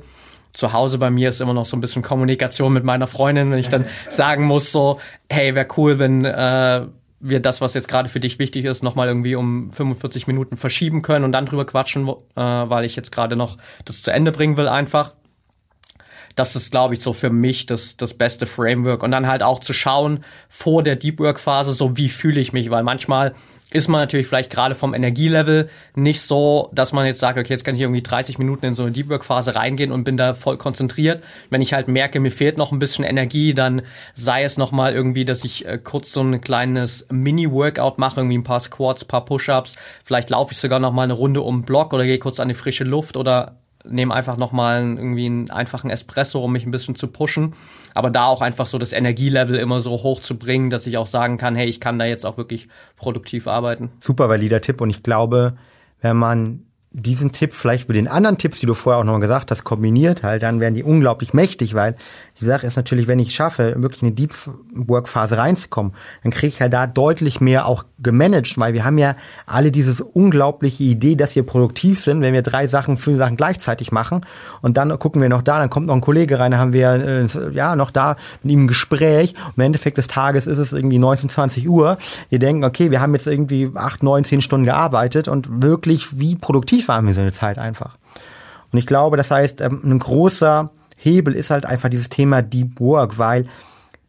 Zu 0.53 0.73
Hause 0.73 0.99
bei 0.99 1.11
mir 1.11 1.29
ist 1.29 1.41
immer 1.41 1.55
noch 1.55 1.67
so 1.67 1.77
ein 1.77 1.81
bisschen 1.81 2.03
Kommunikation 2.03 2.73
mit 2.73 2.85
meiner 2.85 3.07
Freundin, 3.07 3.51
wenn 3.51 3.59
ich 3.59 3.69
dann 3.69 3.85
sagen 4.09 4.45
muss, 4.45 4.73
so, 4.73 5.01
hey, 5.29 5.55
wäre 5.55 5.69
cool, 5.77 5.99
wenn 5.99 6.25
äh, 6.25 6.87
wir 7.21 7.41
das, 7.41 7.61
was 7.61 7.75
jetzt 7.75 7.89
gerade 7.89 8.09
für 8.09 8.21
dich 8.21 8.39
wichtig 8.39 8.65
ist, 8.65 8.83
nochmal 8.83 9.09
irgendwie 9.09 9.35
um 9.35 9.73
45 9.73 10.27
Minuten 10.27 10.57
verschieben 10.57 11.03
können 11.03 11.25
und 11.25 11.33
dann 11.33 11.47
drüber 11.47 11.67
quatschen, 11.67 12.09
äh, 12.09 12.15
weil 12.37 12.85
ich 12.85 12.97
jetzt 12.97 13.13
gerade 13.13 13.37
noch 13.37 13.57
das 13.85 14.03
zu 14.03 14.13
Ende 14.13 14.33
bringen 14.33 14.57
will 14.57 14.69
einfach. 14.69 15.15
Das 16.35 16.55
ist, 16.55 16.71
glaube 16.71 16.95
ich, 16.95 17.01
so 17.01 17.13
für 17.13 17.31
mich 17.31 17.67
das, 17.67 17.97
das 17.97 18.15
beste 18.15 18.47
Framework. 18.47 19.03
Und 19.03 19.11
dann 19.11 19.27
halt 19.27 19.43
auch 19.43 19.59
zu 19.59 19.73
schauen 19.73 20.25
vor 20.49 20.85
der 20.85 20.95
Deep 20.95 21.19
Work 21.19 21.41
Phase, 21.41 21.73
so 21.73 21.97
wie 21.97 22.09
fühle 22.09 22.41
ich 22.41 22.53
mich, 22.53 22.71
weil 22.71 22.85
manchmal 22.85 23.33
ist 23.71 23.89
man 23.89 24.01
natürlich 24.01 24.27
vielleicht 24.27 24.51
gerade 24.51 24.75
vom 24.75 24.95
Energielevel 24.95 25.69
nicht 25.95 26.23
so, 26.23 26.71
dass 26.73 26.93
man 26.93 27.07
jetzt 27.07 27.21
sagt, 27.21 27.39
okay, 27.39 27.53
jetzt 27.53 27.65
kann 27.65 27.75
ich 27.75 27.83
irgendwie 27.83 28.03
30 28.03 28.39
Minuten 28.39 28.67
in 28.67 28.75
so 28.75 28.83
eine 28.83 28.93
Deep 28.93 29.11
Work 29.11 29.25
Phase 29.25 29.55
reingehen 29.55 29.93
und 29.93 30.05
bin 30.05 30.17
da 30.17 30.33
voll 30.33 30.57
konzentriert. 30.57 31.23
Wenn 31.51 31.61
ich 31.61 31.75
halt 31.75 31.87
merke, 31.87 32.19
mir 32.19 32.31
fehlt 32.31 32.57
noch 32.57 32.73
ein 32.73 32.79
bisschen 32.79 33.05
Energie, 33.05 33.53
dann 33.53 33.83
sei 34.15 34.43
es 34.43 34.57
noch 34.57 34.73
mal 34.73 34.95
irgendwie, 34.95 35.27
dass 35.27 35.45
ich 35.45 35.67
äh, 35.67 35.79
kurz 35.79 36.13
so 36.13 36.23
ein 36.23 36.41
kleines 36.41 37.07
Mini 37.11 37.51
Workout 37.51 37.99
mache, 37.99 38.21
irgendwie 38.21 38.39
ein 38.39 38.45
paar 38.45 38.61
Squats, 38.61 39.05
paar 39.05 39.27
Push-ups, 39.27 39.77
vielleicht 40.03 40.31
laufe 40.31 40.53
ich 40.53 40.59
sogar 40.59 40.79
noch 40.79 40.93
mal 40.93 41.03
eine 41.03 41.13
Runde 41.13 41.43
um 41.43 41.61
den 41.61 41.65
Block 41.67 41.93
oder 41.93 42.05
gehe 42.05 42.19
kurz 42.19 42.41
an 42.41 42.49
die 42.49 42.55
frische 42.55 42.85
Luft 42.85 43.19
oder 43.19 43.59
nehme 43.85 44.15
einfach 44.15 44.37
nochmal 44.37 44.83
irgendwie 44.83 45.27
einen 45.27 45.51
einfachen 45.51 45.91
Espresso, 45.91 46.43
um 46.43 46.53
mich 46.53 46.67
ein 46.67 46.71
bisschen 46.71 46.95
zu 46.95 47.09
pushen. 47.09 47.55
Aber 47.95 48.11
da 48.11 48.27
auch 48.27 48.43
einfach 48.43 48.67
so 48.67 48.79
das 48.79 48.93
Energielevel 48.93 49.57
immer 49.57 49.81
so 49.81 49.91
hoch 49.91 50.21
zu 50.21 50.39
bringen, 50.39 50.71
dass 50.71 50.87
ich 50.87 50.99
auch 50.99 51.07
sagen 51.07 51.39
kann, 51.39 51.55
hey, 51.57 51.69
ich 51.69 51.81
kann 51.81 51.99
da 51.99 52.05
jetzt 52.05 52.27
auch 52.27 52.37
wirklich 52.37 52.69
produktiv 52.97 53.47
arbeiten. 53.47 53.91
Super 54.01 54.29
valider 54.29 54.61
Tipp 54.61 54.81
und 54.81 54.91
ich 54.91 55.03
glaube, 55.03 55.57
wenn 56.01 56.17
man 56.17 56.65
diesen 56.91 57.33
Tipp 57.33 57.53
vielleicht 57.53 57.89
mit 57.89 57.97
den 57.97 58.09
anderen 58.09 58.39
Tipps, 58.39 58.61
die 58.61 58.67
du 58.67 58.75
vorher 58.75 59.01
auch 59.01 59.05
nochmal 59.05 59.21
gesagt 59.21 59.51
hast, 59.51 59.65
kombiniert 59.65 60.23
halt, 60.23 60.43
dann 60.43 60.59
werden 60.59 60.75
die 60.75 60.83
unglaublich 60.83 61.35
mächtig, 61.35 61.75
weil 61.75 61.95
die 62.41 62.45
Sache 62.45 62.67
ist 62.67 62.77
natürlich, 62.77 63.09
wenn 63.09 63.19
ich 63.19 63.35
schaffe, 63.35 63.75
wirklich 63.79 64.03
in 64.03 64.15
die 64.15 64.27
Deep 64.27 64.35
Work 64.75 65.09
Phase 65.09 65.39
reinzukommen, 65.39 65.93
dann 66.23 66.33
kriege 66.33 66.49
ich 66.49 66.61
halt 66.61 66.73
da 66.73 66.87
deutlich 66.87 67.41
mehr 67.41 67.67
auch 67.67 67.85
gemanagt, 67.99 68.59
weil 68.59 68.75
wir 68.75 68.85
haben 68.85 68.99
ja 68.99 69.17
alle 69.47 69.73
dieses 69.73 70.01
unglaubliche 70.01 70.85
Idee, 70.85 71.17
dass 71.17 71.35
wir 71.35 71.45
produktiv 71.45 72.01
sind, 72.01 72.21
wenn 72.21 72.35
wir 72.35 72.43
drei 72.43 72.69
Sachen, 72.69 72.97
fünf 72.97 73.19
Sachen 73.19 73.37
gleichzeitig 73.37 73.91
machen 73.93 74.25
und 74.63 74.77
dann 74.77 74.97
gucken 74.99 75.21
wir 75.21 75.29
noch 75.29 75.43
da, 75.43 75.59
dann 75.59 75.71
kommt 75.71 75.87
noch 75.87 75.95
ein 75.95 76.01
Kollege 76.01 76.39
rein, 76.39 76.53
dann 76.53 76.61
haben 76.61 76.73
wir 76.73 76.93
äh, 76.93 77.27
ja 77.53 77.75
noch 77.77 77.91
da 77.91 78.17
mit 78.43 78.53
ihm 78.53 78.65
ein 78.65 78.69
Gespräch. 78.69 79.35
Und 79.47 79.55
Im 79.57 79.63
Endeffekt 79.63 79.99
des 79.99 80.07
Tages 80.07 80.47
ist 80.47 80.59
es 80.59 80.73
irgendwie 80.73 80.99
19, 80.99 81.29
20 81.31 81.69
Uhr. 81.69 81.99
Wir 82.29 82.39
denken, 82.39 82.65
okay, 82.65 82.91
wir 82.91 83.01
haben 83.01 83.15
jetzt 83.15 83.27
irgendwie 83.27 83.71
acht, 83.75 84.03
neun, 84.03 84.25
zehn 84.25 84.41
Stunden 84.41 84.67
gearbeitet 84.67 85.29
und 85.29 85.63
wirklich, 85.63 86.19
wie 86.19 86.37
produktiv 86.37 86.89
waren 86.89 87.07
wir 87.07 87.15
so 87.15 87.21
eine 87.21 87.33
Zeit 87.33 87.59
einfach. 87.59 87.97
Und 88.73 88.79
ich 88.79 88.87
glaube, 88.87 89.17
das 89.17 89.31
heißt, 89.31 89.61
ähm, 89.61 89.81
ein 89.85 89.99
großer 89.99 90.71
Hebel 90.99 91.35
ist 91.35 91.51
halt 91.51 91.65
einfach 91.65 91.89
dieses 91.89 92.09
Thema 92.09 92.43
Deep 92.43 92.81
Work, 92.81 93.19
weil 93.19 93.47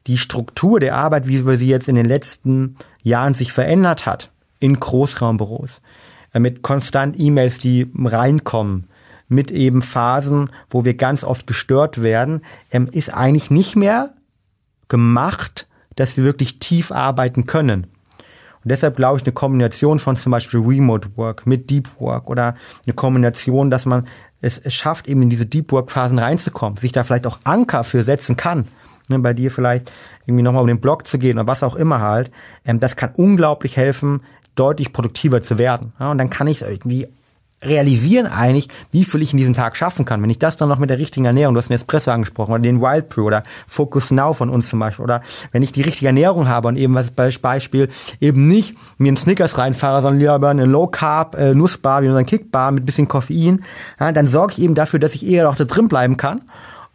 die 0.07 0.17
Struktur 0.17 0.79
der 0.79 0.95
Arbeit, 0.95 1.27
wie 1.27 1.45
wir 1.45 1.57
sie 1.57 1.69
jetzt 1.69 1.87
in 1.87 1.95
den 1.95 2.05
letzten 2.05 2.75
Jahren 3.03 3.35
sich 3.35 3.51
verändert 3.53 4.05
hat, 4.05 4.31
in 4.59 4.79
Großraumbüros, 4.79 5.81
äh, 6.33 6.39
mit 6.39 6.61
konstant 6.63 7.19
E-Mails, 7.19 7.59
die 7.59 7.91
reinkommen, 7.95 8.87
mit 9.27 9.51
eben 9.51 9.81
Phasen, 9.81 10.49
wo 10.69 10.83
wir 10.83 10.95
ganz 10.95 11.23
oft 11.23 11.45
gestört 11.45 12.01
werden, 12.01 12.41
ähm, 12.71 12.89
ist 12.91 13.13
eigentlich 13.13 13.51
nicht 13.51 13.75
mehr 13.75 14.15
gemacht, 14.87 15.67
dass 15.95 16.17
wir 16.17 16.23
wirklich 16.23 16.57
tief 16.59 16.91
arbeiten 16.91 17.45
können. 17.45 17.85
Und 18.63 18.71
deshalb 18.71 18.97
glaube 18.97 19.19
ich, 19.19 19.23
eine 19.23 19.33
Kombination 19.33 19.99
von 19.99 20.17
zum 20.17 20.31
Beispiel 20.31 20.59
Remote 20.59 21.15
Work 21.15 21.45
mit 21.45 21.69
Deep 21.69 21.87
Work 21.99 22.29
oder 22.29 22.55
eine 22.85 22.93
Kombination, 22.93 23.69
dass 23.69 23.85
man 23.85 24.07
es, 24.41 24.57
es 24.57 24.73
schafft, 24.73 25.07
eben 25.07 25.21
in 25.21 25.29
diese 25.29 25.45
Deep 25.45 25.71
Work-Phasen 25.71 26.19
reinzukommen, 26.19 26.77
sich 26.77 26.91
da 26.91 27.03
vielleicht 27.03 27.27
auch 27.27 27.39
Anker 27.43 27.83
für 27.83 28.03
setzen 28.03 28.37
kann. 28.37 28.65
Ne, 29.09 29.17
bei 29.19 29.33
dir 29.33 29.49
vielleicht 29.49 29.91
irgendwie 30.27 30.43
nochmal 30.43 30.61
um 30.61 30.67
den 30.67 30.79
Blog 30.79 31.07
zu 31.07 31.17
gehen 31.17 31.39
oder 31.39 31.47
was 31.47 31.63
auch 31.63 31.75
immer 31.75 31.99
halt. 31.99 32.29
Ähm, 32.63 32.79
das 32.79 32.95
kann 32.95 33.11
unglaublich 33.15 33.75
helfen, 33.75 34.21
deutlich 34.55 34.93
produktiver 34.93 35.41
zu 35.41 35.57
werden. 35.57 35.93
Ja, 35.99 36.11
und 36.11 36.19
dann 36.19 36.29
kann 36.29 36.47
ich 36.47 36.61
irgendwie 36.61 37.07
realisieren 37.63 38.27
eigentlich, 38.27 38.69
wie 38.91 39.03
viel 39.03 39.21
ich 39.21 39.31
in 39.31 39.37
diesem 39.37 39.53
Tag 39.53 39.75
schaffen 39.75 40.05
kann. 40.05 40.21
Wenn 40.21 40.29
ich 40.29 40.39
das 40.39 40.57
dann 40.57 40.69
noch 40.69 40.79
mit 40.79 40.89
der 40.89 40.97
richtigen 40.97 41.25
Ernährung, 41.25 41.53
du 41.53 41.59
hast 41.59 41.69
den 41.69 41.75
Espresso 41.75 42.11
angesprochen, 42.11 42.51
oder 42.51 42.61
den 42.61 42.81
Wild 42.81 43.09
Brew 43.09 43.25
oder 43.25 43.43
Focus 43.67 44.11
Now 44.11 44.33
von 44.33 44.49
uns 44.49 44.69
zum 44.69 44.79
Beispiel, 44.79 45.03
oder 45.03 45.21
wenn 45.51 45.61
ich 45.61 45.71
die 45.71 45.81
richtige 45.81 46.07
Ernährung 46.07 46.47
habe 46.47 46.67
und 46.67 46.77
eben 46.77 46.95
was 46.95 47.11
Beispiel 47.11 47.89
eben 48.19 48.47
nicht 48.47 48.75
mir 48.97 49.09
einen 49.09 49.17
Snickers 49.17 49.57
reinfahre, 49.57 50.01
sondern 50.01 50.19
lieber 50.19 50.49
eine 50.49 50.65
Low 50.65 50.87
Carb 50.87 51.35
äh, 51.35 51.53
Nussbar 51.53 52.01
wie 52.01 52.07
unseren 52.07 52.25
Kickbar 52.25 52.71
mit 52.71 52.85
bisschen 52.85 53.07
Koffein, 53.07 53.63
ja, 53.99 54.11
dann 54.11 54.27
sorge 54.27 54.53
ich 54.53 54.61
eben 54.61 54.75
dafür, 54.75 54.99
dass 54.99 55.15
ich 55.15 55.27
eher 55.27 55.43
noch 55.43 55.55
da 55.55 55.65
drin 55.65 55.87
bleiben 55.87 56.17
kann 56.17 56.41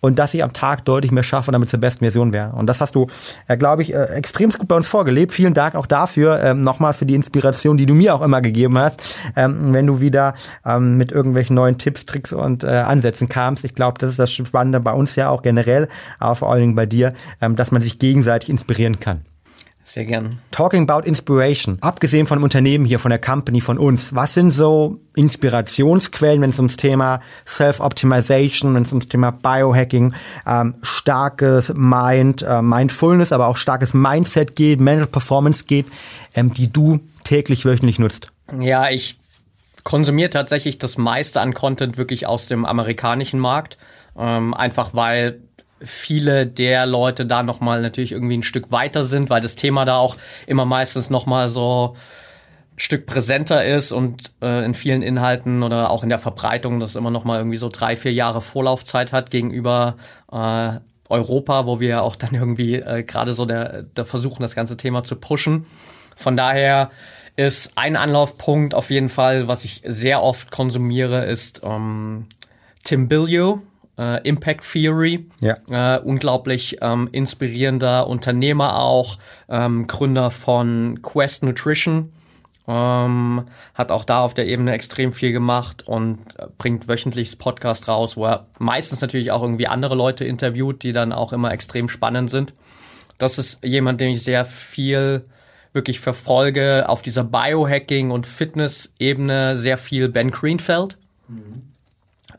und 0.05 0.19
dass 0.19 0.35
ich 0.35 0.43
am 0.43 0.53
Tag 0.53 0.85
deutlich 0.85 1.13
mehr 1.13 1.23
schaffe, 1.23 1.51
damit 1.51 1.71
zur 1.71 1.81
besten 1.81 2.01
Version 2.01 2.35
wäre. 2.35 2.53
Und 2.53 2.67
das 2.67 2.83
hast 2.83 2.95
du, 2.95 3.07
äh, 3.49 3.57
glaube 3.57 3.81
ich, 3.81 3.95
äh, 3.95 4.05
extrem 4.05 4.51
gut 4.51 4.69
bei 4.69 4.77
uns 4.77 4.87
vorgelebt. 4.87 5.33
Vielen 5.33 5.55
Dank 5.55 5.75
auch 5.75 5.87
dafür, 5.87 6.43
ähm, 6.43 6.61
nochmal 6.61 6.93
für 6.93 7.07
die 7.07 7.15
Inspiration, 7.15 7.79
die 7.79 7.87
du 7.87 7.95
mir 7.95 8.15
auch 8.15 8.21
immer 8.21 8.43
gegeben 8.43 8.77
hast, 8.79 9.03
ähm, 9.35 9.73
wenn 9.73 9.87
du 9.87 10.01
wieder 10.01 10.35
ähm, 10.67 10.99
mit 10.99 11.11
irgendwelchen 11.11 11.57
neuen 11.57 11.79
Tipps, 11.79 12.05
Tricks 12.05 12.35
und 12.35 12.65
äh, 12.65 12.67
Ansätzen 12.67 13.31
kamst. 13.31 13.65
Ich 13.65 13.75
glaube, 13.75 13.99
das 13.99 14.11
ist 14.11 14.19
das 14.19 14.31
Spannende 14.31 14.79
bei 14.79 14.93
uns 14.93 15.17
ja 15.17 15.31
auch 15.31 15.41
generell, 15.41 15.89
aber 16.19 16.35
vor 16.35 16.53
allen 16.53 16.61
Dingen 16.61 16.75
bei 16.75 16.85
dir, 16.85 17.15
ähm, 17.41 17.57
dass 17.57 17.71
man 17.71 17.81
sich 17.81 17.99
gegenseitig 17.99 18.51
inspirieren 18.51 19.01
kann. 19.01 19.23
Sehr 19.95 20.07
gern. 20.07 20.41
Talking 20.51 20.91
about 20.91 21.07
Inspiration. 21.07 21.79
Abgesehen 21.81 22.27
von 22.27 22.43
Unternehmen 22.43 22.85
hier, 22.85 22.99
von 22.99 23.11
der 23.11 23.21
Company, 23.21 23.61
von 23.61 23.79
uns. 23.79 24.13
Was 24.13 24.35
sind 24.35 24.51
so 24.51 24.99
Inspirationsquellen, 25.15 26.43
wenn 26.43 26.51
es 26.51 26.59
ums 26.59 26.77
Thema 26.77 27.21
Self-Optimization, 27.47 28.75
wenn 28.75 28.83
es 28.83 28.89
ums 28.89 29.07
Thema 29.07 29.31
Biohacking, 29.31 30.13
ähm, 30.49 30.75
starkes 30.83 31.73
Mind, 31.77 32.43
äh, 32.43 32.61
Mindfulness, 32.61 33.31
aber 33.31 33.47
auch 33.47 33.57
starkes 33.57 33.95
Mindset 33.95 34.57
geht, 34.57 34.81
Mental 34.81 35.07
Performance 35.07 35.63
geht, 35.65 35.87
ähm, 36.35 36.53
die 36.53 36.73
du 36.73 36.99
täglich, 37.23 37.65
wöchentlich 37.65 38.01
nutzt? 38.01 38.33
Ja, 38.59 38.91
ich 38.91 39.21
konsumiere 39.85 40.31
tatsächlich 40.31 40.79
das 40.79 40.99
meiste 40.99 41.41
an 41.41 41.55
Content 41.55 41.97
wirklich 41.99 42.27
aus 42.27 42.49
dem 42.49 42.65
amerikanischen 42.65 43.39
Markt. 43.39 43.79
Ähm, 44.19 44.55
einfach 44.55 44.91
weil 44.93 45.41
viele 45.81 46.47
der 46.47 46.87
Leute 46.87 47.27
da 47.27 47.43
nochmal 47.43 47.83
natürlich 47.83 48.13
irgendwie 48.13 48.37
ein 48.37 48.43
Stück 48.43 48.71
weiter 48.71 49.05
sind, 49.05 49.31
weil 49.31 49.41
das 49.41 49.57
Thema 49.57 49.85
da 49.85 49.97
auch 49.97 50.17
immer 50.47 50.65
meistens 50.65 51.11
nochmal 51.11 51.49
so 51.49 51.95
ein 51.95 52.81
Stück 52.81 53.07
präsenter 53.07 53.65
ist 53.65 53.93
und 53.93 54.33
äh, 54.43 54.65
in 54.65 54.75
vielen 54.75 55.03
Inhalten 55.03 55.63
oder 55.63 55.91
auch 55.91 56.03
in 56.03 56.09
der 56.09 56.19
Verbreitung 56.19 56.81
das 56.81 56.97
immer 56.97 57.11
nochmal 57.11 57.39
irgendwie 57.39 57.57
so 57.57 57.69
drei, 57.69 57.97
vier 57.97 58.13
Jahre 58.13 58.41
Vorlaufzeit 58.41 59.13
hat 59.13 59.31
gegenüber 59.31 59.97
äh, 60.33 60.79
Europa, 61.09 61.67
wo 61.67 61.81
wir 61.81 62.03
auch 62.03 62.17
dann 62.17 62.35
irgendwie 62.35 62.77
äh, 62.77 63.03
gerade 63.03 63.35
so 63.35 63.45
der, 63.45 63.83
der 63.83 64.05
versuchen, 64.05 64.43
das 64.43 64.55
ganze 64.55 64.77
Thema 64.77 65.05
zu 65.05 65.17
pushen. 65.17 65.67
Von 66.17 66.37
daher 66.37 66.91
ist 67.37 67.73
ein 67.77 67.97
Anlaufpunkt 67.97 68.75
auf 68.75 68.91
jeden 68.91 69.09
Fall, 69.09 69.49
was 69.49 69.65
ich 69.65 69.83
sehr 69.85 70.23
oft 70.23 70.51
konsumiere, 70.51 71.25
ist 71.25 71.63
ähm, 71.65 72.27
Tim 72.85 73.09
Billio, 73.09 73.63
äh, 73.99 74.27
Impact 74.27 74.65
Theory. 74.71 75.27
Ja. 75.41 75.97
Äh, 75.97 76.01
unglaublich 76.01 76.79
ähm, 76.81 77.09
inspirierender 77.13 78.09
Unternehmer 78.09 78.79
auch, 78.79 79.19
ähm, 79.49 79.87
Gründer 79.87 80.31
von 80.31 81.01
Quest 81.03 81.43
Nutrition. 81.43 82.13
Ähm, 82.67 83.45
hat 83.75 83.93
auch 83.93 84.05
da 84.05 84.21
auf 84.21 84.33
der 84.33 84.47
Ebene 84.47 84.73
extrem 84.73 85.13
viel 85.13 85.33
gemacht 85.33 85.87
und 85.87 86.19
äh, 86.39 86.47
bringt 86.57 86.89
wöchentlich 86.89 87.39
Podcast 87.39 87.89
raus, 87.89 88.17
wo 88.17 88.25
er 88.25 88.47
meistens 88.59 89.03
natürlich 89.03 89.33
auch 89.33 89.43
irgendwie 89.43 89.67
andere 89.67 89.95
Leute 89.95 90.25
interviewt, 90.25 90.83
die 90.83 90.93
dann 90.93 91.13
auch 91.13 91.35
immer 91.35 91.53
extrem 91.53 91.91
spannend 91.91 92.31
sind. 92.31 92.55
Das 93.19 93.39
ist 93.39 93.63
jemand, 93.63 94.01
den 94.01 94.11
ich 94.11 94.23
sehr 94.23 94.47
viel 94.47 95.25
wirklich 95.75 96.01
verfolge 96.01 96.89
auf 96.89 97.03
dieser 97.03 97.25
Biohacking 97.25 98.11
und 98.11 98.27
Fitness-Ebene 98.27 99.57
sehr 99.57 99.77
viel 99.77 100.09
Ben 100.09 100.31
Greenfeld. 100.31 100.97
Mhm 101.29 101.74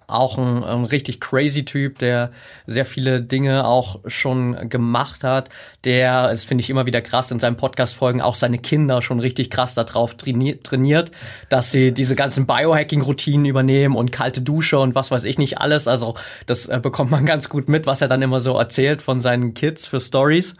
auch 0.07 0.37
ein, 0.37 0.63
ein 0.63 0.85
richtig 0.85 1.19
crazy 1.19 1.65
Typ, 1.65 1.99
der 1.99 2.31
sehr 2.65 2.85
viele 2.85 3.21
Dinge 3.21 3.65
auch 3.65 3.99
schon 4.07 4.69
gemacht 4.69 5.23
hat, 5.23 5.49
der, 5.83 6.29
das 6.29 6.43
finde 6.43 6.61
ich 6.61 6.69
immer 6.69 6.85
wieder 6.85 7.01
krass, 7.01 7.31
in 7.31 7.39
seinen 7.39 7.57
Podcast-Folgen 7.57 8.21
auch 8.21 8.35
seine 8.35 8.57
Kinder 8.57 9.01
schon 9.01 9.19
richtig 9.19 9.49
krass 9.49 9.75
darauf 9.75 10.15
trainiert, 10.15 10.63
trainiert, 10.63 11.11
dass 11.49 11.71
sie 11.71 11.93
diese 11.93 12.15
ganzen 12.15 12.45
Biohacking-Routinen 12.45 13.45
übernehmen 13.45 13.95
und 13.95 14.11
kalte 14.11 14.41
Dusche 14.41 14.79
und 14.79 14.95
was 14.95 15.11
weiß 15.11 15.23
ich 15.23 15.37
nicht 15.37 15.59
alles. 15.59 15.87
Also 15.87 16.15
das 16.45 16.67
äh, 16.67 16.79
bekommt 16.81 17.11
man 17.11 17.25
ganz 17.25 17.49
gut 17.49 17.69
mit, 17.69 17.85
was 17.85 18.01
er 18.01 18.07
dann 18.07 18.21
immer 18.21 18.39
so 18.39 18.57
erzählt 18.57 19.01
von 19.01 19.19
seinen 19.19 19.53
Kids 19.53 19.85
für 19.87 19.99
Stories. 19.99 20.53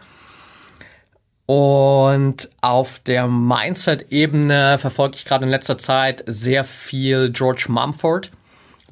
Und 1.46 2.50
auf 2.60 2.98
der 2.98 3.28
Mindset-Ebene 3.28 4.78
verfolge 4.78 5.14
ich 5.16 5.24
gerade 5.24 5.44
in 5.44 5.50
letzter 5.50 5.78
Zeit 5.78 6.24
sehr 6.26 6.64
viel 6.64 7.30
George 7.30 7.66
Mumford 7.68 8.32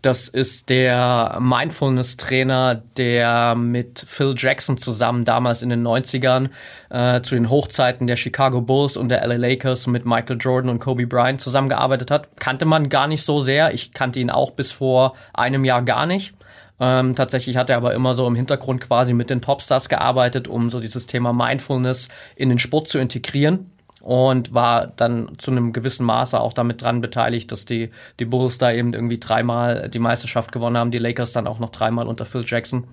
das 0.05 0.29
ist 0.29 0.69
der 0.69 1.39
Mindfulness-Trainer, 1.41 2.83
der 2.97 3.55
mit 3.55 4.05
Phil 4.07 4.35
Jackson 4.37 4.77
zusammen 4.77 5.25
damals 5.25 5.63
in 5.63 5.71
den 5.71 5.87
90ern 5.87 6.51
äh, 6.91 7.23
zu 7.23 7.35
den 7.35 7.49
Hochzeiten 7.49 8.07
der 8.07 8.17
Chicago 8.17 8.61
Bulls 8.61 8.97
und 8.99 9.09
der 9.09 9.27
LA 9.27 9.37
Lakers 9.37 9.87
mit 9.87 10.05
Michael 10.05 10.37
Jordan 10.39 10.71
und 10.71 10.79
Kobe 10.79 11.07
Bryant 11.07 11.41
zusammengearbeitet 11.41 12.11
hat. 12.11 12.37
Kannte 12.39 12.67
man 12.67 12.91
gar 12.91 13.09
nicht 13.09 13.25
so 13.25 13.41
sehr. 13.41 13.73
Ich 13.73 13.93
kannte 13.93 14.21
ihn 14.21 14.31
auch 14.31 14.51
bis 14.51 14.73
vor 14.73 15.15
einem 15.33 15.65
Jahr 15.65 15.83
gar 15.83 16.05
nicht. 16.05 16.35
Ähm, 16.81 17.15
tatsächlich 17.15 17.57
hat 17.57 17.71
er 17.71 17.79
aber 17.79 17.95
immer 17.95 18.15
so 18.15 18.27
im 18.27 18.35
Hintergrund 18.35 18.83
quasi 18.83 19.15
mit 19.15 19.31
den 19.31 19.41
Topstars 19.41 19.89
gearbeitet, 19.89 20.49
um 20.49 20.69
so 20.69 20.81
dieses 20.81 21.07
Thema 21.07 21.33
Mindfulness 21.33 22.09
in 22.37 22.51
den 22.51 22.59
Sport 22.59 22.89
zu 22.89 22.99
integrieren 22.99 23.71
und 24.05 24.53
war 24.53 24.89
dann 24.89 25.33
zu 25.39 25.51
einem 25.51 25.73
gewissen 25.73 26.05
Maße 26.05 26.39
auch 26.39 26.53
damit 26.53 26.83
dran 26.83 27.01
beteiligt, 27.01 27.51
dass 27.51 27.65
die, 27.65 27.89
die 28.21 28.27
Bulls 28.27 28.59
da 28.59 28.71
eben 28.71 28.93
irgendwie 28.93 29.19
dreimal 29.19 29.89
die 29.89 29.99
Meisterschaft 29.99 30.53
gewonnen 30.53 30.77
haben, 30.77 30.91
die 30.91 30.99
Lakers 30.99 31.33
dann 31.33 31.47
auch 31.47 31.59
noch 31.59 31.71
dreimal 31.71 32.07
unter 32.07 32.27
Phil 32.27 32.45
Jackson. 32.47 32.87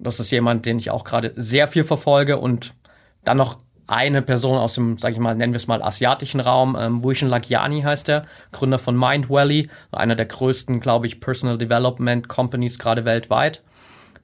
Das 0.00 0.18
ist 0.18 0.32
jemand, 0.32 0.66
den 0.66 0.80
ich 0.80 0.90
auch 0.90 1.04
gerade 1.04 1.32
sehr 1.36 1.68
viel 1.68 1.84
verfolge 1.84 2.38
und 2.38 2.74
dann 3.22 3.36
noch 3.36 3.58
eine 3.86 4.20
Person 4.20 4.58
aus 4.58 4.74
dem, 4.74 4.98
sag 4.98 5.12
ich 5.12 5.20
mal, 5.20 5.36
nennen 5.36 5.52
wir 5.52 5.58
es 5.58 5.68
mal 5.68 5.80
asiatischen 5.80 6.40
Raum, 6.40 6.76
ähm, 6.78 7.04
Vishen 7.04 7.28
Lakiani 7.28 7.82
heißt 7.82 8.08
er, 8.08 8.24
Gründer 8.50 8.80
von 8.80 8.98
Mind 8.98 9.30
Valley, 9.30 9.68
einer 9.92 10.16
der 10.16 10.26
größten, 10.26 10.80
glaube 10.80 11.06
ich, 11.06 11.20
Personal 11.20 11.56
Development 11.56 12.28
Companies 12.28 12.80
gerade 12.80 13.04
weltweit, 13.04 13.62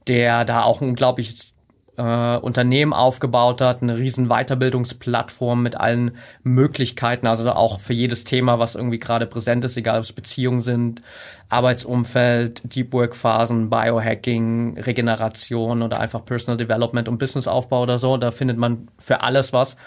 der 0.07 0.43
da 0.43 0.63
auch 0.63 0.81
unglaublich 0.81 1.54
äh, 1.97 2.37
Unternehmen 2.37 2.93
aufgebaut 2.93 3.61
hat, 3.61 3.81
eine 3.81 3.97
riesen 3.97 4.27
Weiterbildungsplattform 4.27 5.61
mit 5.61 5.75
allen 5.75 6.11
Möglichkeiten, 6.43 7.27
also 7.27 7.49
auch 7.51 7.79
für 7.79 7.93
jedes 7.93 8.23
Thema, 8.23 8.59
was 8.59 8.75
irgendwie 8.75 8.99
gerade 8.99 9.25
präsent 9.25 9.65
ist, 9.65 9.77
egal 9.77 9.97
ob 9.97 10.03
es 10.03 10.13
Beziehungen 10.13 10.61
sind, 10.61 11.01
Arbeitsumfeld, 11.49 12.75
Deep 12.75 12.93
Work 12.93 13.15
Phasen, 13.15 13.69
Biohacking, 13.69 14.77
Regeneration 14.79 15.81
oder 15.81 15.99
einfach 15.99 16.25
Personal 16.25 16.57
Development 16.57 17.07
und 17.07 17.17
Businessaufbau 17.17 17.83
oder 17.83 17.97
so, 17.97 18.17
da 18.17 18.31
findet 18.31 18.57
man 18.57 18.87
für 18.97 19.21
alles 19.21 19.53
was. 19.53 19.77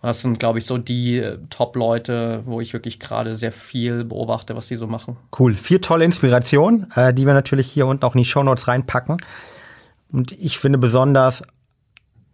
Das 0.00 0.20
sind, 0.20 0.38
glaube 0.38 0.60
ich, 0.60 0.66
so 0.66 0.78
die 0.78 1.18
äh, 1.18 1.38
Top-Leute, 1.50 2.42
wo 2.44 2.60
ich 2.60 2.72
wirklich 2.72 3.00
gerade 3.00 3.34
sehr 3.34 3.50
viel 3.50 4.04
beobachte, 4.04 4.54
was 4.54 4.68
die 4.68 4.76
so 4.76 4.86
machen. 4.86 5.16
Cool. 5.36 5.54
Vier 5.56 5.80
tolle 5.80 6.04
Inspirationen, 6.04 6.86
äh, 6.94 7.12
die 7.12 7.26
wir 7.26 7.34
natürlich 7.34 7.70
hier 7.70 7.86
unten 7.86 8.04
auch 8.04 8.14
in 8.14 8.18
die 8.18 8.24
Show 8.24 8.42
Notes 8.42 8.68
reinpacken. 8.68 9.16
Und 10.12 10.32
ich 10.32 10.58
finde 10.58 10.78
besonders 10.78 11.42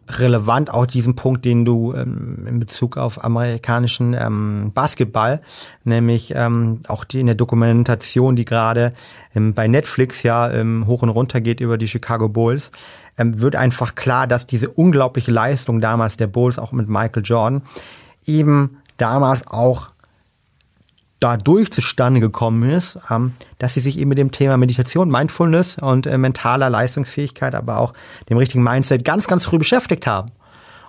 relevant 0.08 0.72
auch 0.72 0.86
diesen 0.86 1.14
Punkt, 1.14 1.44
den 1.44 1.64
du 1.64 1.94
ähm, 1.94 2.46
in 2.46 2.58
Bezug 2.58 2.96
auf 2.96 3.24
amerikanischen 3.24 4.14
ähm, 4.14 4.70
Basketball, 4.74 5.40
nämlich 5.84 6.34
ähm, 6.34 6.80
auch 6.88 7.04
die 7.04 7.20
in 7.20 7.26
der 7.26 7.34
Dokumentation, 7.34 8.36
die 8.36 8.44
gerade 8.44 8.92
ähm, 9.34 9.54
bei 9.54 9.66
Netflix 9.66 10.22
ja 10.22 10.50
ähm, 10.50 10.86
hoch 10.86 11.02
und 11.02 11.08
runter 11.08 11.40
geht 11.40 11.60
über 11.60 11.78
die 11.78 11.88
Chicago 11.88 12.28
Bulls, 12.28 12.70
ähm, 13.16 13.40
wird 13.40 13.56
einfach 13.56 13.94
klar, 13.94 14.26
dass 14.26 14.46
diese 14.46 14.68
unglaubliche 14.68 15.30
Leistung 15.30 15.80
damals 15.80 16.16
der 16.16 16.26
Bulls, 16.26 16.58
auch 16.58 16.72
mit 16.72 16.88
Michael 16.88 17.22
Jordan, 17.24 17.62
eben 18.26 18.78
damals 18.96 19.46
auch 19.46 19.93
dadurch 21.20 21.70
zustande 21.70 22.20
gekommen 22.20 22.68
ist, 22.70 22.98
ähm, 23.10 23.34
dass 23.58 23.74
sie 23.74 23.80
sich 23.80 23.98
eben 23.98 24.08
mit 24.08 24.18
dem 24.18 24.30
Thema 24.30 24.56
Meditation, 24.56 25.08
Mindfulness 25.08 25.78
und 25.78 26.06
äh, 26.06 26.18
mentaler 26.18 26.70
Leistungsfähigkeit, 26.70 27.54
aber 27.54 27.78
auch 27.78 27.94
dem 28.28 28.36
richtigen 28.36 28.62
Mindset 28.62 29.04
ganz, 29.04 29.26
ganz 29.26 29.44
früh 29.44 29.58
beschäftigt 29.58 30.06
haben. 30.06 30.30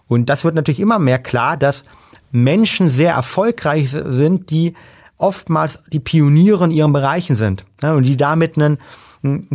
Und 0.07 0.29
das 0.29 0.43
wird 0.43 0.55
natürlich 0.55 0.79
immer 0.79 0.99
mehr 0.99 1.19
klar, 1.19 1.57
dass 1.57 1.83
Menschen 2.31 2.89
sehr 2.89 3.13
erfolgreich 3.13 3.89
sind, 3.89 4.49
die 4.49 4.73
oftmals 5.17 5.81
die 5.91 5.99
Pioniere 5.99 6.65
in 6.65 6.71
ihren 6.71 6.91
Bereichen 6.91 7.35
sind 7.35 7.65
ja, 7.81 7.93
und 7.93 8.03
die 8.03 8.17
damit 8.17 8.57
einen 8.57 8.77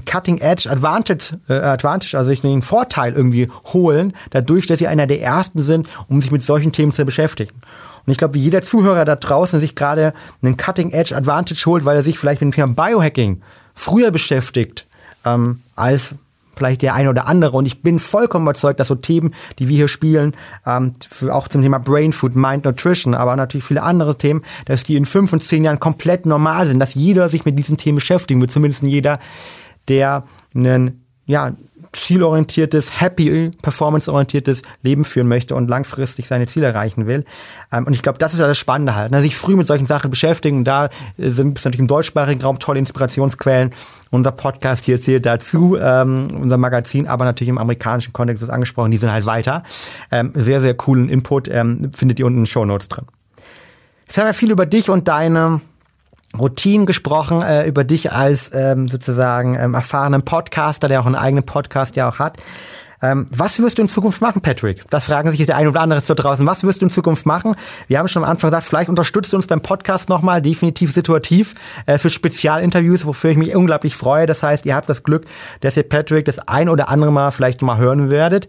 Cutting 0.04 0.38
Edge 0.38 0.68
Advantage, 0.68 1.38
äh, 1.48 1.54
Advantage, 1.54 2.16
also 2.16 2.30
sich 2.30 2.44
einen 2.44 2.62
Vorteil 2.62 3.12
irgendwie 3.12 3.48
holen, 3.72 4.14
dadurch, 4.30 4.66
dass 4.66 4.78
sie 4.78 4.88
einer 4.88 5.06
der 5.06 5.22
ersten 5.22 5.62
sind, 5.62 5.88
um 6.08 6.20
sich 6.20 6.30
mit 6.30 6.42
solchen 6.42 6.72
Themen 6.72 6.92
zu 6.92 7.04
beschäftigen. 7.04 7.54
Und 8.06 8.12
ich 8.12 8.18
glaube, 8.18 8.34
wie 8.34 8.40
jeder 8.40 8.62
Zuhörer 8.62 9.04
da 9.04 9.16
draußen 9.16 9.60
sich 9.60 9.74
gerade 9.74 10.14
einen 10.42 10.56
Cutting-Edge 10.56 11.16
Advantage 11.16 11.62
holt, 11.66 11.84
weil 11.84 11.96
er 11.96 12.02
sich 12.02 12.18
vielleicht 12.18 12.40
mit 12.40 12.52
dem 12.52 12.54
Thema 12.54 12.74
Biohacking 12.74 13.42
früher 13.74 14.10
beschäftigt 14.10 14.86
ähm, 15.24 15.60
als 15.76 16.14
vielleicht 16.60 16.82
der 16.82 16.94
eine 16.94 17.08
oder 17.08 17.26
andere. 17.26 17.56
Und 17.56 17.64
ich 17.64 17.80
bin 17.80 17.98
vollkommen 17.98 18.44
überzeugt, 18.44 18.80
dass 18.80 18.88
so 18.88 18.94
Themen, 18.94 19.34
die 19.58 19.68
wir 19.68 19.76
hier 19.76 19.88
spielen, 19.88 20.36
ähm, 20.66 20.92
auch 21.30 21.48
zum 21.48 21.62
Thema 21.62 21.78
Brain 21.78 22.12
Food, 22.12 22.36
Mind 22.36 22.66
Nutrition, 22.66 23.14
aber 23.14 23.34
natürlich 23.34 23.64
viele 23.64 23.82
andere 23.82 24.18
Themen, 24.18 24.42
dass 24.66 24.82
die 24.82 24.96
in 24.96 25.06
fünf 25.06 25.32
und 25.32 25.42
zehn 25.42 25.64
Jahren 25.64 25.80
komplett 25.80 26.26
normal 26.26 26.66
sind, 26.66 26.78
dass 26.78 26.94
jeder 26.94 27.30
sich 27.30 27.46
mit 27.46 27.58
diesen 27.58 27.78
Themen 27.78 27.96
beschäftigen 27.96 28.40
wird, 28.42 28.50
zumindest 28.50 28.82
jeder, 28.82 29.18
der 29.88 30.24
einen 30.54 31.04
ja, 31.24 31.52
zielorientiertes, 31.92 33.00
happy, 33.00 33.50
performanceorientiertes 33.62 34.62
Leben 34.82 35.04
führen 35.04 35.28
möchte 35.28 35.54
und 35.54 35.68
langfristig 35.68 36.28
seine 36.28 36.46
Ziele 36.46 36.66
erreichen 36.66 37.06
will. 37.06 37.24
Ähm, 37.72 37.86
und 37.86 37.94
ich 37.94 38.02
glaube, 38.02 38.18
das 38.18 38.32
ist 38.32 38.40
ja 38.40 38.46
das 38.46 38.58
Spannende 38.58 38.94
halt. 38.94 39.10
Ne? 39.10 39.20
Sich 39.20 39.36
früh 39.36 39.56
mit 39.56 39.66
solchen 39.66 39.86
Sachen 39.86 40.10
beschäftigen. 40.10 40.64
Da 40.64 40.86
äh, 40.86 41.30
sind 41.30 41.56
natürlich 41.56 41.80
im 41.80 41.88
deutschsprachigen 41.88 42.42
Raum 42.42 42.58
tolle 42.58 42.78
Inspirationsquellen. 42.78 43.72
Unser 44.10 44.32
Podcast 44.32 44.84
hier 44.84 45.00
zählt 45.00 45.26
dazu, 45.26 45.76
ähm, 45.80 46.28
unser 46.40 46.56
Magazin, 46.56 47.06
aber 47.06 47.24
natürlich 47.24 47.48
im 47.48 47.58
amerikanischen 47.58 48.12
Kontext 48.12 48.42
ist 48.42 48.50
angesprochen, 48.50 48.90
die 48.90 48.96
sind 48.96 49.12
halt 49.12 49.26
weiter. 49.26 49.62
Ähm, 50.10 50.32
sehr, 50.34 50.60
sehr 50.60 50.74
coolen 50.74 51.08
Input 51.08 51.48
ähm, 51.48 51.90
findet 51.94 52.18
ihr 52.18 52.26
unten 52.26 52.38
in 52.38 52.44
den 52.44 52.46
Show 52.46 52.64
Notes 52.64 52.88
drin. 52.88 53.06
Jetzt 54.06 54.18
haben 54.18 54.26
wir 54.26 54.34
viel 54.34 54.50
über 54.50 54.66
dich 54.66 54.90
und 54.90 55.06
deine 55.06 55.60
Routinen 56.38 56.86
gesprochen, 56.86 57.42
äh, 57.42 57.66
über 57.66 57.84
dich 57.84 58.12
als 58.12 58.50
ähm, 58.54 58.88
sozusagen 58.88 59.56
ähm, 59.56 59.74
erfahrenen 59.74 60.22
Podcaster, 60.22 60.88
der 60.88 61.00
auch 61.00 61.06
einen 61.06 61.16
eigenen 61.16 61.44
Podcast 61.44 61.96
ja 61.96 62.08
auch 62.08 62.18
hat. 62.18 62.38
Ähm, 63.02 63.26
was 63.30 63.58
wirst 63.60 63.78
du 63.78 63.82
in 63.82 63.88
Zukunft 63.88 64.20
machen, 64.20 64.42
Patrick? 64.42 64.84
Das 64.90 65.06
fragen 65.06 65.30
sich 65.30 65.46
der 65.46 65.56
ein 65.56 65.66
oder 65.66 65.80
andere 65.80 66.02
da 66.02 66.14
draußen. 66.14 66.46
Was 66.46 66.64
wirst 66.64 66.82
du 66.82 66.86
in 66.86 66.90
Zukunft 66.90 67.24
machen? 67.24 67.56
Wir 67.88 67.98
haben 67.98 68.08
schon 68.08 68.22
am 68.22 68.30
Anfang 68.30 68.50
gesagt, 68.50 68.66
vielleicht 68.66 68.90
unterstützt 68.90 69.32
du 69.32 69.36
uns 69.36 69.46
beim 69.46 69.62
Podcast 69.62 70.08
nochmal, 70.08 70.42
definitiv 70.42 70.92
situativ, 70.92 71.54
äh, 71.86 71.96
für 71.96 72.10
Spezialinterviews, 72.10 73.06
wofür 73.06 73.30
ich 73.30 73.38
mich 73.38 73.54
unglaublich 73.54 73.96
freue. 73.96 74.26
Das 74.26 74.42
heißt, 74.42 74.66
ihr 74.66 74.74
habt 74.74 74.88
das 74.88 75.02
Glück, 75.02 75.24
dass 75.60 75.76
ihr 75.76 75.82
Patrick 75.88 76.26
das 76.26 76.40
ein 76.40 76.68
oder 76.68 76.88
andere 76.90 77.10
Mal 77.10 77.30
vielleicht 77.30 77.62
mal 77.62 77.78
hören 77.78 78.10
werdet. 78.10 78.48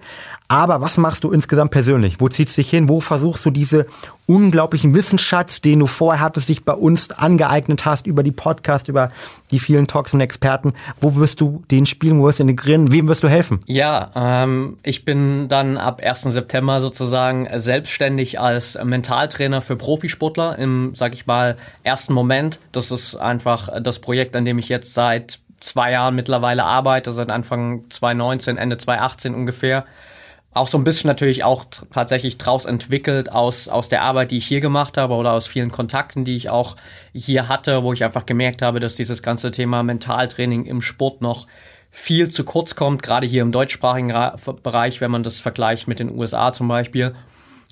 Aber 0.52 0.82
was 0.82 0.98
machst 0.98 1.24
du 1.24 1.32
insgesamt 1.32 1.72
persönlich? 1.72 2.20
Wo 2.20 2.28
zieht 2.28 2.50
es 2.50 2.56
dich 2.56 2.70
hin? 2.70 2.90
Wo 2.90 3.00
versuchst 3.00 3.46
du 3.46 3.52
diese 3.52 3.86
unglaublichen 4.28 4.94
Wissensschatz, 4.94 5.62
den 5.62 5.80
du 5.80 5.86
vorher 5.86 6.22
hattest, 6.22 6.50
dich 6.50 6.66
bei 6.66 6.74
uns 6.74 7.10
angeeignet 7.10 7.86
hast, 7.86 8.06
über 8.06 8.22
die 8.22 8.34
Podcast, 8.34 8.90
über 8.90 9.12
die 9.52 9.60
vielen 9.60 9.88
Talks 9.88 10.14
und 10.14 10.20
Experten, 10.20 10.74
wo 11.00 11.16
wirst 11.16 11.40
du 11.40 11.64
den 11.72 11.86
spielen, 11.86 12.20
wo 12.20 12.26
wirst 12.26 12.40
du 12.40 12.44
integrieren, 12.44 12.92
wem 12.92 13.08
wirst 13.08 13.24
du 13.24 13.30
helfen? 13.30 13.62
Ja, 13.66 14.12
ähm, 14.14 14.76
ich 14.84 15.06
bin 15.06 15.48
dann 15.48 15.78
ab 15.78 16.02
1. 16.04 16.24
September 16.24 16.82
sozusagen 16.82 17.48
selbstständig 17.58 18.38
als 18.38 18.78
Mentaltrainer 18.84 19.62
für 19.62 19.78
Profisportler 19.78 20.60
im, 20.60 20.92
sag 20.96 21.14
ich 21.14 21.28
mal, 21.28 21.56
ersten 21.84 22.12
Moment. 22.12 22.60
Das 22.74 22.92
ist 22.92 23.16
einfach 23.16 23.70
das 23.82 24.00
Projekt, 24.00 24.36
an 24.36 24.44
dem 24.44 24.60
ich 24.60 24.68
jetzt 24.68 24.94
seit 24.94 25.40
zwei 25.62 25.92
Jahren 25.92 26.14
mittlerweile 26.14 26.66
arbeite, 26.66 27.14
seit 27.14 27.32
Anfang 27.32 27.90
2019, 27.90 28.58
Ende 28.58 28.76
2018 28.76 29.34
ungefähr 29.34 29.86
auch 30.54 30.68
so 30.68 30.78
ein 30.78 30.84
bisschen 30.84 31.08
natürlich 31.08 31.44
auch 31.44 31.66
tatsächlich 31.92 32.38
draus 32.38 32.66
entwickelt 32.66 33.32
aus, 33.32 33.70
aus 33.70 33.88
der 33.88 34.02
Arbeit, 34.02 34.32
die 34.32 34.38
ich 34.38 34.48
hier 34.48 34.60
gemacht 34.60 34.98
habe 34.98 35.16
oder 35.16 35.32
aus 35.32 35.48
vielen 35.48 35.72
Kontakten, 35.72 36.26
die 36.26 36.36
ich 36.36 36.50
auch 36.50 36.76
hier 37.14 37.48
hatte, 37.48 37.84
wo 37.84 37.94
ich 37.94 38.04
einfach 38.04 38.26
gemerkt 38.26 38.62
habe, 38.62 38.82
dass 38.82 38.96
dieses 38.96 39.24
ganze 39.24 39.52
Thema 39.52 39.82
Mentaltraining 39.84 40.66
im 40.66 40.82
Sport 40.82 41.22
noch 41.22 41.48
viel 41.90 42.30
zu 42.30 42.44
kurz 42.44 42.76
kommt, 42.76 43.02
gerade 43.04 43.28
hier 43.28 43.42
im 43.42 43.52
deutschsprachigen 43.52 44.14
Bereich, 44.64 45.00
wenn 45.02 45.12
man 45.12 45.24
das 45.24 45.40
vergleicht 45.40 45.88
mit 45.88 46.00
den 46.00 46.18
USA 46.18 46.52
zum 46.52 46.68
Beispiel. 46.68 47.16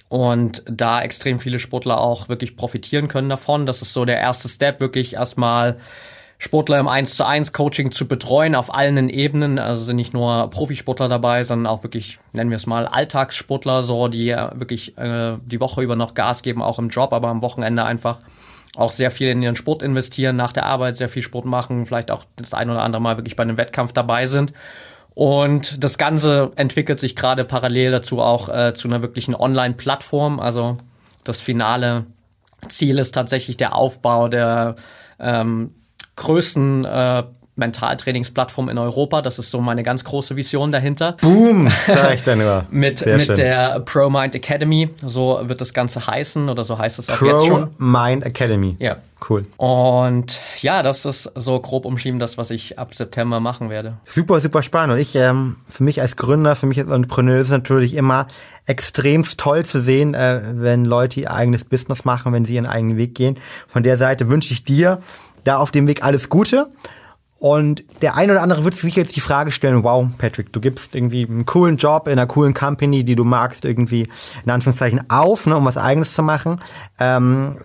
Und 0.07 0.63
da 0.65 1.01
extrem 1.01 1.37
viele 1.37 1.59
Sportler 1.59 1.99
auch 1.99 2.29
wirklich 2.29 2.55
profitieren 2.55 3.07
können 3.09 3.29
davon. 3.29 3.65
Das 3.65 3.81
ist 3.81 3.93
so 3.93 4.05
der 4.05 4.17
erste 4.19 4.49
Step, 4.49 4.79
wirklich 4.79 5.13
erstmal 5.13 5.77
Sportler 6.41 6.79
im 6.79 6.87
1 6.87 7.17
zu 7.17 7.25
1 7.25 7.51
Coaching 7.51 7.91
zu 7.91 8.07
betreuen 8.07 8.55
auf 8.55 8.73
allen 8.73 9.09
Ebenen. 9.09 9.59
Also 9.59 9.83
sind 9.83 9.97
nicht 9.97 10.13
nur 10.13 10.49
Profisportler 10.49 11.09
dabei, 11.09 11.43
sondern 11.43 11.67
auch 11.71 11.83
wirklich, 11.83 12.17
nennen 12.31 12.49
wir 12.49 12.55
es 12.55 12.65
mal, 12.65 12.87
Alltagssportler, 12.87 13.83
so 13.83 14.07
die 14.07 14.29
wirklich 14.29 14.97
äh, 14.97 15.37
die 15.45 15.59
Woche 15.59 15.81
über 15.81 15.97
noch 15.97 16.13
Gas 16.13 16.41
geben, 16.41 16.61
auch 16.61 16.79
im 16.79 16.87
Job, 16.87 17.11
aber 17.11 17.27
am 17.27 17.41
Wochenende 17.41 17.83
einfach 17.83 18.19
auch 18.77 18.91
sehr 18.93 19.11
viel 19.11 19.27
in 19.27 19.43
ihren 19.43 19.57
Sport 19.57 19.83
investieren, 19.83 20.37
nach 20.37 20.53
der 20.53 20.65
Arbeit 20.65 20.95
sehr 20.95 21.09
viel 21.09 21.21
Sport 21.21 21.43
machen, 21.43 21.85
vielleicht 21.85 22.09
auch 22.09 22.23
das 22.37 22.53
ein 22.53 22.69
oder 22.69 22.83
andere 22.83 23.01
Mal 23.01 23.17
wirklich 23.17 23.35
bei 23.35 23.43
einem 23.43 23.57
Wettkampf 23.57 23.91
dabei 23.91 24.27
sind. 24.27 24.53
Und 25.13 25.83
das 25.83 25.97
Ganze 25.97 26.53
entwickelt 26.55 27.01
sich 27.01 27.17
gerade 27.17 27.43
parallel 27.43 27.91
dazu 27.91 28.21
auch 28.21 28.47
äh, 28.47 28.73
zu 28.73 28.87
einer 28.87 29.01
wirklichen 29.01 29.35
Online-Plattform. 29.35 30.39
Also 30.39 30.77
das 31.25 31.41
finale 31.41 32.05
Ziel 32.69 32.97
ist 32.97 33.11
tatsächlich 33.11 33.57
der 33.57 33.75
Aufbau 33.75 34.29
der 34.29 34.75
ähm, 35.19 35.73
größten 36.19 36.85
äh, 36.85 37.23
Mentaltrainingsplattform 37.59 38.69
in 38.69 38.77
Europa. 38.77 39.21
Das 39.21 39.37
ist 39.37 39.51
so 39.51 39.59
meine 39.59 39.83
ganz 39.83 40.03
große 40.03 40.35
Vision 40.35 40.71
dahinter. 40.71 41.17
Boom! 41.21 41.69
Sag 41.87 42.15
ich 42.15 42.23
dann 42.23 42.39
nur. 42.39 42.65
mit 42.71 43.05
mit 43.05 43.37
der 43.37 43.81
Pro 43.81 44.09
Mind 44.09 44.33
Academy. 44.33 44.89
So 45.03 45.39
wird 45.43 45.61
das 45.61 45.73
Ganze 45.73 46.07
heißen 46.07 46.49
oder 46.49 46.63
so 46.63 46.77
heißt 46.77 46.97
es 46.99 47.09
auch 47.09 47.17
Pro 47.17 47.25
jetzt 47.25 47.45
schon. 47.45 47.75
Pro 47.75 47.83
Mind 47.83 48.25
Academy. 48.25 48.75
Ja. 48.79 48.97
Cool. 49.27 49.45
Und 49.57 50.39
ja, 50.61 50.81
das 50.81 51.03
ist 51.03 51.29
so 51.35 51.59
grob 51.59 51.83
umschrieben 51.83 52.19
das, 52.19 52.37
was 52.37 52.51
ich 52.51 52.79
ab 52.79 52.93
September 52.93 53.41
machen 53.41 53.69
werde. 53.69 53.97
Super, 54.05 54.39
super 54.39 54.63
spannend. 54.63 54.93
Und 54.93 54.99
ich, 54.99 55.13
ähm, 55.15 55.57
für 55.67 55.83
mich 55.83 55.99
als 55.99 56.15
Gründer, 56.15 56.55
für 56.55 56.67
mich 56.67 56.79
als 56.79 56.89
Entrepreneur 56.89 57.37
ist 57.37 57.47
es 57.47 57.51
natürlich 57.51 57.95
immer 57.95 58.27
extremst 58.65 59.39
toll 59.39 59.65
zu 59.65 59.81
sehen, 59.81 60.13
äh, 60.13 60.41
wenn 60.53 60.85
Leute 60.85 61.19
ihr 61.19 61.33
eigenes 61.33 61.65
Business 61.65 62.05
machen, 62.05 62.31
wenn 62.31 62.45
sie 62.45 62.55
ihren 62.55 62.65
eigenen 62.65 62.97
Weg 62.97 63.13
gehen. 63.13 63.37
Von 63.67 63.83
der 63.83 63.97
Seite 63.97 64.29
wünsche 64.29 64.53
ich 64.53 64.63
dir, 64.63 64.99
da 65.49 65.57
auf 65.57 65.71
dem 65.71 65.87
Weg 65.87 66.03
alles 66.03 66.29
Gute. 66.29 66.71
Und 67.39 67.85
der 68.01 68.15
eine 68.15 68.33
oder 68.33 68.41
andere 68.41 68.65
wird 68.65 68.75
sich 68.75 68.95
jetzt 68.95 69.15
die 69.15 69.21
Frage 69.21 69.51
stellen, 69.51 69.83
wow, 69.83 70.05
Patrick, 70.17 70.51
du 70.51 70.59
gibst 70.59 70.93
irgendwie 70.93 71.25
einen 71.25 71.45
coolen 71.45 71.77
Job 71.77 72.07
in 72.07 72.13
einer 72.13 72.27
coolen 72.27 72.53
Company, 72.53 73.05
die 73.05 73.15
du 73.15 73.23
magst, 73.23 73.63
irgendwie 73.63 74.09
in 74.43 74.51
Anführungszeichen 74.51 75.09
auf, 75.09 75.45
ne, 75.45 75.55
um 75.55 75.65
was 75.65 75.77
eigenes 75.77 76.13
zu 76.13 76.21
machen. 76.21 76.59
Ähm, 76.99 77.57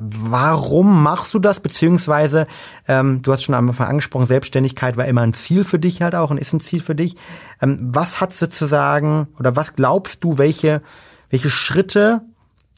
warum 0.00 1.04
machst 1.04 1.32
du 1.34 1.38
das? 1.38 1.60
Beziehungsweise, 1.60 2.48
ähm, 2.88 3.22
du 3.22 3.32
hast 3.32 3.44
schon 3.44 3.54
am 3.54 3.68
Anfang 3.68 3.86
angesprochen, 3.86 4.26
Selbstständigkeit 4.26 4.96
war 4.96 5.06
immer 5.06 5.22
ein 5.22 5.34
Ziel 5.34 5.62
für 5.62 5.78
dich 5.78 6.02
halt 6.02 6.16
auch 6.16 6.30
und 6.30 6.38
ist 6.38 6.52
ein 6.52 6.60
Ziel 6.60 6.80
für 6.80 6.96
dich. 6.96 7.14
Ähm, 7.62 7.78
was 7.80 8.20
hat 8.20 8.34
sozusagen, 8.34 9.28
oder 9.38 9.54
was 9.54 9.76
glaubst 9.76 10.24
du, 10.24 10.36
welche, 10.36 10.82
welche 11.30 11.48
Schritte 11.48 12.22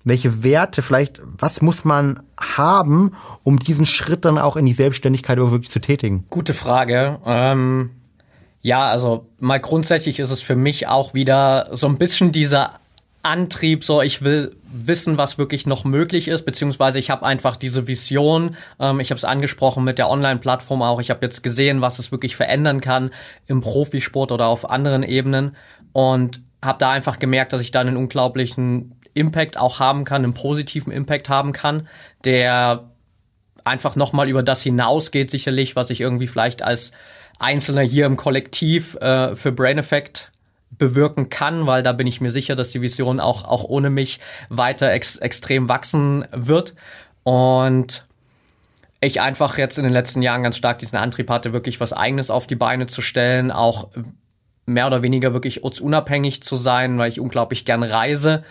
welche 0.09 0.42
Werte, 0.42 0.82
vielleicht, 0.82 1.20
was 1.24 1.62
muss 1.62 1.84
man 1.84 2.20
haben, 2.38 3.12
um 3.42 3.59
diesen 3.59 3.86
Schritt 3.86 4.24
dann 4.24 4.38
auch 4.38 4.56
in 4.56 4.66
die 4.66 4.72
Selbstständigkeit 4.72 5.38
wirklich 5.38 5.70
zu 5.70 5.80
tätigen? 5.80 6.24
Gute 6.30 6.54
Frage. 6.54 7.18
Ähm, 7.24 7.90
ja, 8.62 8.88
also 8.88 9.26
mal 9.38 9.61
grundsätzlich 9.61 10.18
ist 10.18 10.30
es 10.30 10.40
für 10.40 10.56
mich 10.56 10.86
auch 10.88 11.14
wieder 11.14 11.68
so 11.72 11.86
ein 11.86 11.98
bisschen 11.98 12.32
dieser 12.32 12.74
Antrieb, 13.22 13.84
so 13.84 14.00
ich 14.00 14.22
will 14.22 14.56
wissen, 14.70 15.18
was 15.18 15.38
wirklich 15.38 15.66
noch 15.66 15.84
möglich 15.84 16.28
ist, 16.28 16.44
beziehungsweise 16.44 16.98
ich 16.98 17.11
habe 17.11 17.26
einfach 17.26 17.56
diese 17.56 17.86
Vision, 17.88 18.56
ähm, 18.78 19.00
ich 19.00 19.11
habe 19.11 19.18
es 19.18 19.24
angesprochen 19.24 19.84
mit 19.84 19.98
der 19.98 20.09
Online-Plattform 20.09 20.82
auch, 20.82 21.00
ich 21.00 21.11
habe 21.11 21.24
jetzt 21.24 21.42
gesehen, 21.42 21.80
was 21.80 21.98
es 21.98 22.12
wirklich 22.12 22.36
verändern 22.36 22.80
kann 22.80 23.11
im 23.46 23.61
Profisport 23.61 24.32
oder 24.32 24.46
auf 24.46 24.70
anderen 24.70 25.02
Ebenen 25.02 25.56
und 25.92 26.42
habe 26.62 26.78
da 26.78 26.90
einfach 26.90 27.18
gemerkt, 27.18 27.52
dass 27.52 27.61
ich 27.61 27.70
da 27.70 27.80
einen 27.80 27.96
unglaublichen 27.96 28.94
Impact 29.18 29.58
auch 29.58 29.78
haben 29.78 30.04
kann, 30.04 30.24
einen 30.24 30.34
positiven 30.34 30.92
Impact 30.92 31.28
haben 31.28 31.52
kann, 31.52 31.88
der 32.24 32.90
einfach 33.64 33.96
nochmal 33.96 34.28
über 34.28 34.42
das 34.42 34.62
hinausgeht, 34.62 35.30
sicherlich, 35.30 35.76
was 35.76 35.90
ich 35.90 36.00
irgendwie 36.00 36.26
vielleicht 36.26 36.62
als 36.62 36.92
Einzelner 37.38 37.82
hier 37.82 38.06
im 38.06 38.16
Kollektiv 38.16 38.96
äh, 38.96 39.34
für 39.34 39.52
Brain 39.52 39.78
Effect 39.78 40.30
bewirken 40.70 41.28
kann, 41.28 41.66
weil 41.66 41.82
da 41.82 41.92
bin 41.92 42.06
ich 42.06 42.20
mir 42.20 42.30
sicher, 42.30 42.56
dass 42.56 42.70
die 42.70 42.82
Vision 42.82 43.20
auch, 43.20 43.44
auch 43.44 43.64
ohne 43.64 43.90
mich 43.90 44.20
weiter 44.48 44.90
ex 44.92 45.16
extrem 45.16 45.68
wachsen 45.68 46.24
wird. 46.32 46.74
Und 47.22 48.04
ich 49.00 49.20
einfach 49.20 49.58
jetzt 49.58 49.78
in 49.78 49.84
den 49.84 49.92
letzten 49.92 50.22
Jahren 50.22 50.42
ganz 50.42 50.56
stark 50.56 50.78
diesen 50.78 50.96
Antrieb 50.96 51.30
hatte, 51.30 51.52
wirklich 51.52 51.80
was 51.80 51.92
eigenes 51.92 52.30
auf 52.30 52.46
die 52.46 52.56
Beine 52.56 52.86
zu 52.86 53.02
stellen, 53.02 53.50
auch 53.50 53.88
mehr 54.66 54.86
oder 54.86 55.02
weniger 55.02 55.32
wirklich 55.32 55.62
unabhängig 55.62 56.42
zu 56.42 56.56
sein, 56.56 56.98
weil 56.98 57.08
ich 57.08 57.20
unglaublich 57.20 57.64
gern 57.64 57.82
reise 57.82 58.44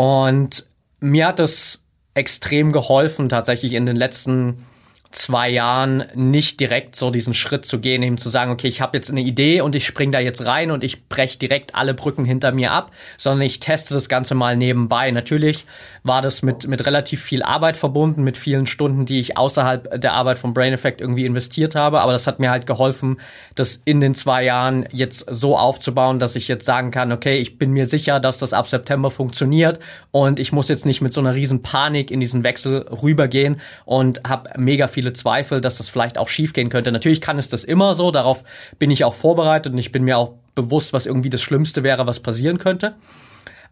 und 0.00 0.66
mir 1.00 1.26
hat 1.26 1.40
es 1.40 1.82
extrem 2.14 2.72
geholfen, 2.72 3.28
tatsächlich 3.28 3.74
in 3.74 3.84
den 3.84 3.96
letzten 3.96 4.64
zwei 5.12 5.48
Jahren 5.48 6.04
nicht 6.14 6.60
direkt 6.60 6.94
so 6.94 7.10
diesen 7.10 7.34
Schritt 7.34 7.64
zu 7.64 7.80
gehen, 7.80 8.02
eben 8.02 8.16
zu 8.16 8.28
sagen, 8.28 8.52
okay, 8.52 8.68
ich 8.68 8.80
habe 8.80 8.96
jetzt 8.96 9.10
eine 9.10 9.22
Idee 9.22 9.60
und 9.60 9.74
ich 9.74 9.84
spring 9.84 10.12
da 10.12 10.20
jetzt 10.20 10.46
rein 10.46 10.70
und 10.70 10.84
ich 10.84 11.08
breche 11.08 11.36
direkt 11.36 11.74
alle 11.74 11.94
Brücken 11.94 12.24
hinter 12.24 12.52
mir 12.52 12.70
ab, 12.70 12.92
sondern 13.18 13.42
ich 13.42 13.58
teste 13.58 13.94
das 13.94 14.08
Ganze 14.08 14.36
mal 14.36 14.56
nebenbei. 14.56 15.10
Natürlich 15.10 15.64
war 16.04 16.22
das 16.22 16.42
mit, 16.42 16.68
mit 16.68 16.86
relativ 16.86 17.22
viel 17.22 17.42
Arbeit 17.42 17.76
verbunden, 17.76 18.22
mit 18.22 18.36
vielen 18.36 18.66
Stunden, 18.66 19.04
die 19.04 19.18
ich 19.18 19.36
außerhalb 19.36 20.00
der 20.00 20.12
Arbeit 20.12 20.38
von 20.38 20.54
Brain 20.54 20.72
Effect 20.72 21.00
irgendwie 21.00 21.26
investiert 21.26 21.74
habe, 21.74 22.02
aber 22.02 22.12
das 22.12 22.28
hat 22.28 22.38
mir 22.38 22.50
halt 22.50 22.66
geholfen, 22.66 23.20
das 23.56 23.82
in 23.84 24.00
den 24.00 24.14
zwei 24.14 24.44
Jahren 24.44 24.86
jetzt 24.92 25.26
so 25.28 25.58
aufzubauen, 25.58 26.20
dass 26.20 26.36
ich 26.36 26.46
jetzt 26.46 26.64
sagen 26.64 26.92
kann, 26.92 27.10
okay, 27.10 27.38
ich 27.38 27.58
bin 27.58 27.72
mir 27.72 27.86
sicher, 27.86 28.20
dass 28.20 28.38
das 28.38 28.52
ab 28.52 28.68
September 28.68 29.10
funktioniert 29.10 29.80
und 30.12 30.38
ich 30.38 30.52
muss 30.52 30.68
jetzt 30.68 30.86
nicht 30.86 31.00
mit 31.00 31.12
so 31.12 31.20
einer 31.20 31.34
riesen 31.34 31.62
Panik 31.62 32.12
in 32.12 32.20
diesen 32.20 32.44
Wechsel 32.44 32.86
rübergehen 33.02 33.60
und 33.84 34.22
habe 34.24 34.50
mega 34.56 34.86
viel 34.86 34.99
viele 35.00 35.14
Zweifel, 35.14 35.62
dass 35.62 35.78
das 35.78 35.88
vielleicht 35.88 36.18
auch 36.18 36.28
schiefgehen 36.28 36.68
könnte. 36.68 36.92
Natürlich 36.92 37.22
kann 37.22 37.38
es 37.38 37.48
das 37.48 37.64
immer 37.64 37.94
so, 37.94 38.10
darauf 38.10 38.44
bin 38.78 38.90
ich 38.90 39.02
auch 39.02 39.14
vorbereitet 39.14 39.72
und 39.72 39.78
ich 39.78 39.92
bin 39.92 40.04
mir 40.04 40.18
auch 40.18 40.34
bewusst, 40.54 40.92
was 40.92 41.06
irgendwie 41.06 41.30
das 41.30 41.40
Schlimmste 41.40 41.82
wäre, 41.82 42.06
was 42.06 42.20
passieren 42.20 42.58
könnte. 42.58 42.96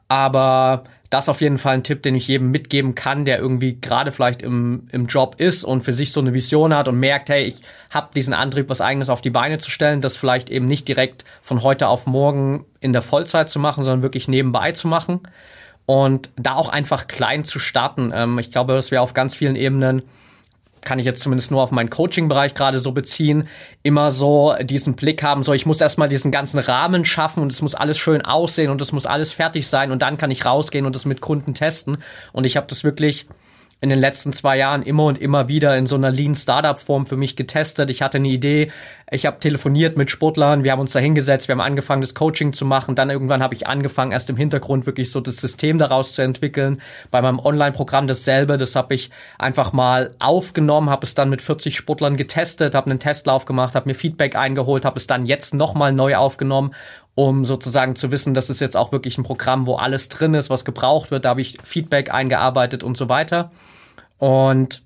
Aber 0.08 0.84
das 1.10 1.28
auf 1.28 1.42
jeden 1.42 1.58
Fall 1.58 1.74
ein 1.74 1.82
Tipp, 1.84 2.02
den 2.02 2.14
ich 2.14 2.28
jedem 2.28 2.50
mitgeben 2.50 2.94
kann, 2.94 3.26
der 3.26 3.38
irgendwie 3.38 3.78
gerade 3.78 4.10
vielleicht 4.10 4.40
im, 4.40 4.88
im 4.90 5.06
Job 5.06 5.34
ist 5.36 5.64
und 5.64 5.82
für 5.82 5.92
sich 5.92 6.12
so 6.12 6.20
eine 6.20 6.32
Vision 6.32 6.74
hat 6.74 6.88
und 6.88 6.98
merkt, 6.98 7.28
hey, 7.28 7.44
ich 7.44 7.60
habe 7.90 8.08
diesen 8.14 8.32
Antrieb, 8.32 8.70
was 8.70 8.80
eigenes 8.80 9.10
auf 9.10 9.20
die 9.20 9.28
Beine 9.28 9.58
zu 9.58 9.70
stellen, 9.70 10.00
das 10.00 10.16
vielleicht 10.16 10.48
eben 10.48 10.64
nicht 10.64 10.88
direkt 10.88 11.26
von 11.42 11.62
heute 11.62 11.88
auf 11.88 12.06
morgen 12.06 12.64
in 12.80 12.94
der 12.94 13.02
Vollzeit 13.02 13.50
zu 13.50 13.58
machen, 13.58 13.84
sondern 13.84 14.02
wirklich 14.02 14.28
nebenbei 14.28 14.72
zu 14.72 14.88
machen 14.88 15.20
und 15.84 16.30
da 16.36 16.54
auch 16.54 16.70
einfach 16.70 17.06
klein 17.06 17.44
zu 17.44 17.58
starten. 17.58 18.12
Ähm, 18.14 18.38
ich 18.38 18.50
glaube, 18.50 18.72
dass 18.72 18.90
wir 18.90 19.02
auf 19.02 19.12
ganz 19.12 19.34
vielen 19.34 19.56
Ebenen 19.56 20.02
kann 20.82 20.98
ich 20.98 21.06
jetzt 21.06 21.22
zumindest 21.22 21.50
nur 21.50 21.62
auf 21.62 21.70
meinen 21.70 21.90
Coaching-Bereich 21.90 22.54
gerade 22.54 22.78
so 22.78 22.92
beziehen, 22.92 23.48
immer 23.82 24.10
so 24.10 24.54
diesen 24.62 24.94
Blick 24.94 25.22
haben, 25.22 25.42
so 25.42 25.52
ich 25.52 25.66
muss 25.66 25.80
erstmal 25.80 26.08
diesen 26.08 26.32
ganzen 26.32 26.58
Rahmen 26.58 27.04
schaffen 27.04 27.42
und 27.42 27.52
es 27.52 27.62
muss 27.62 27.74
alles 27.74 27.98
schön 27.98 28.22
aussehen 28.22 28.70
und 28.70 28.80
es 28.80 28.92
muss 28.92 29.06
alles 29.06 29.32
fertig 29.32 29.66
sein 29.68 29.90
und 29.90 30.02
dann 30.02 30.18
kann 30.18 30.30
ich 30.30 30.44
rausgehen 30.44 30.86
und 30.86 30.94
das 30.94 31.04
mit 31.04 31.20
Kunden 31.20 31.54
testen. 31.54 31.98
Und 32.32 32.46
ich 32.46 32.56
habe 32.56 32.66
das 32.68 32.84
wirklich 32.84 33.26
in 33.80 33.90
den 33.90 33.98
letzten 34.00 34.32
zwei 34.32 34.56
Jahren 34.56 34.82
immer 34.82 35.04
und 35.04 35.18
immer 35.18 35.46
wieder 35.46 35.76
in 35.76 35.86
so 35.86 35.94
einer 35.94 36.10
Lean 36.10 36.34
Startup 36.34 36.78
Form 36.78 37.06
für 37.06 37.16
mich 37.16 37.36
getestet. 37.36 37.90
Ich 37.90 38.02
hatte 38.02 38.18
eine 38.18 38.28
Idee, 38.28 38.72
ich 39.10 39.24
habe 39.24 39.38
telefoniert 39.38 39.96
mit 39.96 40.10
Sportlern, 40.10 40.64
wir 40.64 40.72
haben 40.72 40.80
uns 40.80 40.92
da 40.92 40.98
hingesetzt, 40.98 41.46
wir 41.46 41.52
haben 41.52 41.60
angefangen, 41.60 42.00
das 42.00 42.14
Coaching 42.14 42.52
zu 42.52 42.64
machen. 42.64 42.96
Dann 42.96 43.08
irgendwann 43.08 43.40
habe 43.40 43.54
ich 43.54 43.68
angefangen, 43.68 44.10
erst 44.10 44.30
im 44.30 44.36
Hintergrund 44.36 44.86
wirklich 44.86 45.12
so 45.12 45.20
das 45.20 45.36
System 45.36 45.78
daraus 45.78 46.14
zu 46.14 46.22
entwickeln. 46.22 46.82
Bei 47.12 47.22
meinem 47.22 47.38
Online-Programm 47.38 48.08
dasselbe, 48.08 48.58
das 48.58 48.74
habe 48.74 48.94
ich 48.94 49.10
einfach 49.38 49.72
mal 49.72 50.10
aufgenommen, 50.18 50.90
habe 50.90 51.06
es 51.06 51.14
dann 51.14 51.30
mit 51.30 51.40
40 51.40 51.76
Sportlern 51.76 52.16
getestet, 52.16 52.74
habe 52.74 52.90
einen 52.90 52.98
Testlauf 52.98 53.44
gemacht, 53.44 53.76
habe 53.76 53.88
mir 53.88 53.94
Feedback 53.94 54.34
eingeholt, 54.34 54.84
habe 54.84 54.98
es 54.98 55.06
dann 55.06 55.24
jetzt 55.24 55.54
nochmal 55.54 55.92
neu 55.92 56.16
aufgenommen 56.16 56.74
um 57.18 57.44
sozusagen 57.44 57.96
zu 57.96 58.12
wissen, 58.12 58.32
das 58.32 58.48
ist 58.48 58.60
jetzt 58.60 58.76
auch 58.76 58.92
wirklich 58.92 59.18
ein 59.18 59.24
Programm, 59.24 59.66
wo 59.66 59.74
alles 59.74 60.08
drin 60.08 60.34
ist, 60.34 60.50
was 60.50 60.64
gebraucht 60.64 61.10
wird. 61.10 61.24
Da 61.24 61.30
habe 61.30 61.40
ich 61.40 61.58
Feedback 61.64 62.14
eingearbeitet 62.14 62.84
und 62.84 62.96
so 62.96 63.08
weiter. 63.08 63.50
Und 64.18 64.82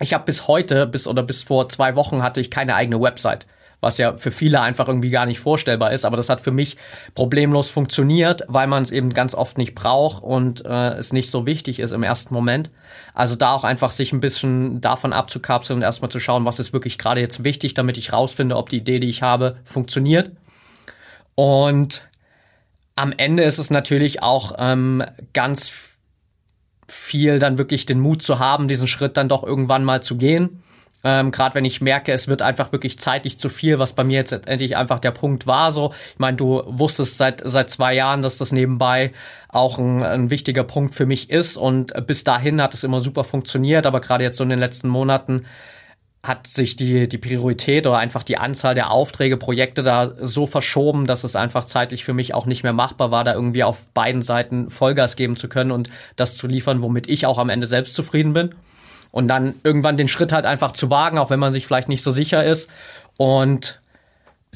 ich 0.00 0.14
habe 0.14 0.24
bis 0.24 0.48
heute, 0.48 0.86
bis 0.86 1.06
oder 1.06 1.22
bis 1.22 1.42
vor 1.42 1.68
zwei 1.68 1.94
Wochen 1.94 2.22
hatte 2.22 2.40
ich 2.40 2.50
keine 2.50 2.76
eigene 2.76 2.98
Website 2.98 3.46
was 3.82 3.98
ja 3.98 4.16
für 4.16 4.30
viele 4.30 4.62
einfach 4.62 4.88
irgendwie 4.88 5.10
gar 5.10 5.26
nicht 5.26 5.38
vorstellbar 5.38 5.92
ist. 5.92 6.06
Aber 6.06 6.16
das 6.16 6.30
hat 6.30 6.40
für 6.40 6.50
mich 6.50 6.78
problemlos 7.14 7.68
funktioniert, 7.68 8.42
weil 8.48 8.66
man 8.66 8.82
es 8.82 8.90
eben 8.90 9.10
ganz 9.10 9.34
oft 9.34 9.58
nicht 9.58 9.74
braucht 9.74 10.24
und 10.24 10.64
äh, 10.64 10.94
es 10.94 11.12
nicht 11.12 11.30
so 11.30 11.44
wichtig 11.44 11.78
ist 11.78 11.92
im 11.92 12.02
ersten 12.02 12.32
Moment. 12.32 12.70
Also 13.12 13.36
da 13.36 13.52
auch 13.52 13.64
einfach 13.64 13.90
sich 13.90 14.14
ein 14.14 14.20
bisschen 14.20 14.80
davon 14.80 15.12
abzukapseln 15.12 15.76
und 15.76 15.82
erstmal 15.82 16.10
zu 16.10 16.20
schauen, 16.20 16.46
was 16.46 16.58
ist 16.58 16.72
wirklich 16.72 16.96
gerade 16.96 17.20
jetzt 17.20 17.44
wichtig, 17.44 17.74
damit 17.74 17.98
ich 17.98 18.14
rausfinde, 18.14 18.56
ob 18.56 18.70
die 18.70 18.78
Idee, 18.78 18.98
die 18.98 19.10
ich 19.10 19.20
habe, 19.20 19.56
funktioniert. 19.62 20.32
Und 21.36 22.06
am 22.96 23.12
Ende 23.16 23.44
ist 23.44 23.58
es 23.58 23.70
natürlich 23.70 24.22
auch 24.22 24.56
ähm, 24.58 25.04
ganz 25.32 25.70
viel 26.88 27.38
dann 27.38 27.58
wirklich 27.58 27.86
den 27.86 28.00
Mut 28.00 28.22
zu 28.22 28.38
haben, 28.38 28.68
diesen 28.68 28.88
Schritt 28.88 29.16
dann 29.16 29.28
doch 29.28 29.44
irgendwann 29.44 29.84
mal 29.84 30.02
zu 30.02 30.16
gehen. 30.16 30.62
Ähm, 31.04 31.30
Gerade 31.30 31.54
wenn 31.54 31.64
ich 31.64 31.80
merke, 31.80 32.12
es 32.12 32.26
wird 32.26 32.42
einfach 32.42 32.72
wirklich 32.72 32.98
zeitlich 32.98 33.38
zu 33.38 33.48
viel, 33.48 33.78
was 33.78 33.92
bei 33.92 34.02
mir 34.02 34.16
jetzt 34.16 34.32
endlich 34.32 34.76
einfach 34.76 34.98
der 34.98 35.10
Punkt 35.10 35.46
war. 35.46 35.70
So, 35.72 35.92
ich 36.12 36.18
meine, 36.18 36.36
du 36.36 36.62
wusstest 36.66 37.18
seit 37.18 37.42
seit 37.44 37.70
zwei 37.70 37.94
Jahren, 37.94 38.22
dass 38.22 38.38
das 38.38 38.50
nebenbei 38.50 39.12
auch 39.48 39.78
ein, 39.78 40.02
ein 40.02 40.30
wichtiger 40.30 40.64
Punkt 40.64 40.94
für 40.94 41.06
mich 41.06 41.30
ist 41.30 41.56
und 41.56 41.92
bis 42.06 42.24
dahin 42.24 42.62
hat 42.62 42.74
es 42.74 42.82
immer 42.82 43.00
super 43.00 43.24
funktioniert, 43.24 43.86
aber 43.86 44.00
gerade 44.00 44.24
jetzt 44.24 44.38
so 44.38 44.44
in 44.44 44.50
den 44.50 44.58
letzten 44.58 44.88
Monaten 44.88 45.44
hat 46.26 46.46
sich 46.46 46.76
die, 46.76 47.08
die 47.08 47.18
Priorität 47.18 47.86
oder 47.86 47.98
einfach 47.98 48.22
die 48.22 48.38
Anzahl 48.38 48.74
der 48.74 48.90
Aufträge, 48.90 49.36
Projekte 49.36 49.82
da 49.82 50.12
so 50.20 50.46
verschoben, 50.46 51.06
dass 51.06 51.24
es 51.24 51.36
einfach 51.36 51.64
zeitlich 51.64 52.04
für 52.04 52.14
mich 52.14 52.34
auch 52.34 52.46
nicht 52.46 52.62
mehr 52.62 52.72
machbar 52.72 53.10
war, 53.10 53.24
da 53.24 53.34
irgendwie 53.34 53.64
auf 53.64 53.86
beiden 53.88 54.22
Seiten 54.22 54.70
Vollgas 54.70 55.16
geben 55.16 55.36
zu 55.36 55.48
können 55.48 55.70
und 55.70 55.90
das 56.16 56.36
zu 56.36 56.46
liefern, 56.46 56.82
womit 56.82 57.08
ich 57.08 57.26
auch 57.26 57.38
am 57.38 57.48
Ende 57.48 57.66
selbst 57.66 57.94
zufrieden 57.94 58.32
bin. 58.32 58.54
Und 59.12 59.28
dann 59.28 59.54
irgendwann 59.62 59.96
den 59.96 60.08
Schritt 60.08 60.32
halt 60.32 60.46
einfach 60.46 60.72
zu 60.72 60.90
wagen, 60.90 61.18
auch 61.18 61.30
wenn 61.30 61.40
man 61.40 61.52
sich 61.52 61.66
vielleicht 61.66 61.88
nicht 61.88 62.02
so 62.02 62.10
sicher 62.10 62.44
ist. 62.44 62.68
Und 63.16 63.80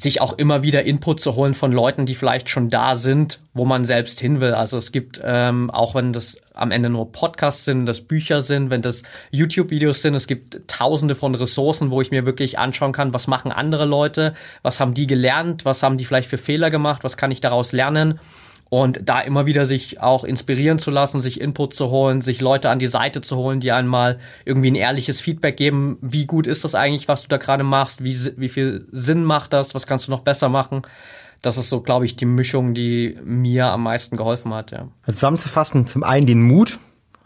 sich 0.01 0.23
auch 0.23 0.33
immer 0.33 0.63
wieder 0.63 0.85
Input 0.85 1.21
zu 1.21 1.35
holen 1.35 1.53
von 1.53 1.73
Leuten, 1.73 2.07
die 2.07 2.15
vielleicht 2.15 2.49
schon 2.49 2.71
da 2.71 2.97
sind, 2.97 3.39
wo 3.53 3.67
man 3.67 3.85
selbst 3.85 4.19
hin 4.19 4.41
will. 4.41 4.55
Also 4.55 4.79
es 4.79 4.93
gibt, 4.93 5.21
ähm, 5.23 5.71
auch 5.71 5.95
wenn 5.95 6.15
das 6.15 6.41
am 6.55 6.71
Ende 6.71 6.89
nur 6.89 7.13
Podcasts 7.13 7.67
sind, 7.67 7.85
das 7.85 8.01
Bücher 8.01 8.41
sind, 8.41 8.71
wenn 8.71 8.81
das 8.81 9.03
YouTube-Videos 9.31 10.01
sind, 10.01 10.15
es 10.15 10.27
gibt 10.27 10.67
tausende 10.69 11.15
von 11.15 11.35
Ressourcen, 11.35 11.91
wo 11.91 12.01
ich 12.01 12.11
mir 12.11 12.25
wirklich 12.25 12.59
anschauen 12.59 12.93
kann, 12.93 13.13
was 13.13 13.27
machen 13.27 13.53
andere 13.53 13.85
Leute, 13.85 14.33
was 14.63 14.81
haben 14.81 14.95
die 14.95 15.07
gelernt, 15.07 15.67
was 15.67 15.83
haben 15.83 15.99
die 15.99 16.07
vielleicht 16.07 16.31
für 16.31 16.39
Fehler 16.39 16.71
gemacht, 16.71 17.05
was 17.05 17.19
kann 17.19 17.31
ich 17.31 17.43
daraus 17.43 17.73
lernen 17.73 18.19
und 18.71 19.01
da 19.05 19.21
immer 19.21 19.47
wieder 19.47 19.66
sich 19.66 20.01
auch 20.01 20.25
inspirieren 20.25 20.79
zu 20.79 20.91
lassen, 20.91 21.21
sich 21.21 21.41
Input 21.41 21.75
zu 21.75 21.91
holen, 21.91 22.21
sich 22.21 22.41
Leute 22.41 22.71
an 22.71 22.79
die 22.79 22.87
Seite 22.87 23.21
zu 23.21 23.37
holen, 23.37 23.59
die 23.61 23.73
einmal 23.73 24.18
irgendwie 24.45 24.71
ein 24.71 24.77
ehrliches 24.77 25.21
Feedback 25.21 25.57
geben, 25.57 25.99
wie 26.01 26.25
gut 26.25 26.47
ist 26.47 26.64
das 26.64 26.77
eigentlich, 26.77 27.09
was 27.09 27.23
du 27.23 27.29
da 27.29 27.37
gerade 27.37 27.64
machst, 27.64 28.03
wie, 28.05 28.16
wie 28.37 28.49
viel 28.49 28.87
Sinn 28.93 29.25
macht 29.25 29.53
das, 29.53 29.75
was 29.75 29.89
kannst 29.89 30.07
du 30.07 30.12
noch 30.12 30.21
besser 30.21 30.49
machen. 30.49 30.83
Das 31.43 31.57
ist 31.57 31.68
so, 31.68 31.81
glaube 31.81 32.05
ich, 32.05 32.14
die 32.16 32.27
Mischung, 32.27 32.73
die 32.73 33.18
mir 33.25 33.66
am 33.66 33.83
meisten 33.83 34.16
geholfen 34.16 34.55
hat. 34.55 34.71
Ja. 34.71 34.89
Also 35.03 35.16
zusammenzufassen, 35.16 35.87
zum 35.87 36.05
einen 36.05 36.27
den 36.27 36.43
Mut, 36.43 36.79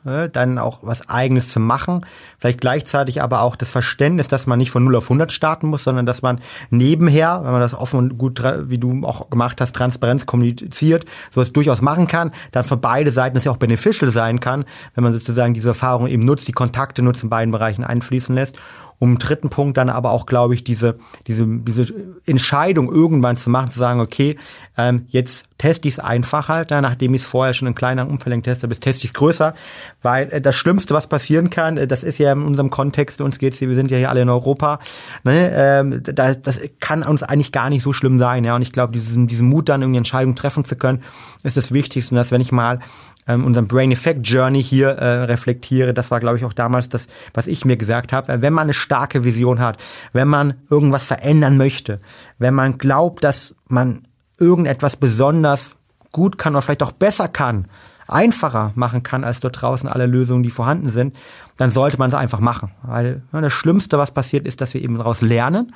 dann 0.04 0.58
auch 0.58 0.80
was 0.82 1.08
Eigenes 1.08 1.50
zu 1.50 1.60
machen. 1.60 2.04
Vielleicht 2.38 2.60
gleichzeitig 2.60 3.22
aber 3.22 3.42
auch 3.42 3.56
das 3.56 3.70
Verständnis, 3.70 4.28
dass 4.28 4.46
man 4.46 4.58
nicht 4.58 4.70
von 4.70 4.84
0 4.84 4.96
auf 4.96 5.04
100 5.04 5.32
starten 5.32 5.68
muss, 5.68 5.84
sondern 5.84 6.06
dass 6.06 6.22
man 6.22 6.40
nebenher, 6.70 7.40
wenn 7.42 7.52
man 7.52 7.60
das 7.60 7.74
offen 7.74 7.98
und 7.98 8.18
gut, 8.18 8.42
wie 8.42 8.78
du 8.78 9.04
auch 9.04 9.30
gemacht 9.30 9.60
hast, 9.60 9.74
Transparenz 9.74 10.26
kommuniziert, 10.26 11.06
sowas 11.30 11.52
durchaus 11.52 11.80
machen 11.80 12.06
kann, 12.06 12.32
dann 12.52 12.64
für 12.64 12.76
beide 12.76 13.12
Seiten 13.12 13.36
es 13.36 13.44
ja 13.44 13.52
auch 13.52 13.56
beneficial 13.56 14.10
sein 14.10 14.40
kann, 14.40 14.64
wenn 14.94 15.04
man 15.04 15.12
sozusagen 15.12 15.54
diese 15.54 15.68
Erfahrung 15.68 16.06
eben 16.06 16.24
nutzt, 16.24 16.48
die 16.48 16.52
Kontakte 16.52 17.02
nutzt, 17.02 17.22
in 17.22 17.30
beiden 17.30 17.52
Bereichen 17.52 17.84
einfließen 17.84 18.34
lässt 18.34 18.58
um 18.98 19.12
im 19.12 19.18
dritten 19.18 19.50
Punkt 19.50 19.76
dann 19.76 19.88
aber 19.88 20.10
auch, 20.10 20.26
glaube 20.26 20.54
ich, 20.54 20.64
diese, 20.64 20.98
diese, 21.26 21.46
diese 21.46 21.92
Entscheidung 22.26 22.92
irgendwann 22.92 23.36
zu 23.36 23.50
machen, 23.50 23.70
zu 23.70 23.78
sagen, 23.78 24.00
okay, 24.00 24.36
ähm, 24.76 25.06
jetzt 25.08 25.44
teste 25.58 25.88
ich 25.88 25.94
es 25.94 26.00
einfach 26.00 26.48
halt, 26.48 26.70
ja, 26.70 26.80
nachdem 26.80 27.14
ich 27.14 27.22
es 27.22 27.26
vorher 27.26 27.54
schon 27.54 27.68
in 27.68 27.74
kleineren 27.74 28.10
Umfällen 28.10 28.42
teste, 28.42 28.68
bis 28.68 28.80
teste 28.80 29.04
ich 29.04 29.10
es 29.10 29.14
größer, 29.14 29.54
weil 30.02 30.30
äh, 30.32 30.40
das 30.40 30.56
Schlimmste, 30.56 30.94
was 30.94 31.06
passieren 31.06 31.50
kann, 31.50 31.76
äh, 31.76 31.86
das 31.86 32.02
ist 32.02 32.18
ja 32.18 32.32
in 32.32 32.42
unserem 32.42 32.70
Kontext, 32.70 33.20
uns 33.20 33.38
geht's 33.38 33.58
hier, 33.58 33.68
wir 33.68 33.76
sind 33.76 33.90
ja 33.90 33.98
hier 33.98 34.10
alle 34.10 34.22
in 34.22 34.28
Europa, 34.28 34.80
ne, 35.22 35.52
ähm, 35.54 36.02
da, 36.02 36.34
das 36.34 36.60
kann 36.80 37.02
uns 37.02 37.22
eigentlich 37.22 37.52
gar 37.52 37.70
nicht 37.70 37.82
so 37.82 37.92
schlimm 37.92 38.18
sein, 38.18 38.44
ja, 38.44 38.56
und 38.56 38.62
ich 38.62 38.72
glaube, 38.72 38.92
diesen, 38.92 39.26
diesen 39.26 39.48
Mut 39.48 39.68
dann 39.68 39.82
irgendwie 39.82 39.98
Entscheidungen 39.98 40.36
treffen 40.36 40.64
zu 40.64 40.76
können, 40.76 41.02
ist 41.44 41.56
das 41.56 41.72
Wichtigste, 41.72 42.14
dass 42.14 42.30
wenn 42.30 42.40
ich 42.40 42.52
mal 42.52 42.80
ähm, 43.26 43.44
unseren 43.44 43.66
Brain 43.66 43.90
Effect 43.92 44.26
Journey 44.26 44.62
hier 44.62 44.88
äh, 44.90 45.24
reflektiere. 45.24 45.94
Das 45.94 46.10
war, 46.10 46.20
glaube 46.20 46.36
ich, 46.36 46.44
auch 46.44 46.52
damals 46.52 46.88
das, 46.88 47.06
was 47.32 47.46
ich 47.46 47.64
mir 47.64 47.76
gesagt 47.76 48.12
habe. 48.12 48.42
Wenn 48.42 48.52
man 48.52 48.64
eine 48.64 48.74
starke 48.74 49.24
Vision 49.24 49.60
hat, 49.60 49.78
wenn 50.12 50.28
man 50.28 50.54
irgendwas 50.70 51.04
verändern 51.04 51.56
möchte, 51.56 52.00
wenn 52.38 52.54
man 52.54 52.78
glaubt, 52.78 53.24
dass 53.24 53.54
man 53.68 54.06
irgendetwas 54.38 54.96
besonders 54.96 55.76
gut 56.12 56.38
kann 56.38 56.54
oder 56.54 56.62
vielleicht 56.62 56.82
auch 56.82 56.92
besser 56.92 57.28
kann, 57.28 57.66
einfacher 58.06 58.72
machen 58.74 59.02
kann 59.02 59.24
als 59.24 59.40
dort 59.40 59.60
draußen 59.60 59.88
alle 59.88 60.06
Lösungen, 60.06 60.42
die 60.42 60.50
vorhanden 60.50 60.88
sind, 60.88 61.16
dann 61.56 61.70
sollte 61.70 61.98
man 61.98 62.10
es 62.10 62.14
einfach 62.14 62.40
machen. 62.40 62.72
Weil 62.82 63.22
ja, 63.32 63.40
das 63.40 63.52
Schlimmste, 63.52 63.98
was 63.98 64.12
passiert, 64.12 64.46
ist, 64.46 64.60
dass 64.60 64.74
wir 64.74 64.82
eben 64.82 64.98
daraus 64.98 65.20
lernen 65.20 65.74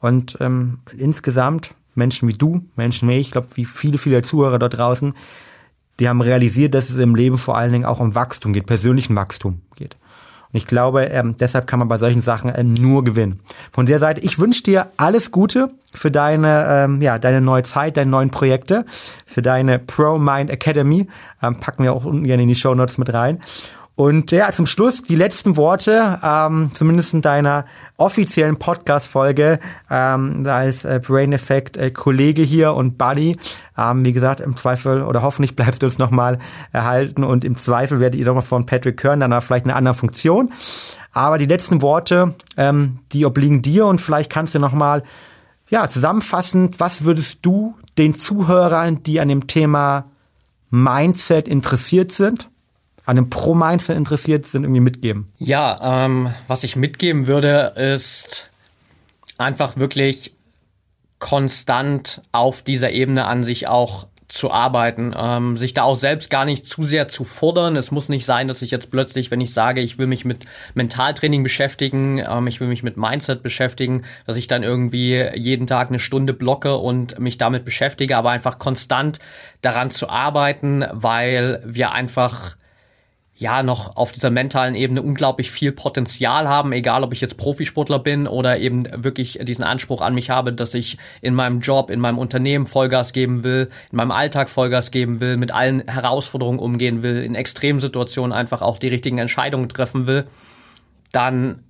und 0.00 0.36
ähm, 0.40 0.78
insgesamt 0.96 1.74
Menschen 1.94 2.28
wie 2.28 2.34
du, 2.34 2.64
Menschen 2.76 3.08
wie 3.08 3.14
ich, 3.14 3.28
ich 3.28 3.30
glaube, 3.32 3.48
wie 3.54 3.64
viele, 3.64 3.98
viele 3.98 4.22
Zuhörer 4.22 4.58
dort 4.58 4.78
draußen, 4.78 5.14
die 6.00 6.08
haben 6.08 6.20
realisiert, 6.20 6.74
dass 6.74 6.90
es 6.90 6.96
im 6.96 7.14
Leben 7.14 7.38
vor 7.38 7.56
allen 7.56 7.72
Dingen 7.72 7.84
auch 7.84 8.00
um 8.00 8.14
Wachstum 8.14 8.52
geht, 8.52 8.66
persönlichen 8.66 9.14
Wachstum 9.16 9.60
geht. 9.76 9.96
Und 10.52 10.58
ich 10.58 10.66
glaube, 10.66 11.06
ähm, 11.06 11.36
deshalb 11.36 11.66
kann 11.66 11.80
man 11.80 11.88
bei 11.88 11.98
solchen 11.98 12.22
Sachen 12.22 12.52
ähm, 12.54 12.74
nur 12.74 13.02
gewinnen. 13.02 13.40
Von 13.72 13.86
der 13.86 13.98
Seite, 13.98 14.20
ich 14.22 14.38
wünsche 14.38 14.62
dir 14.62 14.86
alles 14.96 15.32
Gute 15.32 15.70
für 15.92 16.12
deine, 16.12 16.66
ähm, 16.68 17.02
ja, 17.02 17.18
deine 17.18 17.40
neue 17.40 17.64
Zeit, 17.64 17.96
deine 17.96 18.10
neuen 18.10 18.30
Projekte, 18.30 18.86
für 19.26 19.42
deine 19.42 19.80
Pro 19.80 20.18
Mind 20.18 20.50
Academy. 20.50 21.08
Ähm, 21.42 21.58
packen 21.58 21.82
wir 21.82 21.92
auch 21.92 22.04
unten 22.04 22.24
gerne 22.24 22.44
in 22.44 22.48
die 22.48 22.54
Show 22.54 22.74
Notes 22.74 22.98
mit 22.98 23.12
rein. 23.12 23.40
Und 23.96 24.32
ja, 24.32 24.50
zum 24.50 24.66
Schluss 24.66 25.02
die 25.02 25.14
letzten 25.14 25.56
Worte, 25.56 26.18
ähm, 26.22 26.70
zumindest 26.74 27.14
in 27.14 27.22
deiner 27.22 27.64
offiziellen 27.96 28.56
Podcast-Folge 28.56 29.60
ähm, 29.88 30.44
als 30.48 30.84
äh, 30.84 31.00
Brain 31.04 31.32
Effect 31.32 31.76
äh, 31.76 31.92
Kollege 31.92 32.42
hier 32.42 32.74
und 32.74 32.98
Buddy. 32.98 33.36
Ähm, 33.78 34.04
wie 34.04 34.12
gesagt, 34.12 34.40
im 34.40 34.56
Zweifel 34.56 35.02
oder 35.02 35.22
hoffentlich 35.22 35.54
bleibst 35.54 35.82
du 35.82 35.86
uns 35.86 35.98
nochmal 35.98 36.40
erhalten 36.72 37.22
und 37.22 37.44
im 37.44 37.56
Zweifel 37.56 38.00
werdet 38.00 38.18
ihr 38.18 38.26
nochmal 38.26 38.42
von 38.42 38.66
Patrick 38.66 39.02
hören, 39.04 39.20
dann 39.20 39.40
vielleicht 39.40 39.66
eine 39.66 39.76
andere 39.76 39.94
Funktion. 39.94 40.52
Aber 41.12 41.38
die 41.38 41.46
letzten 41.46 41.80
Worte, 41.80 42.34
ähm, 42.56 42.98
die 43.12 43.24
obliegen 43.24 43.62
dir 43.62 43.86
und 43.86 44.00
vielleicht 44.00 44.28
kannst 44.28 44.56
du 44.56 44.58
nochmal 44.58 45.04
ja, 45.68 45.88
zusammenfassend, 45.88 46.80
was 46.80 47.04
würdest 47.04 47.46
du 47.46 47.76
den 47.96 48.12
Zuhörern, 48.12 49.04
die 49.04 49.20
an 49.20 49.28
dem 49.28 49.46
Thema 49.46 50.06
Mindset 50.70 51.46
interessiert 51.46 52.10
sind, 52.10 52.50
an 53.06 53.16
dem 53.16 53.30
Pro-Mindset 53.30 53.96
interessiert 53.96 54.46
sind, 54.46 54.64
irgendwie 54.64 54.80
mitgeben? 54.80 55.32
Ja, 55.38 56.04
ähm, 56.06 56.34
was 56.48 56.64
ich 56.64 56.76
mitgeben 56.76 57.26
würde, 57.26 57.74
ist 57.76 58.50
einfach 59.38 59.76
wirklich 59.76 60.34
konstant 61.18 62.22
auf 62.32 62.62
dieser 62.62 62.90
Ebene 62.90 63.26
an 63.26 63.44
sich 63.44 63.66
auch 63.66 64.06
zu 64.28 64.50
arbeiten, 64.50 65.14
ähm, 65.16 65.56
sich 65.56 65.74
da 65.74 65.82
auch 65.84 65.96
selbst 65.96 66.30
gar 66.30 66.44
nicht 66.44 66.66
zu 66.66 66.82
sehr 66.82 67.08
zu 67.08 67.24
fordern. 67.24 67.76
Es 67.76 67.90
muss 67.90 68.08
nicht 68.08 68.24
sein, 68.24 68.48
dass 68.48 68.62
ich 68.62 68.70
jetzt 68.70 68.90
plötzlich, 68.90 69.30
wenn 69.30 69.40
ich 69.40 69.52
sage, 69.52 69.80
ich 69.80 69.98
will 69.98 70.06
mich 70.06 70.24
mit 70.24 70.44
Mentaltraining 70.74 71.42
beschäftigen, 71.42 72.18
ähm, 72.18 72.46
ich 72.46 72.58
will 72.58 72.68
mich 72.68 72.82
mit 72.82 72.96
Mindset 72.96 73.42
beschäftigen, 73.42 74.02
dass 74.26 74.36
ich 74.36 74.48
dann 74.48 74.62
irgendwie 74.62 75.24
jeden 75.34 75.66
Tag 75.66 75.88
eine 75.88 75.98
Stunde 75.98 76.32
blocke 76.32 76.76
und 76.76 77.18
mich 77.18 77.38
damit 77.38 77.64
beschäftige, 77.64 78.16
aber 78.16 78.30
einfach 78.30 78.58
konstant 78.58 79.18
daran 79.60 79.90
zu 79.90 80.08
arbeiten, 80.08 80.84
weil 80.90 81.62
wir 81.64 81.92
einfach 81.92 82.56
ja 83.36 83.62
noch 83.62 83.96
auf 83.96 84.12
dieser 84.12 84.30
mentalen 84.30 84.74
Ebene 84.74 85.02
unglaublich 85.02 85.50
viel 85.50 85.72
Potenzial 85.72 86.48
haben, 86.48 86.72
egal 86.72 87.02
ob 87.02 87.12
ich 87.12 87.20
jetzt 87.20 87.36
Profisportler 87.36 87.98
bin 87.98 88.28
oder 88.28 88.58
eben 88.58 88.84
wirklich 89.02 89.40
diesen 89.42 89.64
Anspruch 89.64 90.02
an 90.02 90.14
mich 90.14 90.30
habe, 90.30 90.52
dass 90.52 90.74
ich 90.74 90.98
in 91.20 91.34
meinem 91.34 91.60
Job, 91.60 91.90
in 91.90 91.98
meinem 91.98 92.18
Unternehmen 92.18 92.66
Vollgas 92.66 93.12
geben 93.12 93.42
will, 93.42 93.68
in 93.90 93.96
meinem 93.96 94.12
Alltag 94.12 94.48
Vollgas 94.48 94.92
geben 94.92 95.20
will, 95.20 95.36
mit 95.36 95.52
allen 95.52 95.86
Herausforderungen 95.88 96.60
umgehen 96.60 97.02
will, 97.02 97.22
in 97.22 97.34
Extremsituationen 97.34 98.32
einfach 98.32 98.62
auch 98.62 98.78
die 98.78 98.88
richtigen 98.88 99.18
Entscheidungen 99.18 99.68
treffen 99.68 100.06
will, 100.06 100.26
dann 101.10 101.64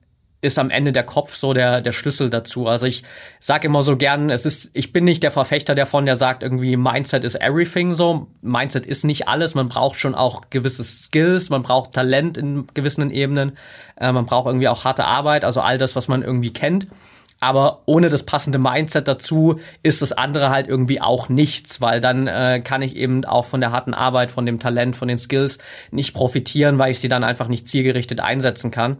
ist 0.45 0.59
am 0.59 0.71
Ende 0.71 0.93
der 0.93 1.03
Kopf 1.03 1.35
so 1.35 1.53
der, 1.53 1.81
der 1.81 1.93
Schlüssel 1.93 2.31
dazu. 2.31 2.69
Also 2.69 2.87
ich 2.87 3.03
sage 3.41 3.67
immer 3.67 3.83
so 3.83 3.97
gern, 3.97 4.31
es 4.31 4.47
ist, 4.47 4.71
ich 4.75 4.93
bin 4.93 5.05
nicht 5.05 5.23
der 5.23 5.31
Verfechter 5.31 5.75
davon, 5.75 6.07
der 6.07 6.17
sagt 6.17 6.43
irgendwie 6.43 6.77
Mindset 6.77 7.25
is 7.25 7.35
everything 7.35 7.95
so. 7.95 8.29
Mindset 8.43 8.87
ist 8.87 9.05
nicht 9.05 9.27
alles. 9.27 9.55
Man 9.55 9.69
braucht 9.69 9.99
schon 9.99 10.15
auch 10.15 10.43
gewisse 10.51 10.85
Skills, 10.85 11.51
man 11.51 11.63
braucht 11.63 11.93
Talent 11.93 12.37
in 12.37 12.67
gewissen 12.75 13.11
Ebenen, 13.11 13.57
äh, 13.97 14.13
man 14.13 14.27
braucht 14.27 14.47
irgendwie 14.47 14.69
auch 14.69 14.85
harte 14.85 15.05
Arbeit, 15.05 15.45
also 15.45 15.61
all 15.61 15.79
das, 15.79 15.97
was 15.97 16.09
man 16.09 16.23
irgendwie 16.23 16.53
kennt. 16.53 16.87
Aber 17.41 17.83
ohne 17.87 18.09
das 18.09 18.23
passende 18.23 18.59
Mindset 18.59 19.09
dazu 19.09 19.61
ist 19.83 20.03
das 20.03 20.13
andere 20.13 20.51
halt 20.51 20.69
irgendwie 20.69 21.01
auch 21.01 21.29
nichts, 21.29 21.81
weil 21.81 22.01
dann 22.01 22.27
äh, 22.27 22.61
kann 22.65 22.81
ich 22.81 22.97
eben 22.97 23.25
auch 23.25 23.45
von 23.45 23.61
der 23.61 23.73
harten 23.73 23.93
Arbeit, 23.93 24.31
von 24.31 24.47
dem 24.47 24.59
Talent, 24.59 24.97
von 24.97 25.09
den 25.09 25.19
Skills 25.19 25.59
nicht 25.91 26.15
profitieren, 26.15 26.79
weil 26.79 26.93
ich 26.93 27.01
sie 27.01 27.09
dann 27.09 27.25
einfach 27.25 27.49
nicht 27.49 27.69
zielgerichtet 27.69 28.21
einsetzen 28.21 28.71
kann. 28.71 28.99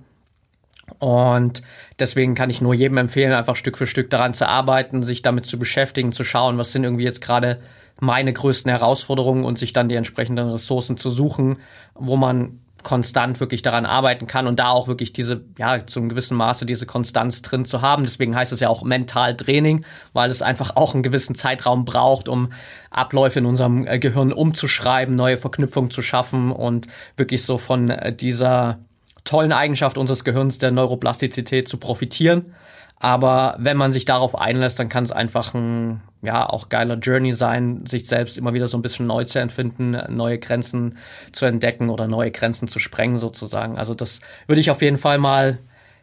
Und 0.99 1.63
deswegen 1.99 2.35
kann 2.35 2.51
ich 2.51 2.61
nur 2.61 2.75
jedem 2.75 2.99
empfehlen, 2.99 3.33
einfach 3.33 3.57
Stück 3.57 3.79
für 3.79 3.87
Stück 3.87 4.11
daran 4.11 4.35
zu 4.35 4.49
arbeiten, 4.49 5.03
sich 5.03 5.23
damit 5.23 5.47
zu 5.47 5.59
beschäftigen, 5.59 6.13
zu 6.13 6.25
schauen, 6.25 6.59
was 6.59 6.73
sind 6.73 6.85
irgendwie 6.85 7.05
jetzt 7.05 7.21
gerade 7.21 7.61
meine 8.01 8.33
größten 8.33 8.71
Herausforderungen 8.71 9.45
und 9.45 9.59
sich 9.59 9.73
dann 9.73 9.89
die 9.89 9.95
entsprechenden 9.95 10.49
Ressourcen 10.49 10.97
zu 10.97 11.11
suchen, 11.11 11.59
wo 11.95 12.17
man 12.17 12.61
konstant 12.83 13.41
wirklich 13.41 13.63
daran 13.63 13.87
arbeiten 13.87 14.27
kann 14.27 14.47
und 14.47 14.59
da 14.59 14.69
auch 14.69 14.87
wirklich 14.87 15.13
diese, 15.13 15.43
ja, 15.59 15.87
zu 15.87 15.99
einem 15.99 16.11
gewissen 16.11 16.37
Maße 16.37 16.67
diese 16.67 16.85
Konstanz 16.85 17.41
drin 17.41 17.65
zu 17.65 17.81
haben. 17.81 18.05
Deswegen 18.05 18.37
heißt 18.37 18.53
es 18.53 18.61
ja 18.61 18.69
auch 18.69 18.83
mental 18.83 19.37
Training, 19.37 19.85
weil 20.13 20.31
es 20.31 20.43
einfach 20.43 20.77
auch 20.77 20.93
einen 20.93 21.03
gewissen 21.03 21.35
Zeitraum 21.35 21.85
braucht, 21.85 22.29
um 22.29 22.53
Abläufe 22.91 23.41
in 23.41 23.47
unserem 23.47 23.87
äh, 23.87 23.99
Gehirn 23.99 24.33
umzuschreiben, 24.33 25.15
neue 25.15 25.39
Verknüpfungen 25.39 25.91
zu 25.91 26.03
schaffen 26.03 26.53
und 26.53 26.87
wirklich 27.17 27.43
so 27.43 27.59
von 27.59 27.89
äh, 27.89 28.15
dieser 28.15 28.79
tollen 29.25 29.53
Eigenschaft 29.53 29.99
unseres 29.99 30.25
Gehirns, 30.25 30.59
der 30.59 30.71
Neuroplastizität, 30.71 31.67
zu 31.67 31.79
profitieren. 31.79 32.55
Aber 32.97 33.57
wenn 33.59 33.77
man 33.77 33.93
sich 33.93 34.05
darauf 34.05 34.39
einlässt, 34.39 34.79
dann 34.79 34.89
kann 34.89 35.05
es 35.05 35.13
einfach 35.13 35.53
ein, 35.53 36.01
ja, 36.23 36.49
auch 36.49 36.69
geiler 36.69 36.97
Journey 36.97 37.33
sein, 37.35 37.85
sich 37.87 38.07
selbst 38.07 38.39
immer 38.39 38.55
wieder 38.55 38.69
so 38.69 38.79
ein 38.79 38.83
bisschen 38.83 39.07
neu 39.07 39.25
zu 39.25 39.41
empfinden, 39.41 39.97
neue 40.09 40.39
Grenzen 40.39 40.97
zu 41.33 41.45
entdecken 41.45 41.91
oder 41.91 42.07
neue 42.07 42.31
Grenzen 42.31 42.69
zu 42.69 42.79
sprengen 42.79 43.19
sozusagen. 43.19 43.77
Also 43.77 43.95
das 43.95 44.21
würde 44.47 44.61
ich 44.61 44.71
auf 44.71 44.81
jeden 44.81 44.99
Fall 44.99 45.19
mal 45.19 45.59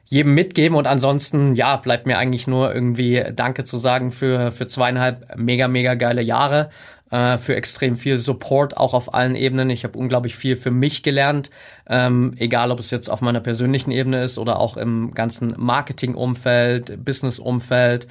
jedem 0.06 0.34
mitgeben 0.36 0.78
und 0.78 0.88
ansonsten, 0.88 1.56
ja, 1.56 1.78
bleibt 1.78 2.06
mir 2.06 2.18
eigentlich 2.18 2.46
nur 2.46 2.74
irgendwie 2.74 3.24
Danke 3.34 3.64
zu 3.64 3.78
sagen 3.78 4.12
für, 4.12 4.52
für 4.52 4.68
zweieinhalb 4.68 5.38
mega, 5.38 5.68
mega 5.68 5.94
geile 5.94 6.22
Jahre 6.22 6.70
äh, 7.12 7.38
für 7.38 7.56
extrem 7.56 7.96
viel 7.96 8.18
Support, 8.18 8.78
auch 8.78 8.94
auf 8.94 9.14
allen 9.14 9.36
Ebenen. 9.36 9.70
Ich 9.70 9.84
habe 9.84 9.98
unglaublich 9.98 10.36
viel 10.36 10.56
für 10.56 10.72
mich 10.72 11.04
gelernt, 11.04 11.50
ähm, 11.88 12.34
egal 12.38 12.72
ob 12.72 12.80
es 12.80 12.90
jetzt 12.90 13.10
auf 13.10 13.22
meiner 13.22 13.42
persönlichen 13.42 13.92
Ebene 13.92 14.24
ist 14.24 14.38
oder 14.38 14.60
auch 14.60 14.78
im 14.78 15.14
ganzen 15.14 15.54
Marketing-Umfeld, 15.58 17.04
Business-Umfeld. 17.04 18.08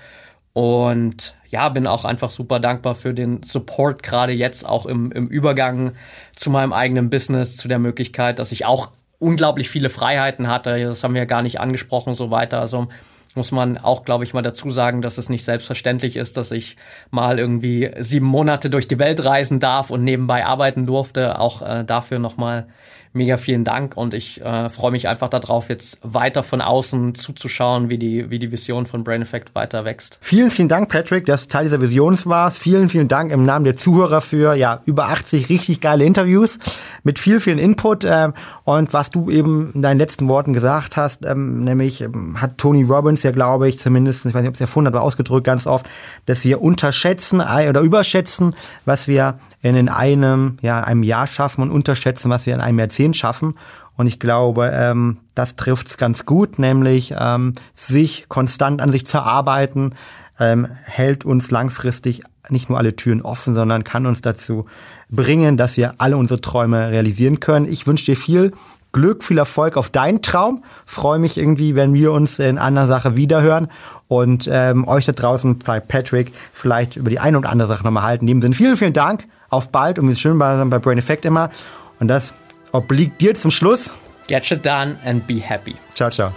Und 0.53 1.37
ja, 1.49 1.69
bin 1.69 1.87
auch 1.87 2.05
einfach 2.05 2.31
super 2.31 2.61
dankbar 2.61 2.95
für 2.95 3.15
den 3.15 3.43
Support, 3.43 4.03
gerade 4.03 4.33
jetzt 4.33 4.69
auch 4.69 4.85
im, 4.85 5.13
im 5.13 5.29
Übergang 5.29 5.93
zu 6.37 6.51
meinem 6.51 6.73
eigenen 6.73 7.09
Business, 7.09 7.57
zu 7.57 7.69
der 7.69 7.79
Möglichkeit, 7.79 8.39
dass 8.39 8.53
ich 8.53 8.67
auch 8.67 8.91
unglaublich 9.21 9.71
viele 9.71 9.91
Freiheiten 9.91 10.49
hatte. 10.49 10.83
Das 10.83 11.05
haben 11.05 11.15
wir 11.15 11.23
ja 11.23 11.27
gar 11.27 11.43
nicht 11.43 11.61
angesprochen, 11.61 12.15
so 12.15 12.31
weiter. 12.31 12.61
Also 12.61 12.89
muss 13.37 13.53
man 13.53 13.79
auch, 13.79 14.05
glaube 14.05 14.25
ich, 14.25 14.35
mal 14.35 14.43
dazu 14.43 14.71
sagen, 14.71 15.03
dass 15.03 15.19
es 15.19 15.29
nicht 15.29 15.45
selbstverständlich 15.45 16.17
ist, 16.17 16.37
dass 16.37 16.51
ich 16.51 16.77
mal 17.11 17.39
irgendwie 17.39 17.91
sieben 17.99 18.27
Monate 18.27 18.71
durch 18.71 18.89
die 18.89 18.99
Welt 18.99 19.25
reisen 19.25 19.61
darf 19.61 19.91
und 19.91 20.03
nebenbei 20.03 20.45
arbeiten 20.45 20.85
durfte. 20.85 21.39
Auch 21.39 21.63
äh, 21.63 21.85
dafür 21.85 22.19
nochmal 22.19 22.67
mega 23.13 23.37
vielen 23.37 23.65
Dank 23.65 23.97
und 23.97 24.15
ich 24.15 24.41
äh, 24.41 24.69
freue 24.69 24.93
mich 24.93 25.09
einfach 25.09 25.29
darauf, 25.29 25.69
jetzt 25.69 25.99
weiter 26.03 26.43
von 26.43 26.61
außen 26.61 27.15
zuzuschauen, 27.15 27.91
wie 27.91 27.99
die, 27.99 28.31
wie 28.31 28.39
die 28.39 28.53
Vision 28.53 28.87
von 28.87 29.03
Brain 29.03 29.23
Effect 29.23 29.55
weiter 29.55 29.85
wächst. 29.85 30.19
Vielen, 30.21 30.51
vielen 30.51 30.69
Dank, 30.69 30.89
Patrick, 30.89 31.27
dass 31.27 31.43
du 31.43 31.49
Teil 31.49 31.65
dieser 31.65 31.81
Vision 31.81 32.17
warst. 32.25 32.59
Vielen, 32.59 32.89
vielen 32.89 33.09
Dank 33.09 33.33
im 33.33 33.45
Namen 33.45 33.65
der 33.65 33.77
Zuhörer 33.77 34.21
für 34.21 34.55
ja 34.55 34.81
über 34.85 35.09
80 35.09 35.49
richtig 35.49 35.81
geile 35.81 36.05
Interviews 36.05 36.59
mit 37.03 37.19
viel, 37.19 37.41
vielen 37.41 37.59
Input. 37.59 38.05
Äh, 38.05 38.31
und 38.65 38.93
was 38.93 39.11
du 39.11 39.31
eben 39.31 39.73
in 39.75 39.83
deinen 39.83 39.99
letzten 39.99 40.29
Worten 40.29 40.53
gesagt 40.53 40.97
hast, 40.97 41.25
ähm, 41.27 41.65
nämlich 41.65 42.03
ähm, 42.03 42.41
hat 42.41 42.59
Tony 42.59 42.85
Robbins 42.85 43.23
ja, 43.25 43.33
glaube 43.33 43.69
ich, 43.69 43.81
zumindest, 43.81 44.25
ich 44.25 44.35
weiß 44.35 44.43
nicht, 44.43 44.49
ob 44.49 44.55
es 44.55 44.61
erfunden 44.61 44.89
hat, 44.89 44.95
aber 44.95 45.05
ausgedrückt 45.05 45.45
ganz 45.45 45.67
oft, 45.67 45.87
dass 46.27 46.45
wir 46.45 46.63
unterschätzen 46.63 47.41
oder 47.41 47.81
überschätzen, 47.81 48.55
was 48.85 49.09
wir 49.09 49.39
in 49.63 49.89
einem, 49.89 50.57
ja, 50.63 50.83
einem 50.83 51.03
Jahr 51.03 51.27
schaffen 51.27 51.63
und 51.63 51.71
unterschätzen, 51.71 52.31
was 52.31 52.47
wir 52.47 52.55
in 52.55 52.61
einem 52.61 52.79
Jahrzehnt 52.79 53.17
schaffen. 53.17 53.55
Und 53.97 54.07
ich 54.07 54.19
glaube, 54.19 54.71
ähm, 54.73 55.19
das 55.35 55.57
trifft 55.57 55.89
es 55.89 55.99
ganz 55.99 56.25
gut, 56.25 56.59
nämlich 56.59 57.15
ähm, 57.19 57.53
sich 57.75 58.29
konstant 58.29 58.81
an 58.81 58.91
sich 58.91 59.07
zu 59.07 59.21
arbeiten, 59.21 59.95
ähm, 60.39 60.67
hält 60.87 61.27
uns 61.27 61.51
langfristig 61.51 62.23
nicht 62.49 62.71
nur 62.71 62.79
alle 62.79 62.97
Türen 62.97 63.21
offen, 63.21 63.55
sondern 63.55 63.85
kann 63.85 64.07
uns 64.07 64.23
dazu 64.23 64.65
bringen, 65.11 65.59
dass 65.59 65.77
wir 65.77 65.95
alle 65.99 66.17
unsere 66.17 66.41
Träume 66.41 66.91
realisieren 66.91 67.41
können. 67.41 67.67
Ich 67.67 67.87
wünsche 67.87 68.07
dir 68.07 68.17
viel 68.17 68.53
Glück, 68.93 69.23
viel 69.23 69.39
Erfolg 69.39 69.77
auf 69.77 69.89
deinen 69.89 70.23
Traum. 70.23 70.65
Freue 70.85 71.19
mich 71.19 71.37
irgendwie, 71.39 71.77
wenn 71.77 71.95
wir 71.95 72.13
uns 72.13 72.39
in 72.39 72.59
einer 72.59 72.87
Sache 72.87 73.15
wiederhören 73.17 73.69
und 74.09 74.49
ähm, 74.51 74.89
euch 74.89 75.07
da 75.07 75.13
draußen 75.13 75.59
bei 75.59 75.79
Patrick 75.79 76.33
vielleicht 76.53 76.97
über 76.97 77.11
die 77.11 77.21
eine 77.21 77.39
oder 77.39 77.51
andere 77.51 77.69
Sache 77.69 77.85
nochmal 77.85 78.03
halten. 78.03 78.27
In 78.27 78.39
dem 78.39 78.43
Sinne, 78.43 78.55
vielen, 78.55 78.77
vielen 78.77 78.93
Dank. 78.93 79.27
Auf 79.51 79.71
bald 79.71 79.99
und 79.99 80.09
wie 80.09 80.13
es 80.13 80.21
schön 80.21 80.39
bei, 80.39 80.65
bei 80.65 80.79
Brain 80.79 80.99
Effect 80.99 81.25
immer. 81.25 81.51
Und 81.99 82.09
das 82.09 82.33
obliegt 82.73 83.21
dir 83.21 83.35
zum 83.35 83.51
Schluss. 83.51 83.91
Get 84.29 84.47
shit 84.47 84.65
done 84.65 84.97
and 85.05 85.27
be 85.27 85.35
happy. 85.35 85.77
Ciao, 85.93 86.09
ciao. 86.09 86.33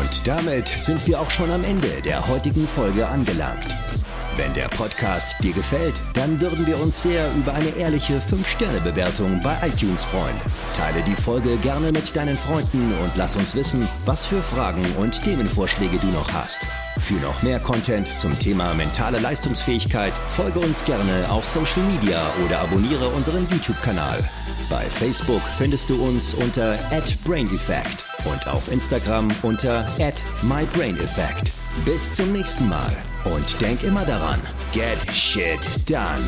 Und 0.00 0.26
damit 0.26 0.66
sind 0.68 1.06
wir 1.06 1.20
auch 1.20 1.30
schon 1.30 1.50
am 1.50 1.62
Ende 1.62 2.00
der 2.02 2.26
heutigen 2.26 2.66
Folge 2.66 3.06
angelangt. 3.06 3.66
Wenn 4.36 4.54
der 4.54 4.68
Podcast 4.68 5.34
dir 5.42 5.52
gefällt, 5.52 5.94
dann 6.14 6.40
würden 6.40 6.64
wir 6.64 6.80
uns 6.80 7.02
sehr 7.02 7.28
über 7.34 7.52
eine 7.54 7.70
ehrliche 7.70 8.20
5-Sterne-Bewertung 8.20 9.40
bei 9.40 9.56
iTunes 9.66 10.04
freuen. 10.04 10.36
Teile 10.74 11.02
die 11.02 11.20
Folge 11.20 11.56
gerne 11.56 11.90
mit 11.90 12.14
deinen 12.14 12.38
Freunden 12.38 12.94
und 13.02 13.10
lass 13.16 13.34
uns 13.34 13.56
wissen, 13.56 13.88
was 14.06 14.26
für 14.26 14.40
Fragen 14.40 14.84
und 14.96 15.22
Themenvorschläge 15.24 15.98
du 15.98 16.06
noch 16.06 16.32
hast. 16.32 16.60
Für 16.98 17.14
noch 17.14 17.42
mehr 17.42 17.60
Content 17.60 18.18
zum 18.18 18.38
Thema 18.38 18.74
mentale 18.74 19.18
Leistungsfähigkeit 19.18 20.12
folge 20.36 20.58
uns 20.58 20.84
gerne 20.84 21.30
auf 21.30 21.46
Social 21.46 21.82
Media 21.82 22.26
oder 22.44 22.60
abonniere 22.60 23.08
unseren 23.10 23.46
YouTube-Kanal. 23.50 24.28
Bei 24.68 24.84
Facebook 24.84 25.40
findest 25.56 25.88
du 25.88 26.02
uns 26.02 26.34
unter 26.34 26.76
@braineffect 27.24 28.04
und 28.24 28.46
auf 28.48 28.70
Instagram 28.70 29.28
unter 29.42 29.86
@mybraineffect. 30.42 31.52
Bis 31.84 32.14
zum 32.14 32.32
nächsten 32.32 32.68
Mal 32.68 32.94
und 33.24 33.60
denk 33.60 33.82
immer 33.84 34.04
daran, 34.04 34.40
get 34.72 34.98
shit 35.12 35.60
done. 35.88 36.24